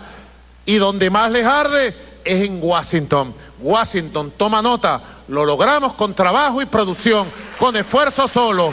[0.66, 3.32] y donde más les arde es en Washington.
[3.64, 7.26] Washington, toma nota, lo logramos con trabajo y producción,
[7.58, 8.72] con esfuerzo solo.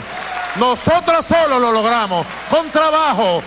[0.56, 3.42] Nosotros solo lo logramos, con trabajo,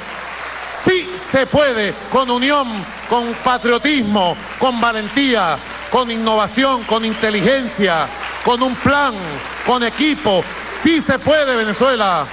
[0.86, 2.68] Sí se puede, con unión,
[3.10, 5.58] con patriotismo, con valentía,
[5.92, 8.08] con innovación, con inteligencia,
[8.44, 9.16] con un plan,
[9.66, 10.44] con equipo.
[10.84, 12.28] Sí se puede, Venezuela.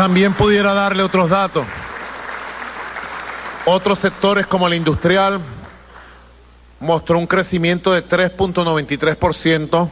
[0.00, 1.66] También pudiera darle otros datos.
[3.66, 5.38] Otros sectores como el industrial
[6.80, 9.88] mostró un crecimiento de 3.93%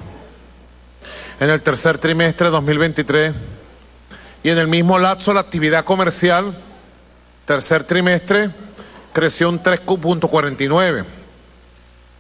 [1.41, 3.35] en el tercer trimestre de 2023
[4.45, 6.57] y en el mismo lapso la actividad comercial
[7.45, 8.49] tercer trimestre
[9.13, 11.05] creció un 3.49,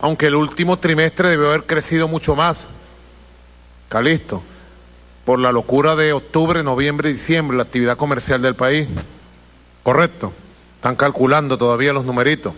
[0.00, 2.66] aunque el último trimestre debió haber crecido mucho más.
[3.88, 4.42] Calisto,
[5.28, 8.88] por la locura de octubre, noviembre y diciembre, la actividad comercial del país.
[9.82, 10.32] Correcto.
[10.76, 12.54] Están calculando todavía los numeritos.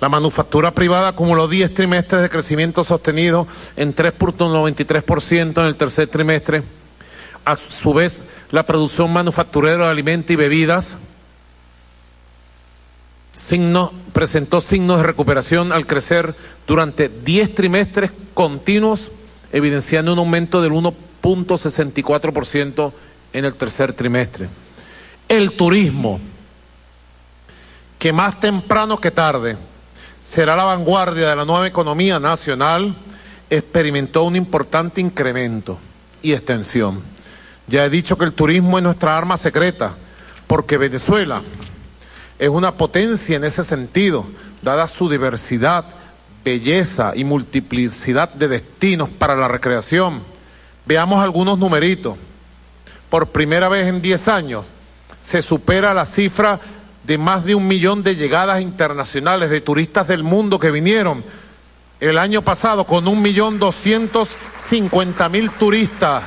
[0.00, 3.46] La manufactura privada acumuló 10 trimestres de crecimiento sostenido
[3.76, 6.62] en 3.93% en el tercer trimestre.
[7.44, 10.96] A su vez, la producción manufacturera de alimentos y bebidas
[14.14, 16.34] presentó signos de recuperación al crecer
[16.66, 19.10] durante 10 trimestres continuos,
[19.52, 20.72] evidenciando un aumento del
[21.22, 22.92] 1.64%
[23.32, 24.48] en el tercer trimestre.
[25.28, 26.20] El turismo
[27.98, 29.56] que más temprano que tarde
[30.24, 32.94] será la vanguardia de la nueva economía nacional,
[33.50, 35.78] experimentó un importante incremento
[36.22, 37.02] y extensión.
[37.66, 39.94] Ya he dicho que el turismo es nuestra arma secreta,
[40.46, 41.42] porque Venezuela
[42.38, 44.24] es una potencia en ese sentido,
[44.62, 45.84] dada su diversidad,
[46.42, 50.22] belleza y multiplicidad de destinos para la recreación.
[50.86, 52.16] Veamos algunos numeritos.
[53.08, 54.66] Por primera vez en 10 años
[55.22, 56.60] se supera la cifra
[57.04, 61.24] de más de un millón de llegadas internacionales de turistas del mundo que vinieron
[61.98, 66.24] el año pasado con un millón doscientos cincuenta mil turistas.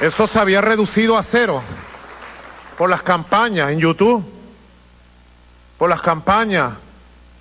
[0.00, 1.62] Eso se había reducido a cero
[2.76, 4.24] por las campañas en YouTube,
[5.78, 6.74] por las campañas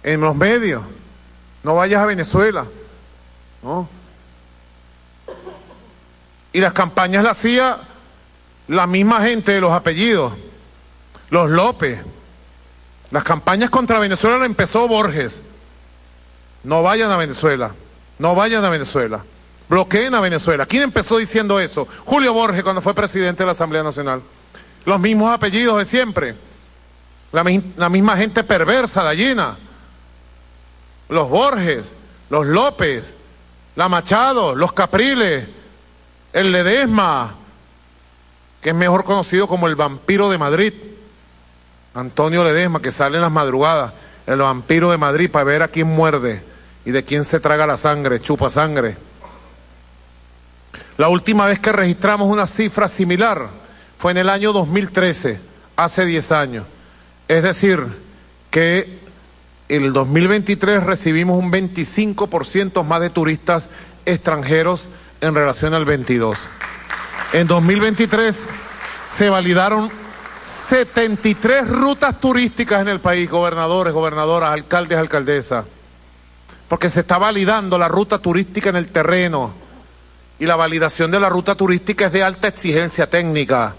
[0.03, 0.83] en los medios.
[1.63, 2.65] No vayas a Venezuela.
[3.63, 3.87] ¿No?
[6.51, 7.79] Y las campañas las hacía
[8.67, 10.33] la misma gente de los apellidos,
[11.29, 11.99] los López.
[13.09, 15.41] Las campañas contra Venezuela la empezó Borges.
[16.63, 17.71] No vayan a Venezuela,
[18.19, 19.23] no vayan a Venezuela,
[19.67, 20.65] bloqueen a Venezuela.
[20.65, 21.87] ¿Quién empezó diciendo eso?
[22.05, 24.21] Julio Borges cuando fue presidente de la Asamblea Nacional.
[24.85, 26.35] Los mismos apellidos de siempre,
[27.31, 27.43] la,
[27.77, 29.57] la misma gente perversa, la llena.
[31.09, 31.85] Los Borges,
[32.29, 33.13] los López,
[33.75, 35.47] la Machado, los Capriles,
[36.31, 37.35] el Ledesma,
[38.61, 40.73] que es mejor conocido como el vampiro de Madrid,
[41.93, 43.93] Antonio Ledesma, que sale en las madrugadas,
[44.25, 46.41] el vampiro de Madrid, para ver a quién muerde
[46.85, 48.97] y de quién se traga la sangre, chupa sangre.
[50.97, 53.47] La última vez que registramos una cifra similar
[53.97, 55.39] fue en el año 2013,
[55.75, 56.65] hace 10 años.
[57.27, 57.85] Es decir,
[58.49, 59.02] que
[59.75, 63.63] el 2023 recibimos un 25% más de turistas
[64.05, 64.87] extranjeros
[65.21, 66.37] en relación al 22.
[67.33, 68.37] En 2023
[69.05, 69.89] se validaron
[70.39, 75.65] 73 rutas turísticas en el país, gobernadores, gobernadoras, alcaldes, alcaldesas,
[76.67, 79.53] porque se está validando la ruta turística en el terreno
[80.39, 83.73] y la validación de la ruta turística es de alta exigencia técnica,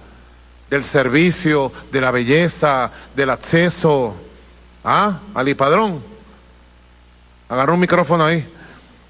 [0.70, 4.16] del servicio, de la belleza, del acceso.
[4.84, 5.18] ¿Ah?
[5.34, 6.00] Ali Padrón.
[7.48, 8.46] Agarra un micrófono ahí.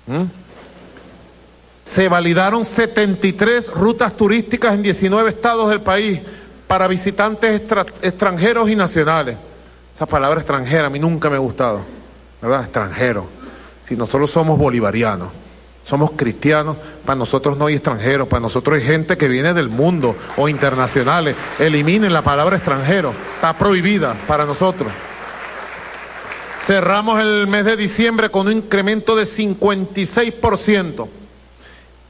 [0.07, 0.45] ¿Mm?
[1.85, 6.19] se validaron 73 rutas turísticas en 19 estados del país
[6.67, 7.63] para visitantes
[8.03, 9.37] extranjeros y nacionales.
[9.95, 11.83] Esa palabra extranjera a mí nunca me ha gustado,
[12.41, 12.65] ¿verdad?
[12.65, 13.27] Extranjero.
[13.87, 15.29] Si nosotros somos bolivarianos,
[15.85, 20.17] somos cristianos, para nosotros no hay extranjeros, para nosotros hay gente que viene del mundo
[20.39, 21.37] o internacionales.
[21.59, 24.91] Eliminen la palabra extranjero, está prohibida para nosotros.
[26.65, 31.07] Cerramos el mes de diciembre con un incremento de 56%.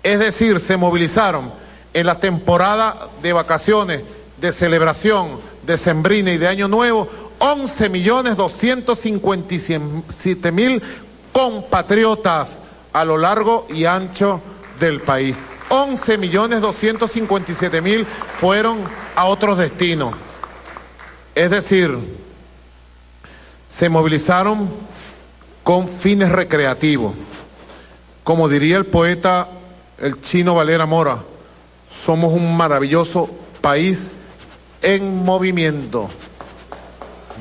[0.01, 1.51] Es decir, se movilizaron
[1.93, 4.02] en la temporada de vacaciones,
[4.40, 7.09] de celebración, de Sembrina y de Año Nuevo,
[7.40, 10.81] 11 millones 257 mil
[11.32, 12.60] compatriotas
[12.93, 14.40] a lo largo y ancho
[14.78, 15.35] del país.
[15.68, 18.06] 11 millones 257 mil
[18.39, 18.85] fueron
[19.16, 20.14] a otros destinos.
[21.35, 21.98] Es decir,
[23.69, 24.69] se movilizaron
[25.62, 27.15] con fines recreativos.
[28.23, 29.49] Como diría el poeta
[29.99, 31.19] el chino Valera Mora,
[31.89, 33.31] somos un maravilloso
[33.61, 34.11] país
[34.82, 36.11] en movimiento.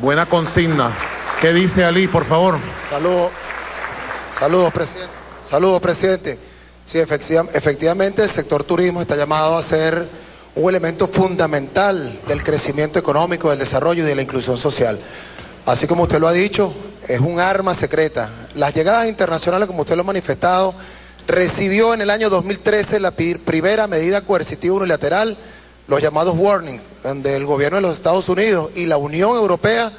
[0.01, 0.91] Buena consigna.
[1.41, 2.57] ¿Qué dice Ali, por favor?
[2.89, 3.31] Saludos,
[4.39, 5.13] saludos, presidente.
[5.43, 6.39] Saludos, presidente.
[6.85, 10.07] Sí, efectivamente el sector turismo está llamado a ser
[10.55, 14.99] un elemento fundamental del crecimiento económico, del desarrollo y de la inclusión social.
[15.65, 16.73] Así como usted lo ha dicho,
[17.07, 18.29] es un arma secreta.
[18.53, 20.73] Las llegadas internacionales, como usted lo ha manifestado,
[21.25, 25.37] recibió en el año 2013 la primera medida coercitiva unilateral,
[25.87, 29.93] los llamados warnings, donde el gobierno de los Estados Unidos y la Unión Europea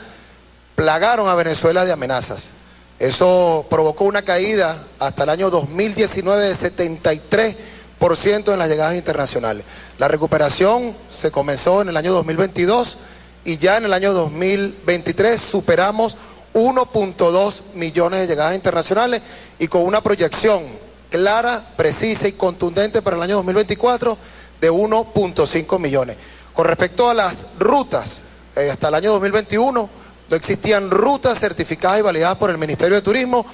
[0.74, 2.50] plagaron a Venezuela de amenazas.
[2.98, 7.56] Eso provocó una caída hasta el año 2019 de
[7.98, 9.64] 73% en las llegadas internacionales.
[9.98, 12.98] La recuperación se comenzó en el año 2022
[13.44, 16.16] y ya en el año 2023 superamos
[16.54, 19.22] 1.2 millones de llegadas internacionales
[19.58, 20.62] y con una proyección
[21.10, 24.16] clara, precisa y contundente para el año 2024
[24.60, 26.16] de 1.5 millones.
[26.52, 28.22] Con respecto a las rutas,
[28.56, 29.90] eh, hasta el año 2021
[30.30, 33.44] no existían rutas certificadas y validadas por el Ministerio de Turismo,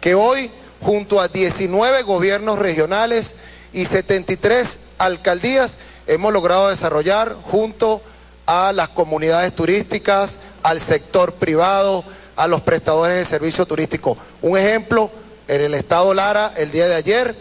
[0.00, 0.50] que hoy,
[0.82, 3.36] junto a 19 gobiernos regionales
[3.72, 8.17] y 73 alcaldías, hemos logrado desarrollar junto a
[8.48, 12.02] las comunidades turísticas, al sector privado,
[12.34, 14.16] a los prestadores de servicio turístico.
[14.40, 15.10] Un ejemplo,
[15.46, 17.34] en el estado Lara el día de ayer,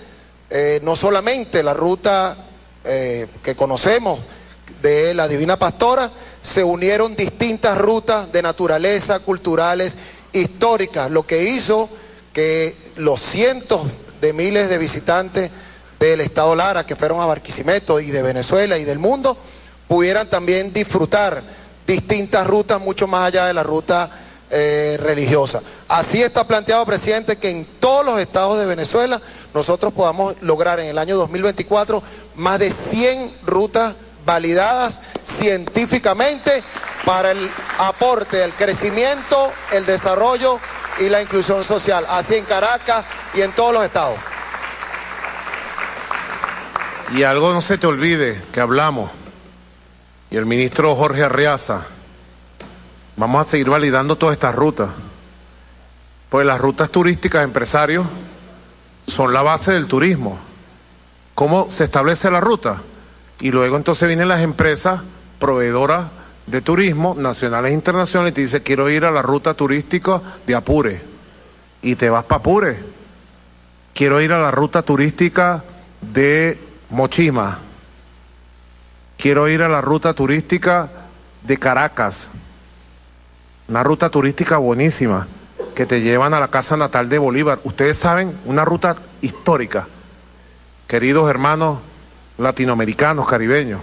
[0.49, 2.35] eh, no solamente la ruta
[2.84, 4.19] eh, que conocemos
[4.81, 6.11] de la Divina Pastora,
[6.41, 9.95] se unieron distintas rutas de naturaleza, culturales,
[10.34, 11.89] históricas, lo que hizo
[12.34, 13.88] que los cientos
[14.19, 15.51] de miles de visitantes
[15.99, 19.38] del estado Lara que fueron a Barquisimeto y de Venezuela y del mundo
[19.88, 21.41] pudieran también disfrutar
[21.85, 24.09] distintas rutas mucho más allá de la ruta
[24.49, 25.61] eh, religiosa.
[25.88, 29.22] Así está planteado, presidente, que en todos los estados de Venezuela
[29.53, 32.03] nosotros podamos lograr en el año 2024
[32.35, 33.95] más de 100 rutas
[34.26, 34.99] validadas
[35.39, 36.64] científicamente
[37.05, 37.49] para el
[37.80, 40.59] aporte, el crecimiento, el desarrollo
[40.99, 44.18] y la inclusión social, así en Caracas y en todos los estados.
[47.15, 49.11] Y algo no se te olvide que hablamos,
[50.29, 51.81] y el ministro Jorge Arriaza,
[53.15, 54.89] vamos a seguir validando todas estas rutas,
[56.29, 58.05] pues las rutas turísticas empresarios
[59.07, 60.37] son la base del turismo.
[61.33, 62.81] ¿Cómo se establece la ruta?
[63.39, 65.01] Y luego entonces vienen las empresas
[65.39, 66.07] proveedoras
[66.47, 70.55] de turismo, nacionales e internacionales, y te dice, quiero ir a la ruta turística de
[70.55, 71.01] Apure.
[71.81, 72.79] Y te vas para Apure.
[73.93, 75.63] Quiero ir a la ruta turística
[76.01, 76.59] de
[76.89, 77.59] Mochima.
[79.18, 80.89] Quiero ir a la ruta turística
[81.44, 82.30] de Caracas.
[83.68, 85.27] Una ruta turística buenísima
[85.76, 87.60] que te llevan a la casa natal de Bolívar.
[87.64, 89.88] Ustedes saben, una ruta histórica.
[90.88, 91.80] Queridos hermanos
[92.38, 93.81] latinoamericanos, caribeños,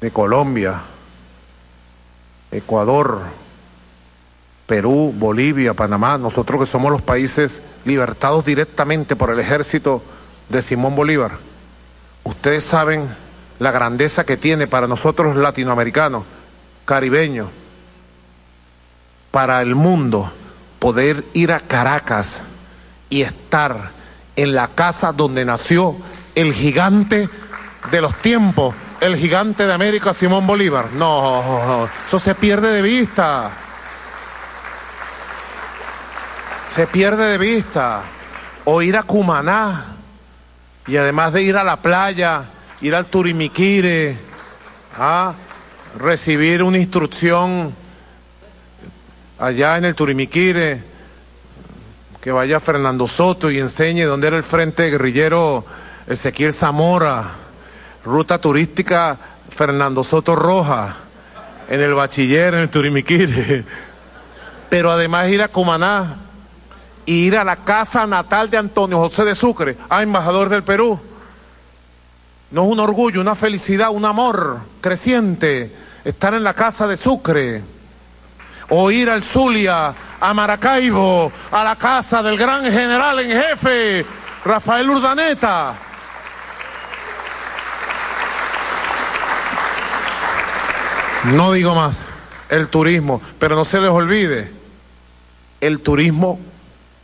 [0.00, 0.82] de Colombia,
[2.50, 3.22] Ecuador,
[4.66, 10.02] Perú, Bolivia, Panamá, nosotros que somos los países libertados directamente por el ejército
[10.50, 11.32] de Simón Bolívar.
[12.24, 13.08] Ustedes saben
[13.58, 16.24] la grandeza que tiene para nosotros latinoamericanos,
[16.84, 17.48] caribeños,
[19.30, 20.32] para el mundo,
[20.78, 22.40] poder ir a Caracas
[23.10, 23.90] y estar
[24.36, 25.96] en la casa donde nació
[26.34, 27.28] el gigante
[27.90, 30.92] de los tiempos, el gigante de América, Simón Bolívar.
[30.92, 33.50] No, eso se pierde de vista.
[36.74, 38.02] Se pierde de vista.
[38.64, 39.94] O ir a Cumaná,
[40.86, 42.44] y además de ir a la playa,
[42.80, 44.16] ir al Turimiquire,
[44.98, 45.34] a
[45.98, 47.74] recibir una instrucción
[49.38, 50.82] allá en el Turimiquire,
[52.20, 55.64] que vaya Fernando Soto y enseñe dónde era el frente guerrillero
[56.06, 57.30] Ezequiel Zamora,
[58.04, 59.16] ruta turística
[59.50, 60.96] Fernando Soto Roja,
[61.68, 63.64] en el bachiller, en el Turimiquire.
[64.68, 66.23] Pero además ir a Cumaná,
[67.06, 70.98] ir a la casa natal de Antonio José de Sucre, a embajador del Perú.
[72.50, 75.74] No es un orgullo, una felicidad, un amor creciente
[76.04, 77.62] estar en la casa de Sucre.
[78.68, 84.06] O ir al Zulia, a Maracaibo, a la casa del gran general en jefe,
[84.44, 85.74] Rafael Urdaneta.
[91.24, 92.04] No digo más,
[92.50, 94.50] el turismo, pero no se les olvide,
[95.60, 96.38] el turismo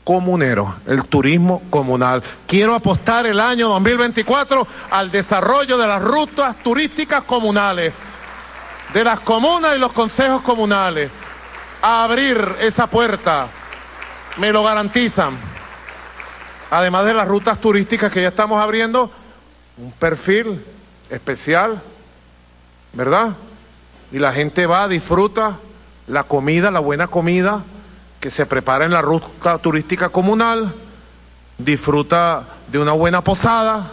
[0.04, 2.22] comunero, el turismo comunal.
[2.46, 7.92] Quiero apostar el año 2024 al desarrollo de las rutas turísticas comunales,
[8.92, 11.10] de las comunas y los consejos comunales,
[11.82, 13.48] a abrir esa puerta,
[14.36, 15.36] me lo garantizan.
[16.70, 19.10] Además de las rutas turísticas que ya estamos abriendo,
[19.76, 20.64] un perfil
[21.08, 21.82] especial,
[22.92, 23.30] ¿verdad?
[24.12, 25.58] Y la gente va, disfruta
[26.06, 27.62] la comida, la buena comida,
[28.20, 30.74] que se prepara en la ruta turística comunal,
[31.56, 33.90] disfruta de una buena posada,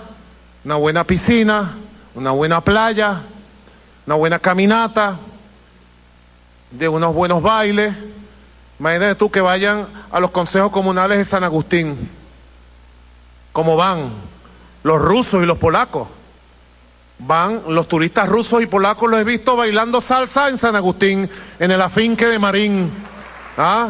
[0.66, 1.76] una buena piscina,
[2.14, 3.22] una buena playa,
[4.06, 5.18] una buena caminata,
[6.72, 7.96] de unos buenos bailes.
[8.80, 12.10] Imagínate tú que vayan a los consejos comunales de San Agustín.
[13.54, 14.10] ¿Cómo van?
[14.84, 16.10] Los rusos y los polacos.
[17.20, 21.30] Van los turistas rusos y polacos, los he visto bailando salsa en San Agustín,
[21.60, 22.92] en el afinque de Marín.
[23.58, 23.90] ¿Ah?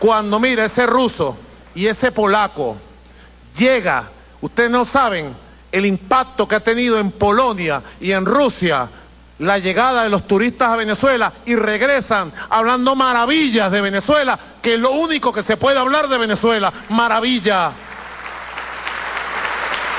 [0.00, 1.36] Cuando mira ese ruso
[1.74, 2.74] y ese polaco
[3.54, 4.04] llega,
[4.40, 5.36] ustedes no saben
[5.70, 8.88] el impacto que ha tenido en Polonia y en Rusia
[9.40, 14.80] la llegada de los turistas a Venezuela y regresan hablando maravillas de Venezuela, que es
[14.80, 16.72] lo único que se puede hablar de Venezuela.
[16.88, 17.70] Maravilla.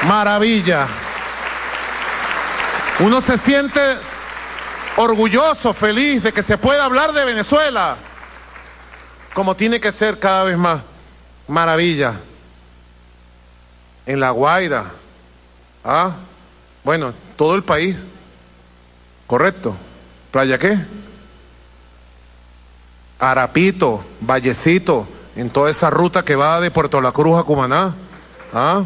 [0.07, 0.87] Maravilla.
[3.01, 3.97] Uno se siente
[4.95, 7.97] orgulloso, feliz de que se pueda hablar de Venezuela
[9.33, 10.81] como tiene que ser cada vez más.
[11.47, 12.15] Maravilla.
[14.05, 14.85] En La Guaira.
[15.83, 16.15] Ah,
[16.83, 17.97] bueno, todo el país.
[19.27, 19.75] Correcto.
[20.31, 20.77] ¿Playa qué?
[23.19, 27.93] Arapito, Vallecito, en toda esa ruta que va de Puerto La Cruz a Cumaná.
[28.53, 28.83] ¿Ah?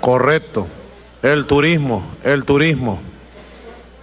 [0.00, 0.66] Correcto.
[1.22, 3.00] el turismo, el turismo.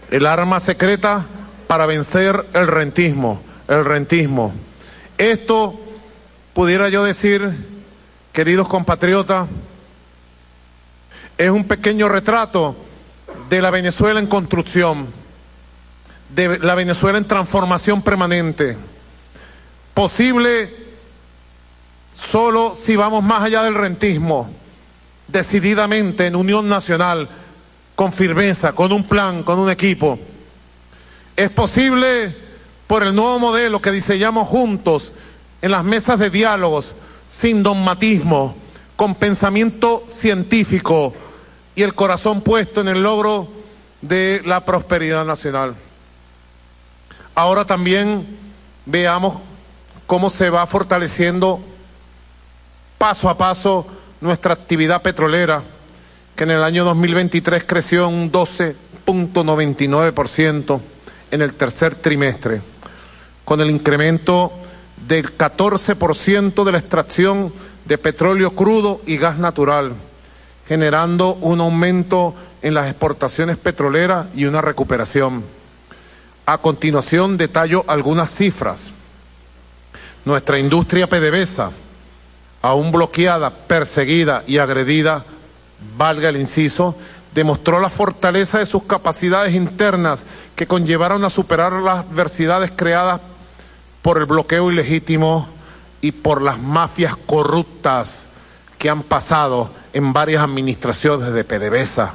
[0.10, 1.26] El arma secreta
[1.72, 3.40] para vencer el rentismo,
[3.70, 4.52] el rentismo.
[5.18, 5.80] Esto,
[6.54, 7.50] pudiera yo decir,
[8.34, 9.48] queridos compatriotas,
[11.38, 12.76] es un pequeño retrato
[13.48, 15.08] de la Venezuela en construcción,
[16.36, 18.76] de la Venezuela en transformación permanente.
[19.94, 20.76] Posible
[22.20, 24.50] solo si vamos más allá del rentismo,
[25.26, 27.30] decididamente en unión nacional,
[27.96, 30.20] con firmeza, con un plan, con un equipo.
[31.36, 32.36] Es posible
[32.88, 35.12] por el nuevo modelo que diseñamos juntos
[35.62, 36.94] en las mesas de diálogos,
[37.30, 38.56] sin dogmatismo,
[38.96, 41.14] con pensamiento científico
[41.76, 43.48] y el corazón puesto en el logro
[44.02, 45.76] de la prosperidad nacional.
[47.34, 48.28] Ahora también
[48.86, 49.40] veamos
[50.06, 51.62] cómo se va fortaleciendo
[52.98, 53.88] paso a paso
[54.20, 55.64] nuestra actividad petrolera,
[56.36, 60.82] que en el año 2023 creció un 12.99%
[61.32, 62.62] en el tercer trimestre,
[63.46, 64.52] con el incremento
[65.08, 67.54] del 14% de la extracción
[67.86, 69.94] de petróleo crudo y gas natural,
[70.68, 75.44] generando un aumento en las exportaciones petroleras y una recuperación.
[76.46, 78.92] A continuación detallo algunas cifras.
[80.26, 81.72] Nuestra industria PDVSA,
[82.62, 85.26] aún bloqueada, perseguida y agredida,
[85.98, 86.96] valga el inciso,
[87.34, 90.26] demostró la fortaleza de sus capacidades internas
[90.56, 93.22] que conllevaron a superar las adversidades creadas
[94.02, 95.48] por el bloqueo ilegítimo
[96.02, 98.28] y por las mafias corruptas
[98.78, 102.14] que han pasado en varias administraciones de PDVSA,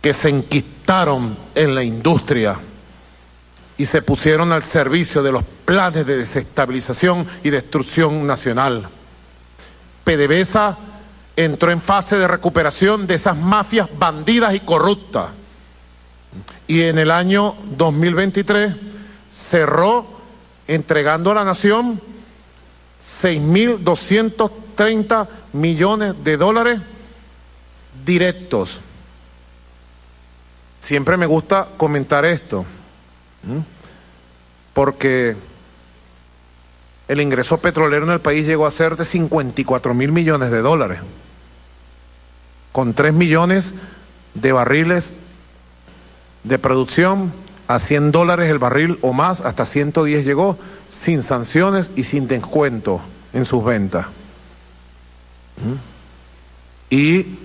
[0.00, 2.56] que se enquistaron en la industria
[3.78, 8.88] y se pusieron al servicio de los planes de desestabilización y destrucción nacional.
[10.04, 10.76] PDVSA
[11.44, 15.30] entró en fase de recuperación de esas mafias bandidas y corruptas.
[16.66, 18.74] Y en el año 2023
[19.30, 20.06] cerró
[20.66, 22.00] entregando a la nación
[23.02, 26.80] 6.230 millones de dólares
[28.04, 28.78] directos.
[30.80, 32.64] Siempre me gusta comentar esto,
[34.72, 35.36] porque
[37.08, 41.00] el ingreso petrolero en el país llegó a ser de 54 mil millones de dólares,
[42.72, 43.72] con 3 millones
[44.34, 45.12] de barriles
[46.44, 47.32] de producción
[47.68, 53.00] a 100 dólares el barril o más, hasta 110 llegó, sin sanciones y sin descuento
[53.32, 54.06] en sus ventas.
[55.56, 56.94] ¿Mm?
[56.94, 57.38] Y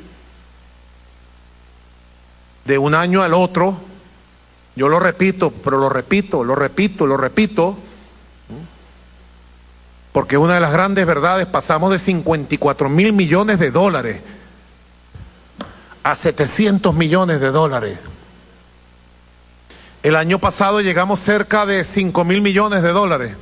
[2.65, 3.77] de un año al otro,
[4.75, 8.65] yo lo repito, pero lo repito, lo repito, lo repito, ¿Mm?
[10.11, 14.21] porque una de las grandes verdades, pasamos de 54 mil millones de dólares
[16.05, 17.97] a 700 millones de dólares.
[20.03, 23.35] El año pasado llegamos cerca de 5 mil millones de dólares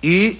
[0.00, 0.38] y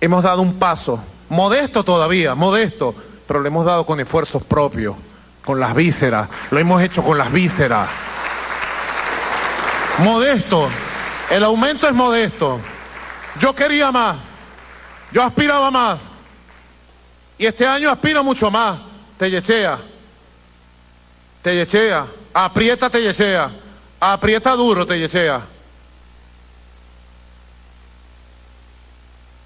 [0.00, 2.96] hemos dado un paso, modesto todavía, modesto,
[3.28, 4.96] pero lo hemos dado con esfuerzos propios,
[5.44, 7.88] con las vísceras, lo hemos hecho con las vísceras.
[9.98, 10.68] Modesto,
[11.30, 12.58] el aumento es modesto.
[13.38, 14.16] Yo quería más,
[15.12, 16.00] yo aspiraba más
[17.38, 18.89] y este año aspiro mucho más.
[19.20, 19.78] Te yechea,
[21.42, 22.06] te yechea.
[22.32, 23.50] Aprieta yechea,
[24.00, 25.42] Aprieta duro yechea,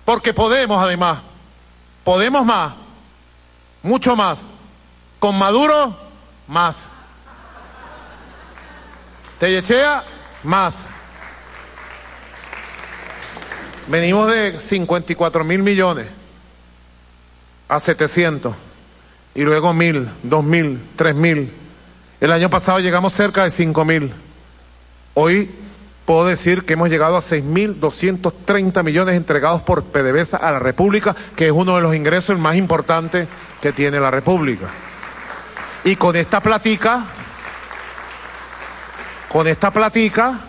[0.04, 1.18] Porque podemos además.
[2.04, 2.72] Podemos más.
[3.82, 4.42] Mucho más.
[5.18, 5.98] Con Maduro,
[6.46, 6.86] más.
[9.40, 10.04] yechea,
[10.44, 10.84] más.
[13.88, 16.06] Venimos de 54 mil millones
[17.68, 18.54] a 700
[19.34, 21.50] y luego mil, dos mil, tres mil,
[22.20, 24.10] el año pasado llegamos cerca de 5 mil.
[25.12, 25.50] Hoy
[26.06, 31.46] puedo decir que hemos llegado a 6.230 millones entregados por PDVSA a la República, que
[31.48, 33.28] es uno de los ingresos más importantes
[33.60, 34.68] que tiene la República.
[35.84, 37.04] Y con esta platica,
[39.30, 40.40] con esta platica,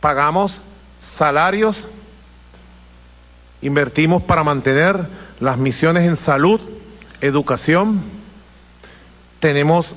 [0.00, 0.60] pagamos
[0.98, 1.86] salarios,
[3.62, 6.60] invertimos para mantener las misiones en salud,
[7.20, 8.00] educación,
[9.40, 9.94] tenemos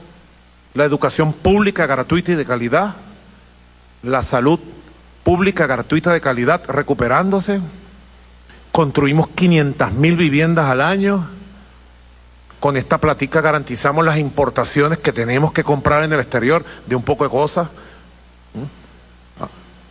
[0.73, 2.95] la educación pública gratuita y de calidad,
[4.03, 4.59] la salud
[5.23, 7.59] pública gratuita de calidad recuperándose,
[8.71, 11.27] construimos 500 mil viviendas al año,
[12.59, 17.03] con esta platica garantizamos las importaciones que tenemos que comprar en el exterior de un
[17.03, 17.67] poco de cosas,
[19.39, 19.47] ah,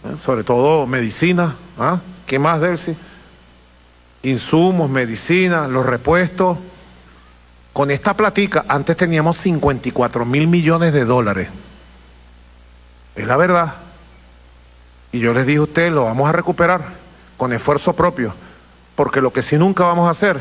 [0.09, 0.17] ¿eh?
[0.23, 2.01] sobre todo medicina, ¿ah?
[2.27, 2.97] ¿qué más, Delcy?
[4.27, 6.59] Insumos, medicina, los repuestos
[7.73, 11.49] con esta platica, antes teníamos 54 mil millones de dólares.
[13.15, 13.75] Es la verdad.
[15.13, 16.87] Y yo les dije a ustedes, lo vamos a recuperar
[17.37, 18.35] con esfuerzo propio,
[18.97, 20.41] porque lo que sí nunca vamos a hacer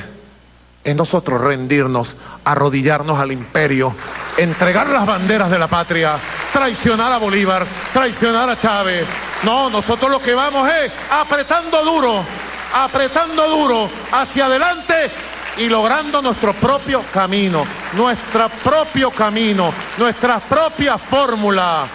[0.84, 3.94] es nosotros rendirnos, arrodillarnos al imperio,
[4.38, 6.16] entregar las banderas de la patria,
[6.52, 9.06] traicionar a Bolívar, traicionar a Chávez.
[9.44, 12.26] No, nosotros lo que vamos es apretando duro,
[12.74, 15.12] apretando duro hacia adelante
[15.58, 17.64] y logrando nuestro propio camino,
[17.94, 21.88] nuestro propio camino, nuestra propia fórmula,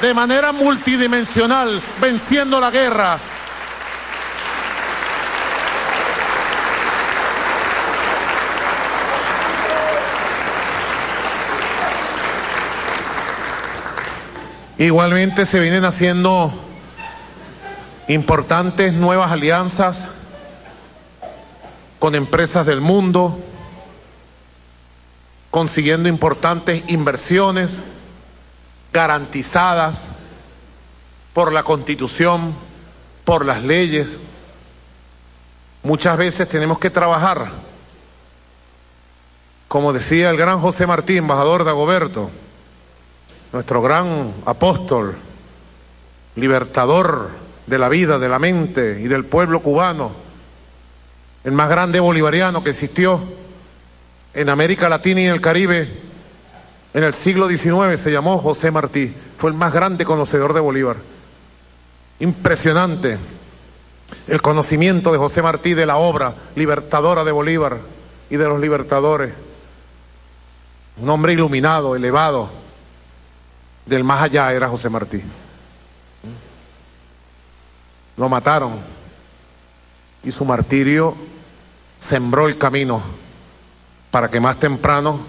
[0.00, 3.18] de manera multidimensional, venciendo la guerra.
[14.78, 16.67] Igualmente se vienen haciendo
[18.08, 20.06] importantes nuevas alianzas
[21.98, 23.38] con empresas del mundo,
[25.50, 27.70] consiguiendo importantes inversiones
[28.92, 30.06] garantizadas
[31.34, 32.54] por la constitución,
[33.24, 34.18] por las leyes.
[35.82, 37.50] Muchas veces tenemos que trabajar,
[39.68, 42.30] como decía el gran José Martín, embajador de Agoberto,
[43.52, 45.14] nuestro gran apóstol,
[46.36, 50.12] libertador de la vida, de la mente y del pueblo cubano,
[51.44, 53.20] el más grande bolivariano que existió
[54.34, 56.08] en América Latina y en el Caribe
[56.94, 60.96] en el siglo XIX, se llamó José Martí, fue el más grande conocedor de Bolívar.
[62.18, 63.18] Impresionante
[64.26, 67.76] el conocimiento de José Martí de la obra libertadora de Bolívar
[68.30, 69.32] y de los libertadores.
[70.96, 72.48] Un hombre iluminado, elevado,
[73.84, 75.22] del más allá era José Martí.
[78.18, 78.72] Lo mataron
[80.24, 81.14] y su martirio
[82.00, 83.00] sembró el camino
[84.10, 85.20] para que más temprano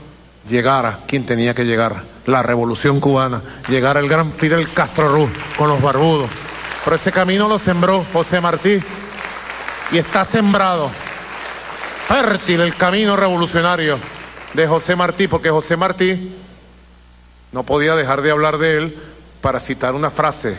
[0.48, 5.70] llegara quien tenía que llegar, la revolución cubana, llegara el gran Fidel Castro Ruz con
[5.70, 6.30] los barbudos.
[6.84, 8.80] Pero ese camino lo sembró José Martí
[9.91, 10.90] y está sembrado,
[12.07, 13.99] fértil el camino revolucionario
[14.53, 16.36] de José Martí, porque José Martí
[17.52, 18.98] no podía dejar de hablar de él
[19.41, 20.57] para citar una frase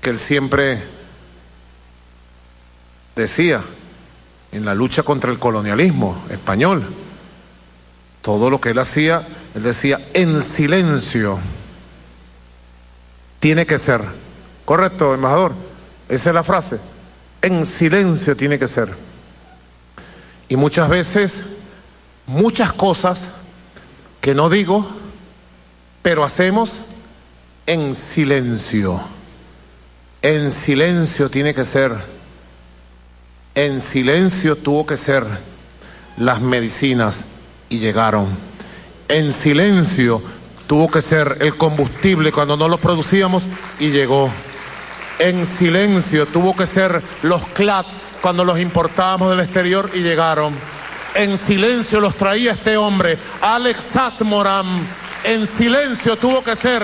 [0.00, 0.82] que él siempre
[3.14, 3.62] decía
[4.52, 6.86] en la lucha contra el colonialismo español.
[8.22, 11.38] Todo lo que él hacía, él decía, en silencio
[13.40, 14.00] tiene que ser.
[14.64, 15.52] ¿Correcto, embajador?
[16.08, 16.78] Esa es la frase.
[17.42, 18.94] En silencio tiene que ser.
[20.48, 21.46] Y muchas veces,
[22.26, 23.32] muchas cosas
[24.20, 24.88] que no digo,
[26.00, 26.78] pero hacemos
[27.66, 29.02] en silencio.
[30.22, 32.13] En silencio tiene que ser.
[33.56, 35.24] En silencio tuvo que ser
[36.16, 37.24] las medicinas
[37.68, 38.26] y llegaron.
[39.06, 40.20] En silencio
[40.66, 43.44] tuvo que ser el combustible cuando no lo producíamos
[43.78, 44.28] y llegó.
[45.20, 47.86] En silencio tuvo que ser los CLAT
[48.20, 50.52] cuando los importábamos del exterior y llegaron.
[51.14, 54.84] En silencio los traía este hombre, Alex Satmoram.
[55.22, 56.82] En silencio tuvo que ser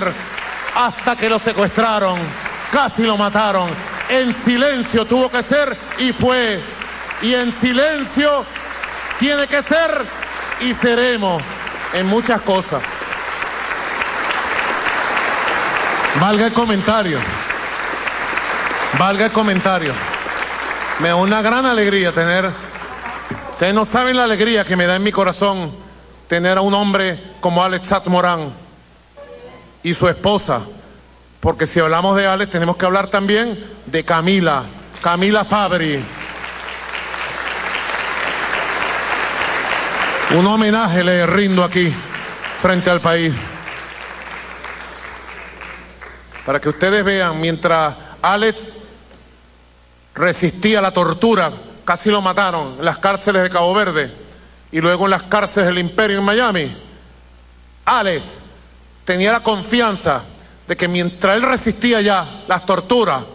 [0.73, 2.17] hasta que lo secuestraron,
[2.71, 3.69] casi lo mataron.
[4.11, 6.59] En silencio tuvo que ser y fue.
[7.21, 8.43] Y en silencio
[9.17, 10.05] tiene que ser
[10.59, 11.41] y seremos
[11.93, 12.81] en muchas cosas.
[16.19, 17.19] Valga el comentario.
[18.99, 19.93] Valga el comentario.
[20.99, 22.49] Me da una gran alegría tener.
[23.51, 25.71] Ustedes no saben la alegría que me da en mi corazón
[26.27, 28.51] tener a un hombre como Alex Morán
[29.81, 30.63] y su esposa.
[31.41, 34.63] Porque si hablamos de Alex, tenemos que hablar también de Camila,
[35.01, 35.99] Camila Fabri.
[40.37, 41.91] Un homenaje le rindo aquí,
[42.61, 43.33] frente al país.
[46.45, 48.73] Para que ustedes vean, mientras Alex
[50.13, 51.51] resistía la tortura,
[51.83, 54.11] casi lo mataron en las cárceles de Cabo Verde
[54.71, 56.77] y luego en las cárceles del Imperio en Miami.
[57.85, 58.23] Alex
[59.05, 60.21] tenía la confianza
[60.71, 63.25] de que mientras él resistía ya las torturas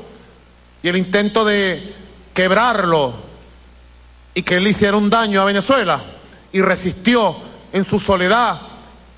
[0.82, 1.94] y el intento de
[2.32, 3.12] quebrarlo
[4.32, 6.00] y que él hiciera un daño a Venezuela,
[6.50, 7.36] y resistió
[7.74, 8.58] en su soledad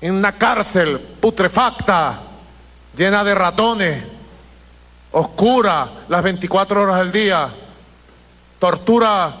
[0.01, 2.19] en una cárcel putrefacta,
[2.97, 4.03] llena de ratones,
[5.13, 7.49] oscura las 24 horas del día,
[8.59, 9.33] tortura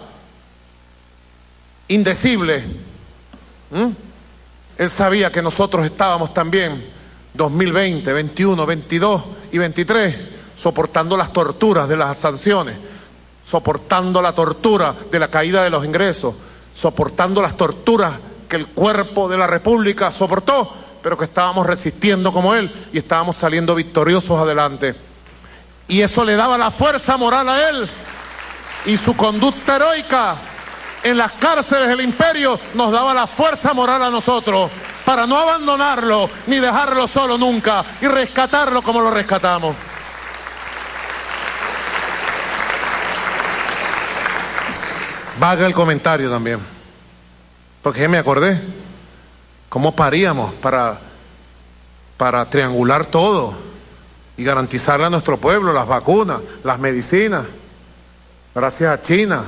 [1.89, 2.63] indecible.
[4.77, 6.98] Él sabía que nosotros estábamos también
[7.33, 10.15] 2020, 21, 22 y 23
[10.59, 12.75] soportando las torturas de las sanciones,
[13.45, 16.35] soportando la tortura de la caída de los ingresos,
[16.75, 18.15] soportando las torturas
[18.49, 20.69] que el cuerpo de la República soportó,
[21.01, 24.95] pero que estábamos resistiendo como él y estábamos saliendo victoriosos adelante.
[25.87, 27.89] Y eso le daba la fuerza moral a él
[28.85, 30.35] y su conducta heroica
[31.03, 34.69] en las cárceles del imperio nos daba la fuerza moral a nosotros
[35.09, 39.75] para no abandonarlo ni dejarlo solo nunca y rescatarlo como lo rescatamos.
[45.39, 46.59] Vaga el comentario también,
[47.81, 48.61] porque me acordé
[49.67, 50.99] cómo paríamos para,
[52.15, 53.55] para triangular todo
[54.37, 57.45] y garantizarle a nuestro pueblo las vacunas, las medicinas,
[58.53, 59.45] gracias a China,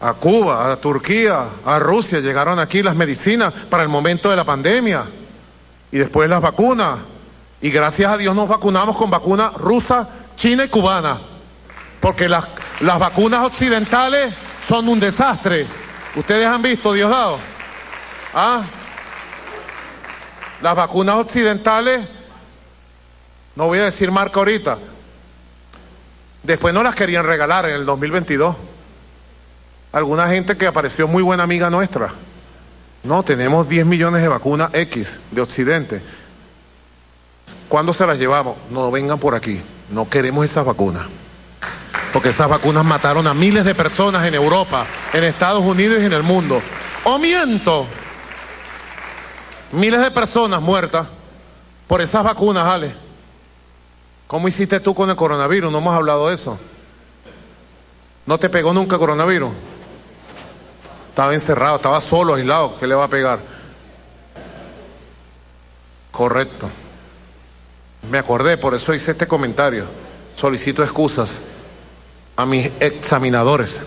[0.00, 4.44] a Cuba, a Turquía, a Rusia, llegaron aquí las medicinas para el momento de la
[4.44, 5.04] pandemia
[5.92, 7.00] y después las vacunas.
[7.60, 11.18] Y gracias a Dios nos vacunamos con vacunas rusa, china y cubana,
[12.00, 12.46] porque las,
[12.80, 14.34] las vacunas occidentales
[14.66, 15.66] son un desastre.
[16.16, 17.38] Ustedes han visto, Diosdado.
[18.32, 18.62] ¿Ah?
[20.62, 22.08] Las vacunas occidentales,
[23.54, 24.78] no voy a decir marca ahorita,
[26.42, 28.69] después no las querían regalar en el 2022
[29.92, 32.12] alguna gente que apareció muy buena amiga nuestra.
[33.02, 36.02] No, tenemos 10 millones de vacunas X de Occidente.
[37.68, 38.56] ¿Cuándo se las llevamos?
[38.70, 39.60] No vengan por aquí.
[39.90, 41.06] No queremos esas vacunas.
[42.12, 46.12] Porque esas vacunas mataron a miles de personas en Europa, en Estados Unidos y en
[46.12, 46.60] el mundo.
[47.04, 47.86] ¡O miento!
[49.72, 51.06] Miles de personas muertas
[51.86, 52.92] por esas vacunas, Ale.
[54.26, 55.72] ¿Cómo hiciste tú con el coronavirus?
[55.72, 56.58] No hemos hablado de eso.
[58.26, 59.50] ¿No te pegó nunca el coronavirus?
[61.10, 62.78] Estaba encerrado, estaba solo, aislado.
[62.78, 63.40] ¿Qué le va a pegar?
[66.12, 66.70] Correcto.
[68.08, 69.86] Me acordé, por eso hice este comentario.
[70.36, 71.42] Solicito excusas
[72.36, 73.82] a mis examinadores.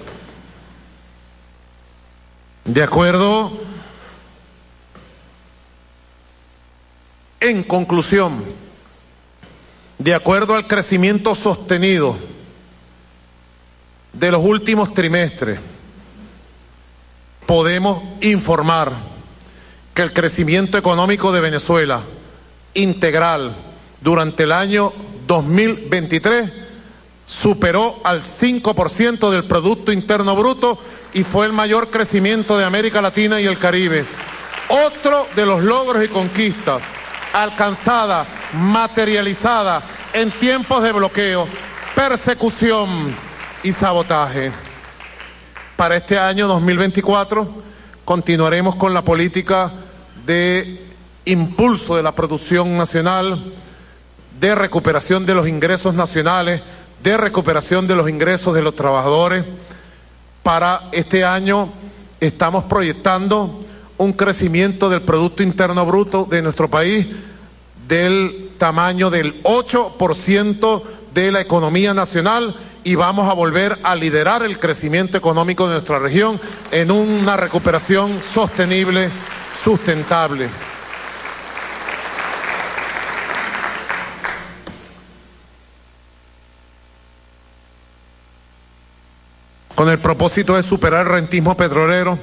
[2.65, 3.51] De acuerdo,
[7.39, 8.43] en conclusión,
[9.97, 12.17] de acuerdo al crecimiento sostenido
[14.11, 15.59] de los últimos trimestres,
[17.45, 18.93] podemos informar
[19.93, 22.01] que el crecimiento económico de Venezuela
[22.73, 23.53] integral
[24.01, 24.91] durante el año
[25.27, 26.51] 2023
[27.25, 30.79] superó al 5% del Producto Interno Bruto
[31.13, 34.05] y fue el mayor crecimiento de América Latina y el Caribe.
[34.69, 36.81] Otro de los logros y conquistas
[37.33, 39.81] alcanzada, materializada
[40.13, 41.47] en tiempos de bloqueo,
[41.95, 43.13] persecución
[43.63, 44.51] y sabotaje.
[45.83, 47.45] Para este año 2024
[48.05, 49.69] continuaremos con la política
[50.25, 50.79] de
[51.25, 53.51] impulso de la producción nacional,
[54.39, 56.61] de recuperación de los ingresos nacionales,
[57.03, 59.43] de recuperación de los ingresos de los trabajadores.
[60.41, 61.67] Para este año
[62.21, 63.65] estamos proyectando
[63.97, 67.07] un crecimiento del Producto Interno Bruto de nuestro país
[67.89, 70.81] del tamaño del 8%
[71.13, 75.99] de la economía nacional y vamos a volver a liderar el crecimiento económico de nuestra
[75.99, 76.39] región
[76.71, 79.09] en una recuperación sostenible,
[79.61, 80.49] sustentable.
[89.75, 92.19] Con el propósito de superar el rentismo petrolero,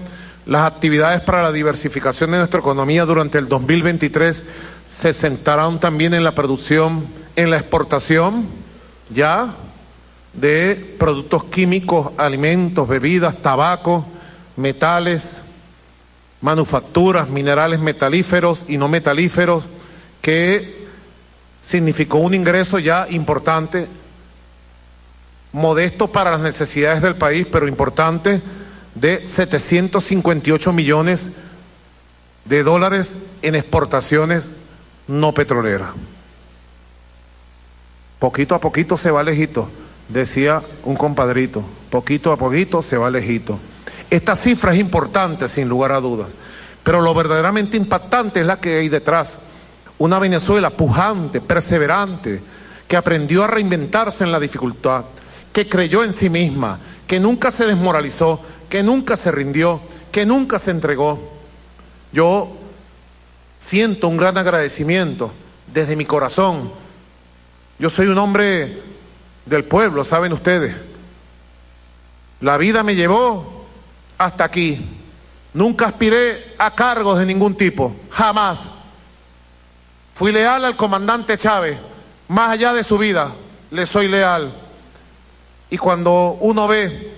[0.46, 4.44] las actividades para la diversificación de nuestra economía durante el 2023
[4.88, 7.06] se centrarán también en la producción,
[7.36, 8.46] en la exportación,
[9.10, 9.54] ya
[10.32, 14.06] de productos químicos, alimentos, bebidas, tabaco,
[14.56, 15.44] metales,
[16.40, 19.64] manufacturas, minerales metalíferos y no metalíferos,
[20.22, 20.86] que
[21.60, 23.88] significó un ingreso ya importante,
[25.52, 28.40] modesto para las necesidades del país, pero importante,
[28.94, 31.36] de 758 millones
[32.44, 34.44] de dólares en exportaciones
[35.06, 35.90] no petroleras.
[38.18, 39.68] Poquito a poquito se va lejito
[40.12, 43.58] decía un compadrito, poquito a poquito se va lejito.
[44.10, 46.28] Esta cifra es importante, sin lugar a dudas,
[46.82, 49.42] pero lo verdaderamente impactante es la que hay detrás.
[49.98, 52.40] Una Venezuela pujante, perseverante,
[52.88, 55.04] que aprendió a reinventarse en la dificultad,
[55.52, 59.80] que creyó en sí misma, que nunca se desmoralizó, que nunca se rindió,
[60.10, 61.18] que nunca se entregó.
[62.12, 62.56] Yo
[63.60, 65.30] siento un gran agradecimiento
[65.72, 66.72] desde mi corazón.
[67.78, 68.89] Yo soy un hombre
[69.46, 70.76] del pueblo, saben ustedes.
[72.40, 73.66] La vida me llevó
[74.16, 74.80] hasta aquí.
[75.52, 78.58] Nunca aspiré a cargos de ningún tipo, jamás.
[80.14, 81.78] Fui leal al comandante Chávez,
[82.28, 83.32] más allá de su vida,
[83.70, 84.52] le soy leal.
[85.70, 87.14] Y cuando uno ve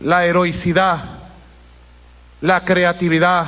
[0.00, 0.98] la heroicidad,
[2.40, 3.46] la creatividad,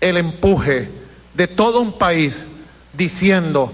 [0.00, 0.90] el empuje
[1.34, 2.44] de todo un país
[2.92, 3.72] diciendo,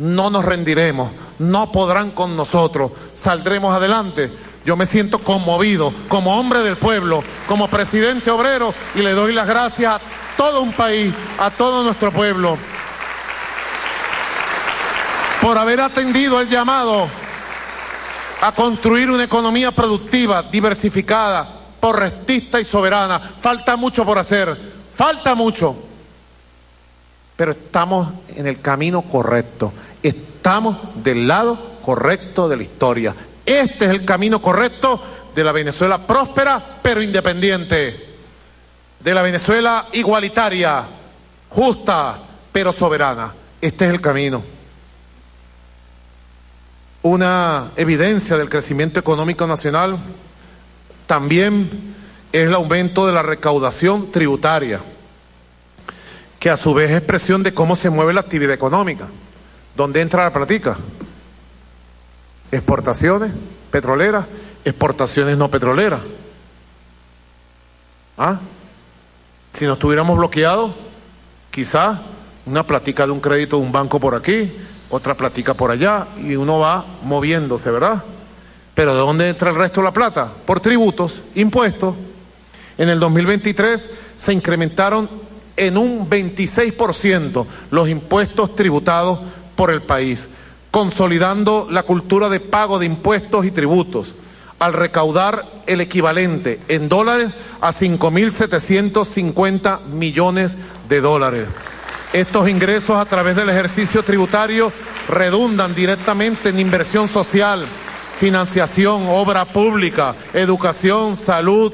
[0.00, 4.32] no nos rendiremos, no podrán con nosotros, saldremos adelante.
[4.64, 9.46] Yo me siento conmovido como hombre del pueblo, como presidente obrero y le doy las
[9.46, 10.00] gracias a
[10.36, 12.56] todo un país, a todo nuestro pueblo,
[15.40, 17.08] por haber atendido el llamado
[18.40, 21.46] a construir una economía productiva, diversificada,
[21.78, 23.18] porrestista y soberana.
[23.40, 24.56] Falta mucho por hacer,
[24.94, 25.76] falta mucho,
[27.36, 29.72] pero estamos en el camino correcto,
[30.02, 33.14] estamos del lado correcto de la historia.
[33.44, 35.02] Este es el camino correcto
[35.34, 38.08] de la Venezuela próspera pero independiente,
[39.00, 40.84] de la Venezuela igualitaria,
[41.48, 42.18] justa
[42.52, 43.32] pero soberana.
[43.60, 44.42] Este es el camino.
[47.02, 49.98] Una evidencia del crecimiento económico nacional
[51.06, 51.94] también
[52.32, 54.80] es el aumento de la recaudación tributaria,
[56.38, 59.08] que a su vez es expresión de cómo se mueve la actividad económica.
[59.76, 60.76] ¿Dónde entra la práctica?
[62.50, 63.32] Exportaciones
[63.70, 64.26] petroleras,
[64.64, 66.00] exportaciones no petroleras.
[68.18, 68.40] ¿Ah?
[69.52, 70.72] Si nos estuviéramos bloqueados,
[71.50, 71.98] quizás
[72.46, 74.52] una platica de un crédito de un banco por aquí,
[74.90, 78.02] otra platica por allá y uno va moviéndose, ¿verdad?
[78.74, 80.28] Pero ¿de dónde entra el resto de la plata?
[80.46, 81.94] Por tributos, impuestos.
[82.76, 85.08] En el 2023 se incrementaron
[85.56, 89.20] en un 26% los impuestos tributados
[89.60, 90.26] por el país,
[90.70, 94.14] consolidando la cultura de pago de impuestos y tributos,
[94.58, 100.56] al recaudar el equivalente en dólares a 5.750 millones
[100.88, 101.46] de dólares.
[102.14, 104.72] Estos ingresos a través del ejercicio tributario
[105.10, 107.66] redundan directamente en inversión social,
[108.18, 111.70] financiación, obra pública, educación, salud,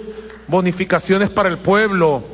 [0.49, 2.25] bonificaciones para el pueblo,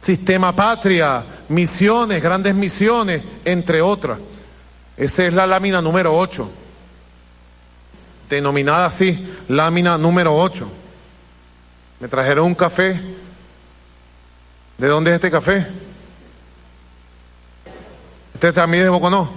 [0.00, 4.18] sistema patria, misiones, grandes misiones, entre otras.
[4.96, 6.50] Esa es la lámina número 8,
[8.30, 10.70] denominada así, lámina número 8.
[12.00, 13.00] Me trajeron un café.
[14.78, 15.66] ¿De dónde es este café?
[18.34, 19.30] ¿Este también es de Boconó?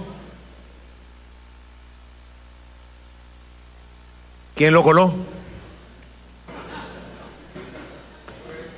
[4.54, 5.14] ¿Quién lo coló?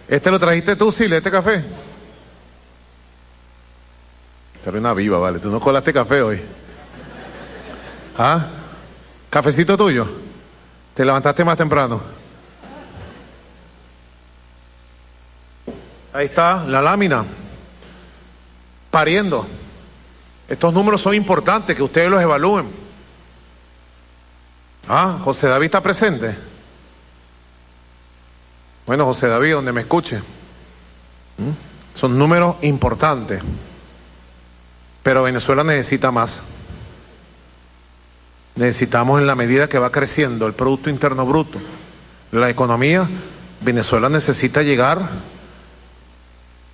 [0.07, 1.65] ¿Este lo trajiste tú, Sile, este café?
[4.65, 5.41] Era una viva, vale.
[5.41, 6.41] Tú no colaste café hoy.
[8.19, 8.47] ¿Ah?
[9.31, 10.07] ¿Cafecito tuyo?
[10.95, 12.01] ¿Te levantaste más temprano?
[16.13, 17.25] Ahí está la lámina.
[18.91, 19.47] Pariendo.
[20.49, 22.69] Estos números son importantes, que ustedes los evalúen.
[24.89, 26.37] Ah, José David está presente.
[28.87, 30.19] Bueno, José David, donde me escuche.
[30.19, 31.99] ¿Mm?
[31.99, 33.43] Son números importantes.
[35.03, 36.43] Pero Venezuela necesita más.
[38.57, 41.59] Necesitamos en la medida que va creciendo el Producto Interno Bruto,
[42.33, 43.09] la economía,
[43.61, 45.09] Venezuela necesita llegar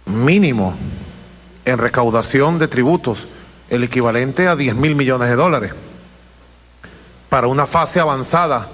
[0.06, 0.74] mínimo
[1.64, 3.26] en recaudación de tributos
[3.68, 5.72] el equivalente a 10 mil millones de dólares
[7.28, 8.68] para una fase avanzada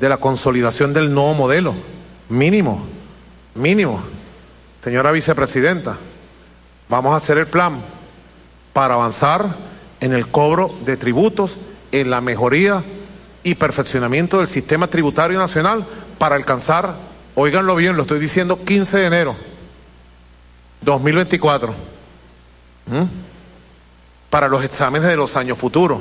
[0.00, 1.74] de la consolidación del nuevo modelo.
[2.28, 2.86] Mínimo,
[3.54, 4.02] mínimo.
[4.82, 5.96] Señora vicepresidenta,
[6.88, 7.80] vamos a hacer el plan
[8.72, 9.54] para avanzar
[10.00, 11.52] en el cobro de tributos,
[11.92, 12.82] en la mejoría
[13.44, 15.86] y perfeccionamiento del sistema tributario nacional
[16.18, 16.94] para alcanzar,
[17.34, 19.36] oiganlo bien, lo estoy diciendo, 15 de enero
[20.80, 21.74] 2024
[24.30, 26.00] para los exámenes de los años futuros,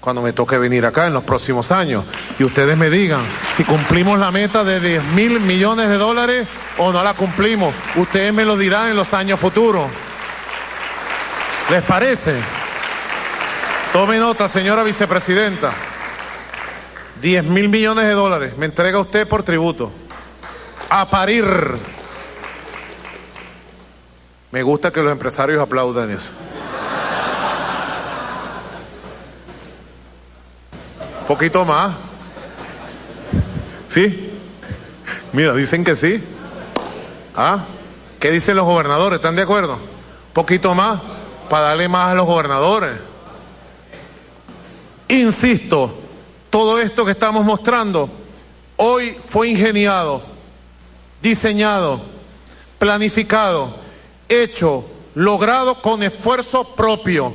[0.00, 2.04] cuando me toque venir acá en los próximos años,
[2.38, 3.20] y ustedes me digan
[3.56, 6.48] si cumplimos la meta de 10 mil millones de dólares
[6.78, 7.74] o no la cumplimos.
[7.96, 9.86] Ustedes me lo dirán en los años futuros.
[11.70, 12.34] ¿Les parece?
[13.96, 15.72] Tome nota, señora vicepresidenta.
[17.22, 19.90] 10 mil millones de dólares me entrega usted por tributo.
[20.90, 21.46] A parir.
[24.50, 26.28] Me gusta que los empresarios aplaudan eso.
[31.26, 31.94] Poquito más.
[33.88, 34.30] ¿Sí?
[35.32, 36.22] Mira, dicen que sí.
[37.34, 37.64] ¿Ah?
[38.20, 39.16] ¿Qué dicen los gobernadores?
[39.16, 39.78] ¿Están de acuerdo?
[40.34, 41.00] Poquito más
[41.48, 43.15] para darle más a los gobernadores.
[45.08, 45.92] Insisto,
[46.50, 48.10] todo esto que estamos mostrando
[48.76, 50.20] hoy fue ingeniado,
[51.22, 52.00] diseñado,
[52.78, 53.76] planificado,
[54.28, 54.84] hecho,
[55.14, 57.34] logrado con esfuerzo propio,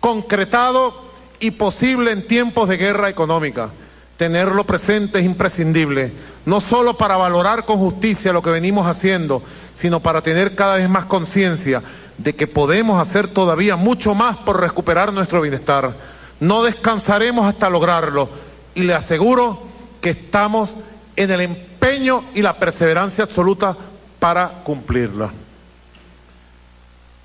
[0.00, 1.04] concretado
[1.38, 3.70] y posible en tiempos de guerra económica.
[4.16, 6.12] Tenerlo presente es imprescindible,
[6.44, 9.42] no solo para valorar con justicia lo que venimos haciendo,
[9.72, 11.82] sino para tener cada vez más conciencia
[12.18, 16.13] de que podemos hacer todavía mucho más por recuperar nuestro bienestar.
[16.40, 18.28] No descansaremos hasta lograrlo
[18.74, 19.62] y le aseguro
[20.00, 20.74] que estamos
[21.16, 23.76] en el empeño y la perseverancia absoluta
[24.18, 25.30] para cumplirla.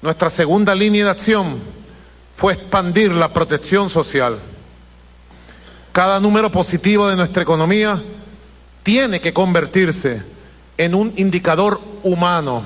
[0.01, 1.59] Nuestra segunda línea de acción
[2.37, 4.39] fue expandir la protección social.
[5.91, 8.01] Cada número positivo de nuestra economía
[8.83, 10.23] tiene que convertirse
[10.77, 12.63] en un indicador humano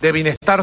[0.00, 0.62] de bienestar